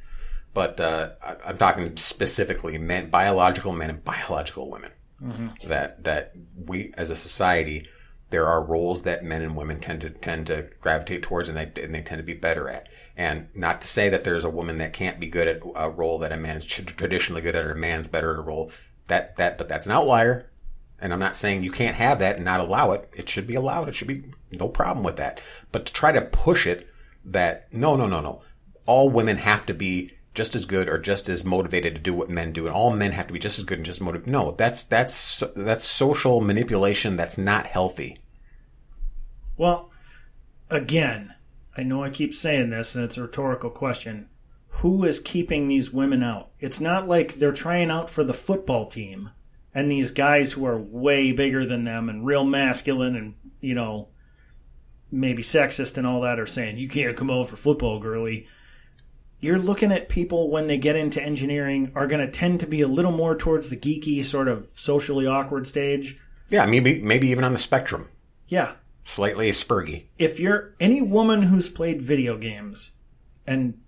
But 0.54 0.80
uh, 0.80 1.10
I, 1.22 1.50
am 1.50 1.58
talking 1.58 1.96
specifically 1.96 2.78
men, 2.78 3.10
biological 3.10 3.72
men 3.72 3.90
and 3.90 4.02
biological 4.04 4.70
women. 4.70 4.92
Mm-hmm. 5.22 5.68
That 5.68 6.04
that 6.04 6.32
we 6.66 6.92
as 6.94 7.10
a 7.10 7.16
society, 7.16 7.88
there 8.30 8.46
are 8.46 8.62
roles 8.62 9.02
that 9.02 9.24
men 9.24 9.42
and 9.42 9.56
women 9.56 9.80
tend 9.80 10.02
to 10.02 10.10
tend 10.10 10.46
to 10.48 10.68
gravitate 10.80 11.22
towards, 11.22 11.48
and 11.48 11.56
they 11.56 11.82
and 11.82 11.94
they 11.94 12.02
tend 12.02 12.18
to 12.18 12.22
be 12.22 12.34
better 12.34 12.68
at. 12.68 12.88
And 13.16 13.48
not 13.54 13.80
to 13.80 13.88
say 13.88 14.08
that 14.10 14.24
there's 14.24 14.44
a 14.44 14.50
woman 14.50 14.78
that 14.78 14.92
can't 14.92 15.20
be 15.20 15.26
good 15.26 15.48
at 15.48 15.60
a 15.74 15.90
role 15.90 16.18
that 16.18 16.32
a 16.32 16.36
man's 16.36 16.64
traditionally 16.64 17.40
good 17.40 17.56
at, 17.56 17.64
or 17.64 17.72
a 17.72 17.76
man's 17.76 18.08
better 18.08 18.32
at 18.32 18.38
a 18.38 18.42
role. 18.42 18.70
That 19.08 19.36
that, 19.36 19.56
but 19.56 19.68
that's 19.68 19.86
an 19.86 19.92
outlier. 19.92 20.50
And 20.98 21.12
I'm 21.12 21.18
not 21.18 21.36
saying 21.36 21.62
you 21.62 21.70
can't 21.70 21.96
have 21.96 22.20
that 22.20 22.36
and 22.36 22.44
not 22.44 22.60
allow 22.60 22.92
it. 22.92 23.08
It 23.12 23.28
should 23.28 23.46
be 23.46 23.54
allowed. 23.54 23.88
It 23.88 23.94
should 23.94 24.08
be 24.08 24.24
no 24.50 24.68
problem 24.68 25.04
with 25.04 25.16
that. 25.16 25.42
But 25.70 25.86
to 25.86 25.92
try 25.92 26.12
to 26.12 26.22
push 26.22 26.66
it 26.66 26.88
that 27.24 27.72
no, 27.72 27.96
no, 27.96 28.06
no, 28.06 28.20
no. 28.20 28.42
All 28.86 29.10
women 29.10 29.36
have 29.38 29.66
to 29.66 29.74
be 29.74 30.12
just 30.36 30.54
as 30.54 30.64
good 30.64 30.88
or 30.88 30.98
just 30.98 31.28
as 31.28 31.44
motivated 31.44 31.96
to 31.96 32.00
do 32.00 32.14
what 32.14 32.30
men 32.30 32.52
do, 32.52 32.66
and 32.66 32.74
all 32.74 32.94
men 32.94 33.12
have 33.12 33.26
to 33.26 33.32
be 33.32 33.38
just 33.38 33.58
as 33.58 33.64
good 33.64 33.78
and 33.78 33.86
just 33.86 34.00
motivated. 34.00 34.30
No, 34.30 34.52
that's 34.52 34.84
that's 34.84 35.42
that's 35.56 35.84
social 35.84 36.40
manipulation. 36.40 37.16
That's 37.16 37.38
not 37.38 37.66
healthy. 37.66 38.18
Well, 39.56 39.90
again, 40.70 41.34
I 41.76 41.82
know 41.82 42.04
I 42.04 42.10
keep 42.10 42.32
saying 42.32 42.70
this, 42.70 42.94
and 42.94 43.04
it's 43.04 43.16
a 43.16 43.22
rhetorical 43.22 43.70
question. 43.70 44.28
Who 44.68 45.04
is 45.04 45.18
keeping 45.18 45.68
these 45.68 45.92
women 45.92 46.22
out? 46.22 46.50
It's 46.60 46.80
not 46.80 47.08
like 47.08 47.34
they're 47.34 47.50
trying 47.50 47.90
out 47.90 48.10
for 48.10 48.22
the 48.22 48.34
football 48.34 48.86
team, 48.86 49.30
and 49.76 49.90
these 49.90 50.10
guys 50.10 50.52
who 50.52 50.64
are 50.64 50.78
way 50.78 51.32
bigger 51.32 51.66
than 51.66 51.84
them 51.84 52.08
and 52.08 52.24
real 52.24 52.44
masculine 52.44 53.14
and 53.14 53.34
you 53.60 53.74
know 53.74 54.08
maybe 55.12 55.42
sexist 55.42 55.98
and 55.98 56.06
all 56.06 56.22
that 56.22 56.40
are 56.40 56.46
saying 56.46 56.78
you 56.78 56.88
can't 56.88 57.16
come 57.16 57.30
over 57.30 57.50
for 57.50 57.56
football, 57.56 58.00
girly. 58.00 58.48
You're 59.38 59.58
looking 59.58 59.92
at 59.92 60.08
people 60.08 60.50
when 60.50 60.66
they 60.66 60.78
get 60.78 60.96
into 60.96 61.22
engineering 61.22 61.92
are 61.94 62.06
going 62.06 62.24
to 62.24 62.32
tend 62.32 62.60
to 62.60 62.66
be 62.66 62.80
a 62.80 62.88
little 62.88 63.12
more 63.12 63.36
towards 63.36 63.68
the 63.68 63.76
geeky 63.76 64.24
sort 64.24 64.48
of 64.48 64.66
socially 64.72 65.26
awkward 65.26 65.66
stage. 65.66 66.18
Yeah, 66.48 66.64
maybe 66.64 67.02
maybe 67.02 67.28
even 67.28 67.44
on 67.44 67.52
the 67.52 67.58
spectrum. 67.58 68.08
Yeah, 68.48 68.72
slightly 69.04 69.50
spurgy. 69.50 70.06
If 70.18 70.40
you're 70.40 70.74
any 70.80 71.02
woman 71.02 71.42
who's 71.42 71.68
played 71.68 72.00
video 72.00 72.38
games 72.38 72.92
and 73.46 73.78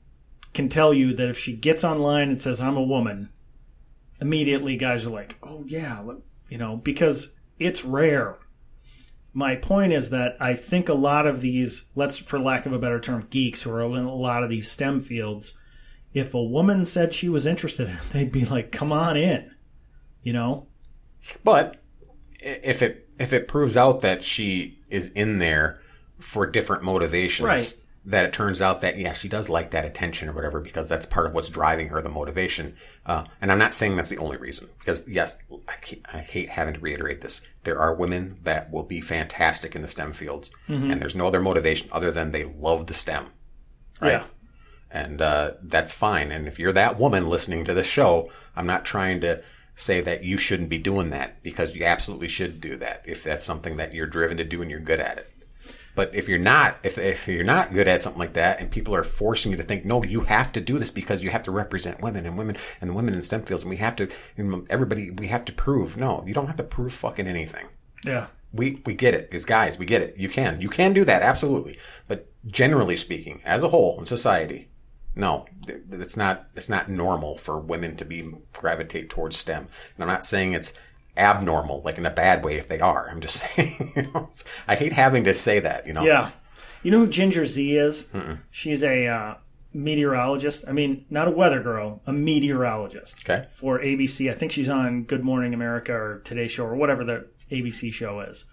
can 0.53 0.68
tell 0.68 0.93
you 0.93 1.14
that 1.14 1.30
if 1.30 1.39
she 1.39 1.57
gets 1.57 1.82
online 1.82 2.28
and 2.28 2.41
says 2.41 2.61
I'm 2.61 2.76
a 2.76 2.82
woman, 2.82 3.30
immediately 4.21 4.77
guys 4.77 5.07
are 5.07 5.11
like, 5.11 5.37
"Oh 5.43 5.64
yeah, 5.66 6.03
you 6.49 6.59
know," 6.59 6.77
because 6.77 7.31
it's 7.59 7.85
rare 7.85 8.39
my 9.39 9.55
point 9.55 9.93
is 9.93 10.11
that 10.11 10.37
I 10.41 10.55
think 10.55 10.89
a 10.89 10.95
lot 10.95 11.27
of 11.27 11.41
these, 11.41 11.85
let's 11.95 12.19
for 12.19 12.41
lack 12.41 12.66
of 12.66 12.73
a 12.73 12.79
better 12.79 12.99
term, 12.99 13.25
geeks 13.31 13.62
who 13.62 13.71
are 13.71 13.83
in 13.83 14.05
a 14.05 14.14
lot 14.14 14.43
of 14.43 14.51
these 14.51 14.69
STEM 14.69 15.01
fields, 15.01 15.55
if 16.12 16.35
a 16.35 16.43
woman 16.43 16.85
said 16.85 17.14
she 17.14 17.29
was 17.29 17.47
interested, 17.47 17.87
they'd 18.12 18.33
be 18.33 18.45
like, 18.45 18.73
"Come 18.73 18.93
on 18.93 19.16
in," 19.16 19.51
you 20.23 20.33
know. 20.33 20.66
But 21.45 21.81
if 22.41 22.83
it 22.83 23.09
if 23.19 23.33
it 23.33 23.47
proves 23.47 23.77
out 23.77 24.01
that 24.01 24.25
she 24.25 24.81
is 24.89 25.11
in 25.11 25.39
there 25.39 25.81
for 26.19 26.45
different 26.45 26.83
motivations, 26.83 27.47
right 27.47 27.75
that 28.05 28.25
it 28.25 28.33
turns 28.33 28.63
out 28.63 28.81
that 28.81 28.99
yeah 28.99 29.13
she 29.13 29.29
does 29.29 29.49
like 29.49 29.71
that 29.71 29.85
attention 29.85 30.29
or 30.29 30.33
whatever 30.33 30.61
because 30.61 30.89
that's 30.89 31.07
part 31.07 31.27
of 31.27 31.35
what's 31.35 31.51
driving 31.51 31.89
her 31.89 32.01
the 32.01 32.09
motivation. 32.09 32.75
Uh, 33.05 33.25
and 33.41 33.51
i'm 33.51 33.59
not 33.59 33.75
saying 33.75 33.97
that's 33.97 34.11
the 34.11 34.19
only 34.19 34.37
reason 34.37 34.69
because 34.79 35.07
yes 35.09 35.39
I, 35.69 35.75
I, 36.13 36.19
hate 36.19 36.49
having 36.49 36.75
to 36.75 36.81
reiterate 36.81 37.21
this. 37.21 37.41
There 37.65 37.79
are 37.79 37.95
women 37.95 38.37
that 38.43 38.71
will 38.71 38.83
be 38.83 39.01
fantastic 39.01 39.75
in 39.75 39.83
the 39.83 39.89
stem 39.89 40.13
fields 40.13 40.51
mm-hmm. 40.69 40.91
and 40.91 41.01
there's 41.01 41.15
no 41.15 41.27
other 41.27 41.41
motivation 41.41 41.89
other 41.93 42.11
than 42.11 42.33
they 42.33 42.45
love 42.45 42.87
the 42.87 42.95
stem 42.95 43.27
right? 44.01 44.13
Yeah. 44.13 44.25
and 44.91 45.21
uh, 45.21 45.53
that's 45.63 45.93
fine. 45.93 46.31
And 46.31 46.47
if 46.47 46.59
you're 46.59 46.73
that 46.73 46.99
woman 46.99 47.29
listening 47.29 47.65
to 47.65 47.75
the 47.75 47.85
show 47.85 48.31
i'm 48.57 48.67
not 48.67 48.85
trying 48.85 49.21
to 49.23 49.43
say 49.77 50.01
that 50.01 50.25
you 50.25 50.37
shouldn't 50.37 50.69
be 50.69 50.79
doing 50.79 51.11
that 51.11 51.43
because 51.43 51.75
you 51.75 51.85
absolutely 51.85 52.29
should 52.29 52.61
do 52.61 52.77
that 52.77 53.03
if 53.07 53.23
that's 53.23 53.45
something 53.45 53.77
that 53.77 53.95
you're 53.95 54.07
driven 54.07 54.37
to 54.37 54.45
do 54.45 54.61
and 54.61 54.71
you're 54.71 54.81
good 54.81 55.01
at 55.01 55.19
it 55.19 55.31
but 55.99 56.15
if 56.15 56.29
you're 56.29 56.39
not, 56.39 56.79
if, 56.85 56.97
if 56.97 57.27
you're 57.27 57.43
not 57.43 57.73
good 57.73 57.89
at 57.89 58.01
something 58.01 58.21
like 58.21 58.35
that 58.35 58.61
and 58.61 58.71
people 58.71 58.95
are 58.95 59.03
forcing 59.03 59.51
you 59.51 59.57
to 59.57 59.65
think, 59.65 59.85
no, 59.85 60.05
you 60.05 60.21
have 60.21 60.53
to 60.53 60.61
do 60.61 60.79
this 60.79 60.93
because 60.93 61.25
you 61.25 61.31
have 61.31 61.43
to 61.43 61.51
represent 61.51 62.01
women 62.01 62.25
and 62.25 62.39
women 62.39 62.57
and 62.81 62.95
women 62.95 63.15
in 63.15 63.21
STEM 63.21 63.43
fields 63.43 63.65
and 63.65 63.71
we 63.71 63.79
have 63.79 63.97
to, 63.97 64.09
everybody, 64.71 65.11
we 65.11 65.27
have 65.27 65.45
to 65.47 65.53
prove. 65.53 65.97
No, 65.97 66.23
you 66.25 66.33
don't 66.33 66.47
have 66.47 66.55
to 66.55 66.63
prove 66.63 66.93
fucking 66.93 67.27
anything. 67.27 67.67
Yeah. 68.07 68.29
We, 68.53 68.81
we 68.87 68.95
get 68.95 69.13
it. 69.13 69.31
As 69.33 69.45
guys, 69.45 69.77
we 69.77 69.87
get 69.87 70.03
it. 70.03 70.17
You 70.17 70.29
can. 70.29 70.61
You 70.61 70.69
can 70.69 70.93
do 70.93 71.05
that. 71.05 71.23
Absolutely. 71.23 71.81
But 72.07 72.31
generally 72.47 72.97
speaking, 72.97 73.43
as 73.45 73.65
a 73.65 73.71
whole 73.71 73.99
in 73.99 74.07
society, 74.07 74.69
no, 75.17 75.47
it's 75.67 76.17
not, 76.17 76.47
it's 76.55 76.69
not 76.69 76.89
normal 76.89 77.37
for 77.37 77.59
women 77.59 77.97
to 77.97 78.05
be 78.05 78.35
gravitate 78.53 79.11
towards 79.11 79.37
STEM. 79.37 79.67
And 79.97 80.05
I'm 80.05 80.07
not 80.07 80.25
saying 80.25 80.53
it's, 80.53 80.73
abnormal, 81.19 81.83
like 81.83 81.99
in 81.99 82.07
a 82.07 82.11
bad 82.11 82.45
way 82.45 82.57
if 82.57 82.69
they 82.69 82.81
are. 82.81 83.09
I'm 83.11 83.21
just 83.21 83.37
saying. 83.57 83.93
You 83.97 84.03
know, 84.03 84.31
I 84.66 84.75
hate 84.75 84.93
having 84.93 85.25
to 85.25 85.35
say 85.35 85.61
that. 85.61 85.87
You 85.87 85.93
know. 85.93 86.03
Yeah. 86.03 86.31
You 86.83 86.93
know 86.93 86.99
who 87.01 87.09
Ginger 87.09 87.45
Zee 87.45 87.77
is? 87.77 88.05
Mm-mm. 88.14 88.39
She's 88.51 88.85
a 88.85 89.07
uh, 89.07 89.35
meteorologist. 89.73 90.64
I 90.66 90.73
mean, 90.73 91.07
not 91.11 91.29
a 91.29 91.31
weather 91.31 91.62
girl, 91.62 92.03
a 92.07 92.12
meteorologist. 92.12 93.29
Okay. 93.29 93.47
For 93.51 93.81
ABC, 93.81 94.31
I 94.31 94.35
think 94.35 94.53
she's 94.53 94.69
on 94.69 95.05
Good 95.05 95.25
Morning 95.25 95.55
America 95.55 95.93
or 95.93 96.21
Today 96.25 96.49
Show 96.49 96.64
or 96.64 96.77
whatever 96.77 97.05
the 97.05 97.27
ABC 97.51 97.93
show 97.93 98.21
is. 98.21 98.45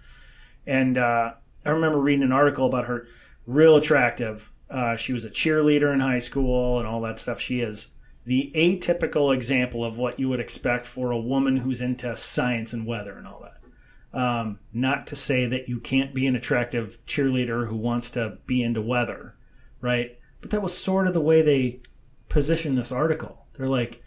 And 0.66 0.98
uh, 0.98 1.34
I 1.66 1.70
remember 1.70 2.00
reading 2.00 2.24
an 2.24 2.32
article 2.32 2.66
about 2.66 2.86
her. 2.86 3.08
Real 3.46 3.76
attractive. 3.76 4.52
Uh, 4.70 4.96
she 4.96 5.14
was 5.14 5.24
a 5.26 5.30
cheerleader 5.30 5.94
in 5.94 6.00
high 6.00 6.20
school 6.20 6.80
and 6.80 6.88
all 6.88 7.02
that 7.02 7.20
stuff. 7.20 7.40
She 7.40 7.62
is 7.62 7.90
the 8.26 8.52
atypical 8.56 9.34
example 9.34 9.86
of 9.86 9.98
what 9.98 10.20
you 10.20 10.30
would 10.30 10.40
expect 10.40 10.86
for 10.86 11.12
a 11.12 11.20
woman 11.20 11.58
who's 11.58 11.82
into 11.82 12.16
science 12.18 12.74
and 12.74 12.86
weather 12.86 13.18
and 13.18 13.28
all 13.28 13.44
that. 13.44 14.20
Um, 14.20 14.60
not 14.74 15.08
to 15.08 15.16
say 15.16 15.46
that 15.46 15.70
you 15.70 15.80
can't 15.80 16.14
be 16.14 16.26
an 16.26 16.36
attractive 16.36 16.98
cheerleader 17.06 17.68
who 17.68 17.76
wants 17.76 18.10
to 18.12 18.38
be 18.48 18.64
into 18.64 18.82
weather, 18.82 19.36
right? 19.82 20.18
But 20.42 20.52
that 20.52 20.62
was 20.62 20.76
sort 20.76 21.08
of 21.08 21.14
the 21.14 21.22
way 21.22 21.42
they 21.42 21.82
positioned 22.30 22.78
this 22.78 22.92
article. 22.92 23.46
They're 23.54 23.68
like, 23.68 24.02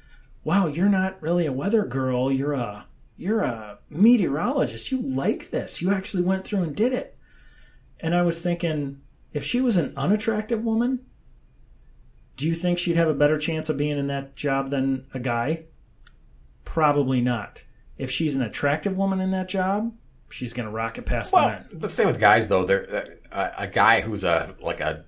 "Wow, 0.44 0.66
you're 0.66 0.88
not 0.88 1.22
really 1.22 1.46
a 1.46 1.52
weather 1.52 1.84
girl. 1.84 2.32
You're 2.32 2.54
a 2.54 2.86
you're 3.16 3.42
a 3.42 3.78
meteorologist. 3.90 4.90
You 4.90 5.02
like 5.02 5.50
this. 5.50 5.82
You 5.82 5.92
actually 5.92 6.22
went 6.22 6.44
through 6.44 6.62
and 6.62 6.74
did 6.74 6.92
it." 6.92 7.16
And 8.00 8.14
I 8.14 8.22
was 8.22 8.40
thinking, 8.40 9.02
if 9.32 9.44
she 9.44 9.60
was 9.60 9.76
an 9.76 9.92
unattractive 9.96 10.64
woman, 10.64 11.00
do 12.38 12.46
you 12.46 12.54
think 12.54 12.78
she'd 12.78 12.96
have 12.96 13.08
a 13.08 13.14
better 13.14 13.36
chance 13.36 13.68
of 13.68 13.76
being 13.76 13.98
in 13.98 14.06
that 14.06 14.36
job 14.36 14.70
than 14.70 15.06
a 15.12 15.18
guy? 15.18 15.64
Probably 16.64 17.20
not. 17.20 17.64
If 17.98 18.10
she's 18.12 18.36
an 18.36 18.42
attractive 18.42 18.96
woman 18.96 19.20
in 19.20 19.30
that 19.30 19.48
job, 19.48 19.92
she's 20.30 20.52
going 20.52 20.66
to 20.66 20.72
rock 20.72 20.98
it 20.98 21.04
past 21.04 21.32
Well, 21.32 21.46
the 21.48 21.52
men. 21.52 21.66
but 21.80 21.90
same 21.90 22.06
with 22.06 22.20
guys 22.20 22.46
though. 22.46 22.64
There, 22.64 23.16
uh, 23.32 23.50
a 23.58 23.66
guy 23.66 24.02
who's 24.02 24.22
a 24.22 24.54
like 24.62 24.80
a 24.80 25.04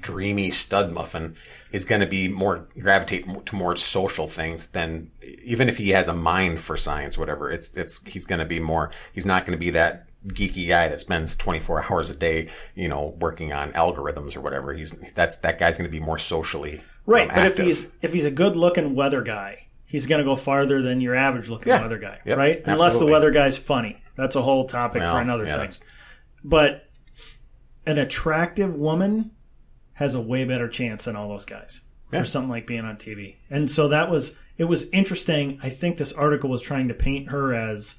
dreamy 0.00 0.50
stud 0.50 0.92
muffin 0.92 1.36
is 1.72 1.86
going 1.86 2.00
to 2.02 2.06
be 2.06 2.28
more 2.28 2.68
gravitate 2.78 3.26
to 3.46 3.56
more 3.56 3.74
social 3.76 4.28
things 4.28 4.66
than 4.68 5.10
even 5.42 5.68
if 5.70 5.78
he 5.78 5.90
has 5.90 6.06
a 6.08 6.14
mind 6.14 6.60
for 6.60 6.76
science, 6.76 7.16
whatever. 7.16 7.50
It's 7.50 7.70
it's 7.76 8.00
he's 8.04 8.26
going 8.26 8.40
to 8.40 8.44
be 8.44 8.60
more. 8.60 8.90
He's 9.14 9.26
not 9.26 9.46
going 9.46 9.56
to 9.58 9.64
be 9.64 9.70
that 9.70 10.06
geeky 10.28 10.68
guy 10.68 10.88
that 10.88 11.00
spends 11.00 11.36
24 11.36 11.84
hours 11.90 12.10
a 12.10 12.14
day, 12.14 12.48
you 12.74 12.88
know, 12.88 13.16
working 13.20 13.52
on 13.52 13.72
algorithms 13.72 14.36
or 14.36 14.40
whatever. 14.40 14.72
He's 14.74 14.92
that's 15.14 15.36
that 15.38 15.58
guy's 15.58 15.78
going 15.78 15.90
to 15.90 15.96
be 15.98 16.04
more 16.04 16.18
socially 16.18 16.82
Right, 17.06 17.28
um, 17.28 17.34
but 17.36 17.46
if 17.46 17.56
he's 17.58 17.86
if 18.02 18.12
he's 18.12 18.26
a 18.26 18.30
good 18.32 18.56
looking 18.56 18.94
weather 18.96 19.22
guy, 19.22 19.68
he's 19.84 20.06
going 20.06 20.18
to 20.18 20.24
go 20.24 20.34
farther 20.36 20.82
than 20.82 21.00
your 21.00 21.14
average 21.14 21.48
looking 21.48 21.72
Yeah. 21.72 21.82
weather 21.82 21.98
guy, 21.98 22.18
Yep, 22.24 22.36
right? 22.38 22.62
Unless 22.64 22.98
the 22.98 23.06
weather 23.06 23.30
guy's 23.30 23.56
funny. 23.56 24.02
That's 24.16 24.34
a 24.34 24.42
whole 24.42 24.64
topic 24.64 25.02
Well, 25.02 25.14
for 25.14 25.20
another 25.20 25.44
yeah, 25.44 25.66
thing. 25.68 25.86
But 26.42 26.82
an 27.86 27.98
attractive 27.98 28.74
woman 28.74 29.32
has 29.94 30.14
a 30.14 30.20
way 30.20 30.44
better 30.44 30.68
chance 30.68 31.04
than 31.04 31.16
all 31.16 31.28
those 31.28 31.44
guys 31.44 31.80
Yeah. 32.12 32.20
for 32.20 32.24
something 32.26 32.50
like 32.50 32.66
being 32.66 32.84
on 32.84 32.96
TV. 32.96 33.36
And 33.50 33.70
so 33.70 33.88
that 33.88 34.10
was 34.10 34.32
it 34.58 34.64
was 34.64 34.84
interesting. 34.92 35.58
I 35.62 35.68
think 35.68 35.98
this 35.98 36.12
article 36.14 36.48
was 36.50 36.62
trying 36.62 36.88
to 36.88 36.94
paint 36.94 37.30
her 37.30 37.54
as, 37.54 37.96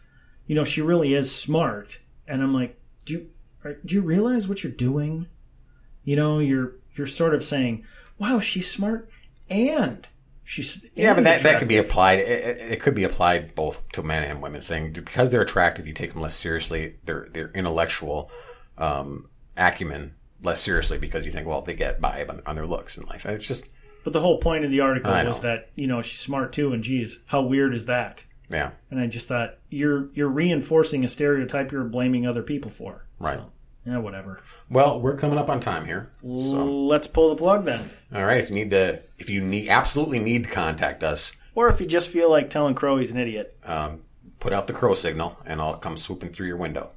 you 0.47 0.55
know, 0.55 0.63
she 0.63 0.81
really 0.81 1.13
is 1.13 1.33
smart. 1.33 1.99
And 2.27 2.41
I'm 2.43 2.53
like, 2.53 2.79
do 3.05 3.13
you 3.13 3.29
are, 3.63 3.73
do 3.85 3.95
you 3.95 4.01
realize 4.01 4.47
what 4.47 4.63
you're 4.63 4.71
doing? 4.73 5.27
You 6.03 6.15
know, 6.15 6.39
you're 6.39 6.73
you're 6.95 7.07
sort 7.07 7.33
of 7.33 7.43
saying, 7.43 7.85
"Wow, 8.17 8.39
she's 8.39 8.69
smart 8.69 9.09
and 9.49 10.07
she's 10.43 10.83
Yeah, 10.95 11.11
but 11.13 11.17
and 11.19 11.25
that, 11.27 11.41
that 11.41 11.59
could 11.59 11.67
be 11.67 11.77
applied. 11.77 12.19
It, 12.19 12.27
it- 12.27 12.71
it 12.73 12.81
could 12.81 12.95
be 12.95 13.03
applied 13.03 13.55
both 13.55 13.81
to 13.93 14.03
men 14.03 14.23
and 14.23 14.41
women, 14.41 14.61
saying 14.61 14.93
because 14.93 15.29
they're 15.29 15.41
attractive, 15.41 15.87
you 15.87 15.93
take 15.93 16.13
them 16.13 16.21
less 16.21 16.35
seriously. 16.35 16.95
Their 17.05 17.27
their 17.31 17.49
intellectual 17.53 18.29
um, 18.77 19.29
acumen 19.55 20.15
less 20.43 20.61
seriously 20.61 20.97
because 20.97 21.25
you 21.25 21.31
think, 21.31 21.47
well, 21.47 21.61
they 21.61 21.73
get 21.73 21.99
by 21.99 22.25
on, 22.27 22.41
on 22.45 22.55
their 22.55 22.67
looks 22.67 22.97
in 22.97 23.03
life. 23.07 23.25
It's 23.25 23.45
just, 23.45 23.67
But 24.03 24.13
the 24.13 24.19
whole 24.21 24.37
point 24.37 24.63
of 24.63 24.69
the 24.71 24.81
article 24.81 25.11
was 25.27 25.39
that 25.41 25.69
you 25.75 25.87
know 25.87 26.01
she's 26.01 26.19
smart 26.19 26.53
too, 26.53 26.73
and 26.73 26.83
geez, 26.83 27.19
how 27.27 27.41
weird 27.41 27.73
is 27.73 27.85
that? 27.85 28.23
Yeah, 28.49 28.71
And 28.91 28.99
I 28.99 29.07
just 29.07 29.27
thought 29.27 29.55
you're 29.69 30.09
you're 30.13 30.29
reinforcing 30.29 31.03
a 31.03 31.07
stereotype 31.07 31.71
you're 31.71 31.83
blaming 31.83 32.25
other 32.27 32.43
people 32.43 32.71
for. 32.71 33.05
Right. 33.19 33.37
So, 33.37 33.51
yeah, 33.85 33.97
whatever. 33.97 34.41
Well, 34.69 34.99
we're 34.99 35.17
coming 35.17 35.37
up 35.37 35.49
on 35.49 35.59
time 35.59 35.85
here. 35.85 36.11
So, 36.21 36.27
Let's 36.27 37.07
pull 37.07 37.29
the 37.29 37.35
plug 37.35 37.65
then. 37.65 37.89
all 38.13 38.25
right. 38.25 38.37
If 38.39 38.49
you 38.49 38.55
need 38.55 38.69
to, 38.71 38.99
if 39.17 39.29
you 39.29 39.41
need 39.41 39.69
absolutely 39.69 40.19
need 40.19 40.43
to 40.45 40.49
contact 40.49 41.03
us, 41.03 41.33
Or 41.55 41.69
if 41.69 41.79
you 41.81 41.87
just 41.87 42.09
feel 42.09 42.29
like 42.29 42.49
telling 42.49 42.75
Crow 42.75 42.97
he's 42.97 43.11
an 43.11 43.17
idiot. 43.17 43.57
um, 43.63 44.01
put 44.39 44.53
out 44.53 44.67
the 44.67 44.73
crow 44.73 44.93
signal, 44.93 45.37
and 45.45 45.59
I'll 45.61 45.77
come 45.77 45.97
swooping 45.97 46.29
through 46.29 46.47
your 46.47 46.57
window. 46.57 46.91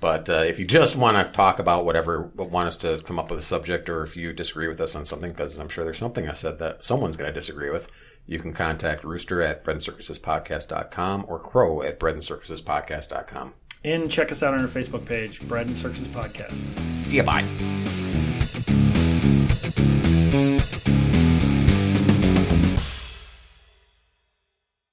But 0.00 0.28
uh, 0.28 0.44
if 0.46 0.58
you 0.58 0.66
just 0.66 0.96
want 0.96 1.16
to 1.16 1.32
talk 1.34 1.58
about 1.58 1.84
whatever, 1.84 2.30
want 2.34 2.66
us 2.66 2.76
to 2.78 3.00
come 3.04 3.18
up 3.18 3.30
with 3.30 3.38
a 3.38 3.42
subject, 3.42 3.88
or 3.88 4.02
if 4.02 4.16
you 4.16 4.32
disagree 4.32 4.68
with 4.68 4.80
us 4.80 4.94
on 4.94 5.04
something, 5.06 5.30
because 5.30 5.58
I'm 5.58 5.68
sure 5.68 5.84
there's 5.84 5.98
something 5.98 6.28
I 6.28 6.34
said 6.34 6.58
that 6.58 6.84
someone's 6.84 7.16
going 7.16 7.28
to 7.28 7.34
disagree 7.34 7.70
with, 7.70 7.88
you 8.26 8.38
can 8.38 8.52
contact 8.52 9.04
Rooster 9.04 9.40
at 9.42 9.64
breadandcircusespodcast.com 9.64 11.24
or 11.28 11.38
Crow 11.38 11.82
at 11.82 12.00
breadandcircusespodcast.com. 12.00 13.54
And 13.84 14.10
check 14.10 14.32
us 14.32 14.42
out 14.42 14.54
on 14.54 14.60
our 14.60 14.66
Facebook 14.66 15.04
page, 15.04 15.46
Bread 15.46 15.68
and 15.68 15.78
Circuses 15.78 16.08
Podcast. 16.08 16.66
See 16.98 17.18
you, 17.18 17.22
bye. 17.22 17.44